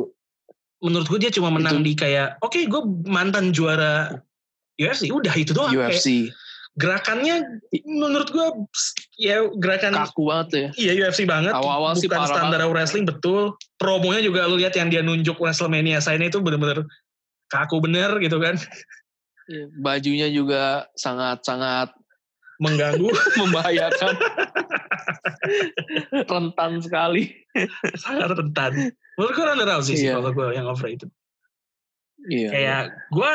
Menurut 0.76 1.06
gue 1.08 1.18
dia 1.18 1.32
cuma 1.32 1.48
menang 1.48 1.80
Itu- 1.80 1.86
di 1.88 1.92
kayak, 1.96 2.36
oke 2.44 2.60
gue 2.60 2.82
mantan 3.08 3.48
juara 3.48 4.20
UFC, 4.76 5.08
udah 5.08 5.32
itu 5.32 5.56
doang. 5.56 5.72
Kayak 5.72 5.96
UFC. 5.96 6.08
gerakannya 6.76 7.40
menurut 7.88 8.28
gue 8.28 8.46
ya 9.16 9.48
gerakan 9.56 9.96
Kaku 9.96 10.28
banget 10.28 10.48
ya. 10.52 10.68
iya 10.76 10.92
UFC 11.00 11.24
banget. 11.24 11.56
Awal-awal 11.56 11.96
sih 11.96 12.04
Bukan 12.04 12.28
standar 12.28 12.60
banget. 12.60 12.74
wrestling 12.76 13.08
betul. 13.08 13.56
Promonya 13.80 14.20
juga 14.20 14.44
lu 14.44 14.60
lihat 14.60 14.76
yang 14.76 14.92
dia 14.92 15.00
nunjuk 15.00 15.40
WrestleMania 15.40 16.04
saya 16.04 16.20
itu 16.20 16.36
bener-bener 16.36 16.84
kaku 17.48 17.80
bener 17.80 18.20
gitu 18.20 18.36
kan. 18.36 18.60
Iya, 19.48 19.64
Bajunya 19.80 20.28
juga 20.28 20.84
sangat-sangat 20.92 21.96
Mengganggu. 22.60 23.08
membahayakan. 23.40 24.12
Rentan 26.32 26.72
sekali. 26.80 27.32
sangat 27.96 28.36
rentan. 28.36 28.72
Menurut 29.16 29.32
gue 29.32 29.44
Ronda 29.44 29.64
Rousey 29.64 29.96
sih 29.96 30.06
Iya. 30.08 30.20
kalau 30.20 30.30
gue 30.30 30.46
yang 30.52 30.66
overrated. 30.66 31.10
Iya. 32.26 32.48
Kayak 32.50 32.82
gue 33.08 33.30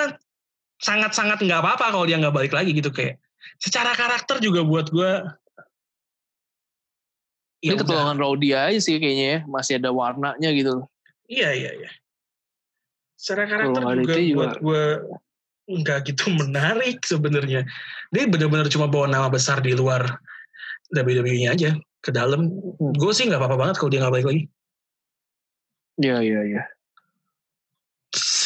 sangat-sangat 0.78 1.41
nggak 1.41 1.61
apa-apa 1.61 1.93
kalau 1.93 2.05
dia 2.05 2.17
nggak 2.17 2.34
balik 2.34 2.53
lagi 2.53 2.72
gitu 2.72 2.89
kayak. 2.89 3.17
Secara 3.57 3.93
karakter 3.93 4.38
juga 4.38 4.61
buat 4.61 4.89
gue. 4.89 5.11
Ini 7.61 7.74
Ya 7.74 7.78
ketolongan 7.78 8.17
Rowdy 8.17 8.49
aja 8.57 8.80
sih 8.82 8.97
kayaknya 8.97 9.26
ya. 9.26 9.39
Masih 9.45 9.78
ada 9.78 9.93
warnanya 9.93 10.49
gitu. 10.49 10.86
Iya 11.30 11.49
iya 11.53 11.72
iya. 11.78 11.91
Secara 13.13 13.45
karakter 13.45 13.82
ada 13.86 14.01
juga, 14.01 14.13
juga- 14.17 14.38
buat 14.38 14.53
gue 14.59 14.84
nggak 15.72 15.99
gitu 16.09 16.26
menarik 16.41 17.05
sebenarnya. 17.05 17.61
Dia 18.09 18.24
benar-benar 18.26 18.65
cuma 18.67 18.89
bawa 18.89 19.05
nama 19.05 19.30
besar 19.30 19.61
di 19.61 19.78
luar 19.78 20.17
WWE-nya 20.91 21.49
aja 21.55 21.71
ke 22.01 22.11
dalam. 22.11 22.49
Hmm. 22.51 22.93
Gue 22.97 23.13
sih 23.15 23.29
nggak 23.29 23.39
apa-apa 23.39 23.57
banget 23.57 23.75
kalau 23.79 23.89
dia 23.93 23.99
nggak 24.03 24.13
balik 24.13 24.27
lagi. 24.27 24.43
Iya, 26.01 26.17
iya, 26.23 26.41
iya. 26.47 26.63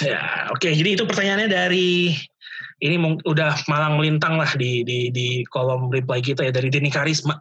Ya, 0.03 0.21
oke. 0.51 0.67
Jadi 0.67 0.89
itu 0.99 1.03
pertanyaannya 1.07 1.49
dari 1.49 2.11
ini 2.83 2.95
udah 3.23 3.55
malang 3.71 3.95
melintang 3.95 4.35
lah 4.35 4.51
di 4.53 4.83
di 4.83 5.07
di 5.09 5.27
kolom 5.47 5.87
reply 5.87 6.19
kita 6.19 6.43
ya 6.43 6.51
dari 6.51 6.67
Denny 6.67 6.91
Karisma. 6.91 7.39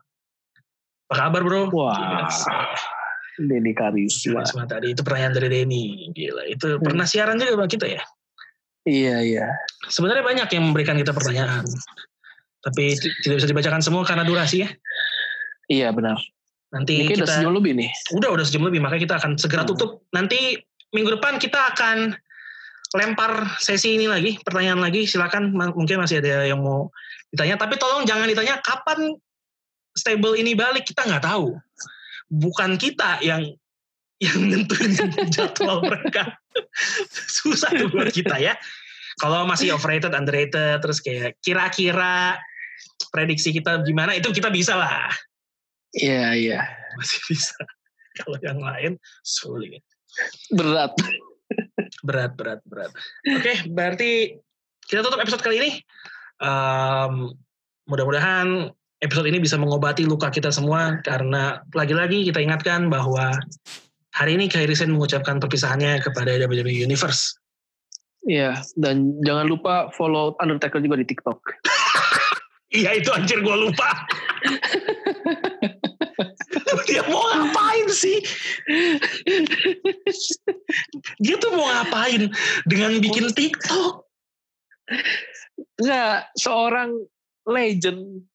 Apa 1.11 1.15
kabar 1.29 1.43
bro? 1.43 1.69
Wah. 1.75 2.31
Gila, 2.31 3.51
Denny 3.51 3.75
Karisma. 3.75 4.47
Karisma 4.47 4.65
tadi 4.71 4.95
itu 4.95 5.03
pertanyaan 5.03 5.35
dari 5.35 5.49
Denny. 5.51 6.15
Gila, 6.15 6.43
itu 6.47 6.79
Hmm. 6.79 6.83
pernah 6.87 7.05
siaran 7.05 7.37
juga 7.37 7.59
sama 7.59 7.67
kita 7.67 7.87
ya. 7.91 8.03
Iya, 8.85 9.17
iya. 9.25 9.47
Sebenarnya 9.89 10.23
banyak 10.23 10.49
yang 10.55 10.65
memberikan 10.71 10.97
kita 11.01 11.17
pertanyaan, 11.17 11.65
tapi 12.65 12.97
tidak 13.23 13.37
bisa 13.45 13.49
dibacakan 13.49 13.83
semua 13.85 14.03
karena 14.03 14.25
durasi 14.25 14.65
ya. 14.65 14.69
Iya, 15.69 15.89
benar. 15.93 16.17
Nanti 16.73 16.99
Ini 16.99 17.07
kayak 17.07 17.19
udah 17.23 17.29
kita 17.29 17.35
sejauh 17.39 17.55
lebih 17.55 17.73
nih. 17.79 17.91
udah 18.19 18.29
udah 18.35 18.45
sejam 18.45 18.65
lebih, 18.67 18.81
makanya 18.83 19.03
kita 19.07 19.15
akan 19.23 19.31
segera 19.39 19.63
Hmm. 19.63 19.71
tutup. 19.77 19.91
Nanti 20.11 20.59
minggu 20.91 21.21
depan 21.21 21.39
kita 21.39 21.71
akan 21.77 22.17
lempar 22.95 23.59
sesi 23.59 23.95
ini 23.95 24.07
lagi, 24.07 24.39
pertanyaan 24.43 24.81
lagi. 24.83 25.07
Silakan, 25.07 25.55
mungkin 25.55 26.03
masih 26.03 26.19
ada 26.23 26.47
yang 26.47 26.63
mau 26.63 26.91
ditanya. 27.31 27.59
Tapi 27.59 27.75
tolong 27.79 28.07
jangan 28.07 28.27
ditanya 28.27 28.59
kapan 28.63 29.15
stable 29.95 30.35
ini 30.35 30.55
balik. 30.55 30.87
Kita 30.87 31.07
nggak 31.07 31.25
tahu. 31.27 31.55
Bukan 32.31 32.75
kita 32.81 33.23
yang 33.23 33.45
yang 34.23 34.39
nentuin 34.51 34.95
jadwal 35.31 35.83
mereka. 35.83 36.39
Susah 37.43 37.71
buat 37.91 38.11
kita 38.15 38.39
ya. 38.39 38.55
Kalau 39.19 39.47
masih 39.47 39.75
overrated, 39.79 40.11
underrated, 40.11 40.83
terus 40.83 40.99
kayak 40.99 41.39
kira-kira 41.39 42.35
prediksi 43.11 43.55
kita 43.55 43.83
gimana, 43.87 44.17
itu 44.17 44.31
kita 44.31 44.51
bisa 44.51 44.75
lah. 44.75 45.11
Iya, 45.95 46.35
iya. 46.35 46.61
Masih 46.99 47.21
bisa. 47.31 47.55
Kalau 48.19 48.39
yang 48.43 48.59
lain, 48.63 48.99
sulit. 49.23 49.83
Berat. 50.51 50.95
Berat, 52.07 52.33
berat, 52.39 52.61
berat. 52.67 52.93
Oke, 53.27 53.67
berarti 53.71 54.39
kita 54.87 55.03
tutup 55.03 55.23
episode 55.23 55.43
kali 55.43 55.59
ini. 55.59 55.71
Em, 56.43 57.35
mudah-mudahan 57.87 58.71
episode 59.03 59.29
ini 59.29 59.43
bisa 59.43 59.59
mengobati 59.59 60.07
luka 60.07 60.31
kita 60.31 60.49
semua 60.55 60.99
karena 61.03 61.61
lagi-lagi 61.77 62.25
kita 62.27 62.41
ingatkan 62.41 62.89
bahwa 62.89 63.35
hari 64.15 64.39
ini 64.39 64.47
Kairi 64.47 64.73
Sen 64.73 64.95
mengucapkan 64.95 65.43
perpisahannya 65.43 66.01
kepada 66.01 66.39
WWE 66.39 66.87
Universe. 66.87 67.37
Iya, 68.25 68.65
dan 68.81 69.21
jangan 69.21 69.45
lupa 69.45 69.93
follow 69.93 70.33
Undertaker 70.41 70.81
juga 70.81 70.97
di 70.97 71.05
TikTok. 71.05 71.39
Iya 72.75 72.91
itu 72.99 73.11
anjir 73.15 73.39
gue 73.39 73.57
lupa. 73.57 73.91
Dia 76.91 77.03
mau 77.07 77.23
ngapain 77.31 77.89
sih? 77.91 78.19
Dia 81.23 81.39
tuh 81.39 81.55
mau 81.55 81.71
ngapain 81.71 82.29
dengan 82.67 82.99
bikin 82.99 83.31
TikTok? 83.31 84.05
Enggak, 85.79 86.35
seorang 86.35 86.99
legend 87.47 88.27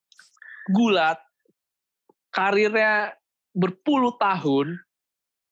gulat 0.72 1.20
karirnya 2.32 3.12
berpuluh 3.52 4.14
tahun 4.16 4.78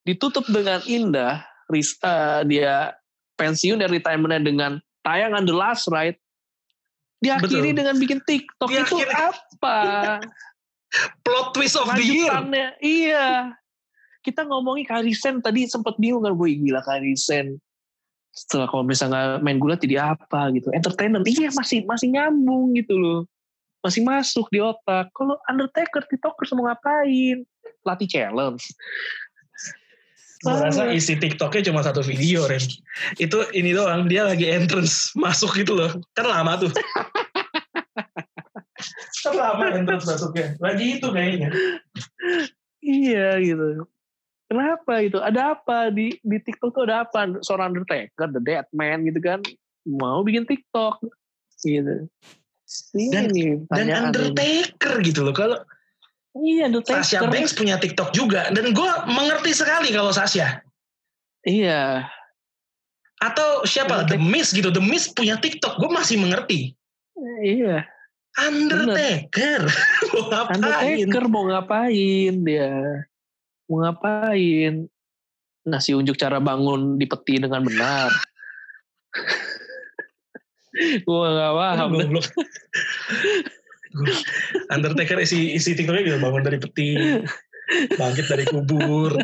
ditutup 0.06 0.46
dengan 0.48 0.80
indah 0.88 1.44
ris- 1.68 2.00
eh, 2.00 2.40
dia 2.48 2.96
pensiun 3.36 3.82
dari 3.82 4.00
retirementnya 4.00 4.42
dengan 4.42 4.72
tayangan 5.04 5.44
The 5.44 5.54
Last 5.54 5.90
Ride 5.90 6.18
diakhiri 7.18 7.74
Betul. 7.74 7.78
dengan 7.82 7.96
bikin 7.98 8.20
TikTok 8.22 8.68
itu 8.70 8.96
Diakhiri. 8.98 9.12
apa? 9.14 9.78
Plot 11.24 11.52
twist 11.52 11.76
of 11.76 11.90
the 11.92 12.04
year. 12.04 12.32
iya. 12.80 13.52
Kita 14.24 14.44
ngomongin 14.44 14.88
Karisen 14.88 15.40
tadi 15.44 15.68
sempat 15.68 15.96
bingung 16.00 16.24
kan 16.24 16.34
boy 16.34 16.52
gila 16.56 16.80
Karisen 16.84 17.60
setelah 18.32 18.70
kalau 18.70 18.84
misalnya 18.86 19.42
main 19.42 19.58
gulat 19.58 19.82
jadi 19.82 20.14
apa 20.14 20.52
gitu. 20.54 20.70
Entertainer 20.70 21.20
iya 21.26 21.50
masih 21.52 21.84
masih 21.84 22.08
nyambung 22.12 22.72
gitu 22.78 22.94
loh. 22.96 23.20
Masih 23.82 24.02
masuk 24.02 24.46
di 24.50 24.58
otak. 24.62 25.10
Kalau 25.14 25.38
Undertaker 25.46 26.02
TikToker 26.06 26.44
mau 26.58 26.70
ngapain? 26.70 27.46
Latih 27.86 28.08
challenge 28.10 28.64
Gue 30.38 30.54
rasa 30.54 30.94
isi 30.94 31.18
TikToknya 31.18 31.72
cuma 31.72 31.82
satu 31.82 31.98
video, 32.06 32.46
Ren. 32.46 32.62
Itu 33.18 33.42
ini 33.50 33.74
doang, 33.74 34.06
dia 34.06 34.22
lagi 34.22 34.46
entrance 34.46 35.10
masuk 35.18 35.50
gitu 35.58 35.74
loh. 35.74 35.90
Kan 36.14 36.30
lama 36.30 36.54
tuh. 36.62 36.70
kan 39.26 39.34
lama 39.34 39.74
entrance 39.74 40.06
masuknya. 40.06 40.54
Lagi 40.62 41.02
itu 41.02 41.08
kayaknya. 41.10 41.50
iya 42.78 43.42
gitu 43.42 43.84
kenapa 44.48 45.04
gitu 45.04 45.20
ada 45.20 45.52
apa 45.52 45.92
di 45.92 46.16
di 46.24 46.38
TikTok 46.40 46.72
tuh 46.72 46.88
ada 46.88 47.04
apa 47.04 47.28
seorang 47.44 47.76
Undertaker 47.76 48.32
The 48.32 48.40
Dead 48.40 48.64
Man 48.72 49.04
gitu 49.04 49.20
kan 49.20 49.44
mau 49.84 50.24
bikin 50.24 50.48
TikTok 50.48 51.04
gitu 51.60 52.08
ini 52.96 53.12
Dan- 53.12 53.32
nih 53.32 53.50
Dan 53.56 53.64
pertanyaan 53.68 53.98
ini. 53.98 54.08
Undertaker 54.08 54.92
gitu 55.00 55.20
loh. 55.24 55.32
Kalau 55.32 55.56
Iya, 56.38 56.70
Undertaker. 56.70 57.02
Sasha 57.02 57.26
Banks 57.26 57.54
punya 57.56 57.76
TikTok 57.82 58.14
juga 58.14 58.50
dan 58.54 58.70
gue 58.70 58.90
mengerti 59.10 59.50
sekali 59.54 59.90
kalau 59.90 60.14
Sasha. 60.14 60.62
Iya. 61.42 62.06
Atau 63.18 63.66
siapa? 63.66 64.06
The 64.06 64.18
Miz 64.18 64.54
gitu. 64.54 64.70
The 64.70 64.82
Miz 64.82 65.10
punya 65.10 65.34
TikTok. 65.42 65.82
Gue 65.82 65.90
masih 65.90 66.22
mengerti. 66.22 66.78
Iya. 67.42 67.82
Undertaker. 68.38 69.66
mau 70.14 70.22
ngapain? 70.30 70.54
Undertaker 70.62 71.24
mau 71.26 71.44
ngapain 71.50 72.34
dia? 72.46 72.70
Mau 73.66 73.82
ngapain? 73.82 74.86
Ngasih 75.66 75.98
unjuk 75.98 76.14
cara 76.14 76.38
bangun 76.38 76.94
di 76.96 77.06
peti 77.10 77.42
dengan 77.42 77.66
benar. 77.66 78.14
gue 81.02 81.26
gak 81.34 81.54
paham. 81.58 81.90
Undertaker 84.74 85.18
isi 85.20 85.56
isi 85.56 85.74
TikToknya 85.74 86.02
gitu 86.04 86.18
bangun 86.20 86.42
dari 86.44 86.58
peti, 86.60 86.96
bangkit 87.96 88.26
dari 88.28 88.44
kubur, 88.48 89.16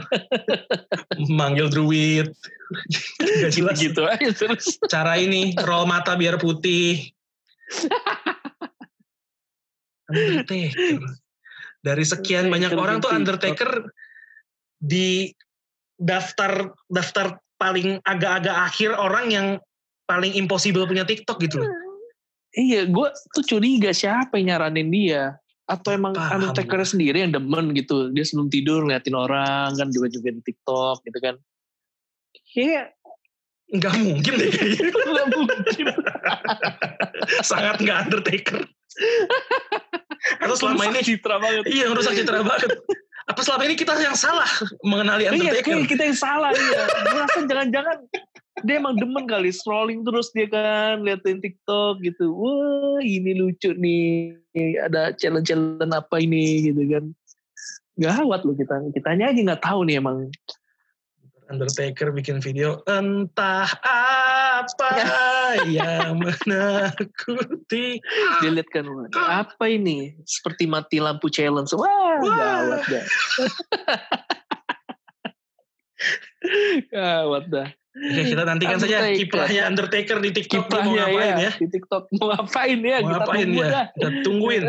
manggil 1.33 1.69
druid, 1.69 2.33
gak 3.43 3.53
jelas. 3.53 3.77
Gitu 3.81 4.03
aja 4.05 4.31
terus. 4.33 4.77
Cara 4.89 5.17
ini 5.21 5.55
roll 5.65 5.89
mata 5.89 6.17
biar 6.17 6.41
putih. 6.41 7.13
Undertaker. 10.09 11.01
Dari 11.85 12.05
sekian 12.05 12.49
banyak 12.49 12.73
orang 12.77 13.05
tuh 13.05 13.13
di 13.13 13.17
Undertaker 13.21 13.71
di 14.81 15.09
daftar 16.01 16.73
daftar 16.89 17.41
paling 17.57 18.01
agak-agak 18.05 18.57
akhir 18.57 18.91
orang 18.97 19.27
yang 19.33 19.47
paling 20.05 20.37
impossible 20.37 20.85
punya 20.85 21.05
TikTok 21.09 21.41
gitu 21.41 21.65
loh. 21.65 21.71
Iya, 22.55 22.87
gue 22.87 23.09
tuh 23.35 23.45
curiga 23.45 23.91
siapa 23.91 24.39
yang 24.39 24.55
nyaranin 24.55 24.91
dia. 24.91 25.37
Atau 25.67 25.97
emang. 25.97 26.15
Undertaker 26.15 26.87
sendiri 26.87 27.25
yang 27.27 27.35
demen 27.35 27.75
gitu. 27.75 28.15
Dia 28.15 28.23
sebelum 28.23 28.53
tidur 28.53 28.87
ngeliatin 28.87 29.17
orang 29.17 29.75
kan 29.75 29.89
juga 29.91 30.07
juga 30.13 30.31
di 30.31 30.43
TikTok 30.45 31.03
gitu 31.03 31.19
kan. 31.19 31.35
Kayak 32.55 32.95
Nggak 33.75 33.95
mungkin 33.97 34.33
deh 34.39 34.51
kayaknya. 34.53 34.89
nggak 35.13 35.27
mungkin. 35.33 35.87
Sangat 37.49 37.77
nggak 37.81 37.99
Undertaker. 38.09 38.61
Atau 40.43 40.57
selama 40.57 40.89
ini 40.89 41.01
citra 41.03 41.37
banget. 41.43 41.65
iya 41.69 41.91
ngerusak 41.91 42.15
citra 42.17 42.41
banget. 42.47 42.71
Apa 43.25 43.41
selama 43.41 43.65
ini 43.65 43.75
kita 43.77 43.97
yang 43.97 44.17
salah 44.17 44.49
mengenali 44.85 45.25
Iya, 45.25 45.33
Undertaker? 45.33 45.65
kayak 45.65 45.89
kita 45.89 46.03
yang 46.13 46.19
salah 46.19 46.51
ya. 46.53 46.85
Gue 47.09 47.21
rasa 47.25 47.39
jangan-jangan 47.49 47.99
dia 48.63 48.75
emang 48.79 48.95
demen 49.01 49.25
kali 49.27 49.51
scrolling 49.51 50.05
terus 50.05 50.31
dia 50.37 50.47
kan 50.47 51.01
liatin 51.01 51.41
TikTok 51.41 52.05
gitu. 52.05 52.37
Wah 52.37 53.01
ini 53.01 53.33
lucu 53.33 53.73
nih. 53.73 54.37
Ada 54.85 55.17
challenge-challenge 55.17 55.93
apa 55.93 56.17
ini 56.21 56.69
gitu 56.69 56.85
kan. 56.87 57.05
Gawat 57.97 58.45
loh 58.45 58.55
kita. 58.55 58.77
Kitanya 58.93 59.33
aja 59.33 59.41
nggak 59.41 59.63
tahu 59.65 59.89
nih 59.89 59.99
emang. 60.05 60.29
Undertaker 61.53 62.09
bikin 62.09 62.41
video 62.41 62.81
entah 62.89 63.69
apa 63.85 64.91
yang 65.69 66.17
menakuti. 66.17 68.01
Dia 68.41 68.51
lihat 68.51 68.69
kan 68.73 68.89
apa 69.13 69.65
ini? 69.69 70.17
Seperti 70.25 70.65
mati 70.65 71.05
lampu 71.05 71.29
challenge. 71.29 71.77
Wah, 71.77 71.85
Wah. 71.85 72.25
gawat 72.25 72.83
dah. 72.89 73.05
gawat 76.93 77.45
dah. 77.53 77.69
Oke, 77.95 78.23
kita 78.35 78.43
nantikan 78.43 78.79
saja 78.83 79.07
kiprahnya 79.15 79.71
Undertaker 79.71 80.19
di 80.19 80.35
TikTok 80.35 80.67
dia 80.67 80.83
mau 80.83 80.97
Kiprahnya 80.97 81.05
ngapain 81.07 81.37
ya. 81.39 81.53
Di 81.55 81.69
TikTok 81.71 82.05
mau 82.19 82.27
ngapain 82.33 82.79
ya? 82.81 82.99
Mau 82.99 83.07
kita 83.07 83.15
ngapain 83.21 83.47
tunggu 83.47 83.61
ya? 83.63 83.69
dah. 83.71 83.87
Kita 83.93 84.09
tungguin. 84.25 84.63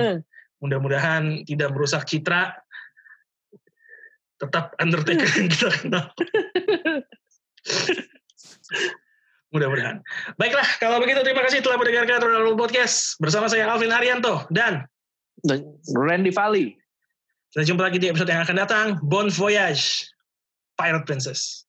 Mudah-mudahan 0.59 1.23
tidak 1.47 1.69
merusak 1.71 2.03
citra. 2.05 2.53
Tetap 4.45 4.77
Undertaker 4.77 5.29
yang 5.35 5.49
kita 5.49 5.69
kenal. 5.81 6.05
Mudah-mudahan. 9.55 10.03
Baiklah, 10.35 10.67
kalau 10.83 10.99
begitu 10.99 11.23
terima 11.23 11.47
kasih 11.47 11.63
telah 11.63 11.79
mendengarkan 11.79 12.19
Royal 12.19 12.43
Rumble 12.43 12.67
Podcast 12.67 13.15
bersama 13.23 13.47
saya 13.47 13.71
Alvin 13.71 13.93
Arianto 13.93 14.43
dan 14.51 14.83
Dan 15.45 15.63
Randy 15.95 16.31
Valley. 16.33 16.75
kita 17.53 17.63
jumpa 17.63 17.87
lagi 17.87 18.01
di 18.01 18.11
episode 18.11 18.27
yang 18.27 18.43
akan 18.43 18.57
datang. 18.57 18.85
Bon 19.05 19.31
Voyage, 19.31 20.09
Pirate 20.75 21.07
Princess. 21.07 21.64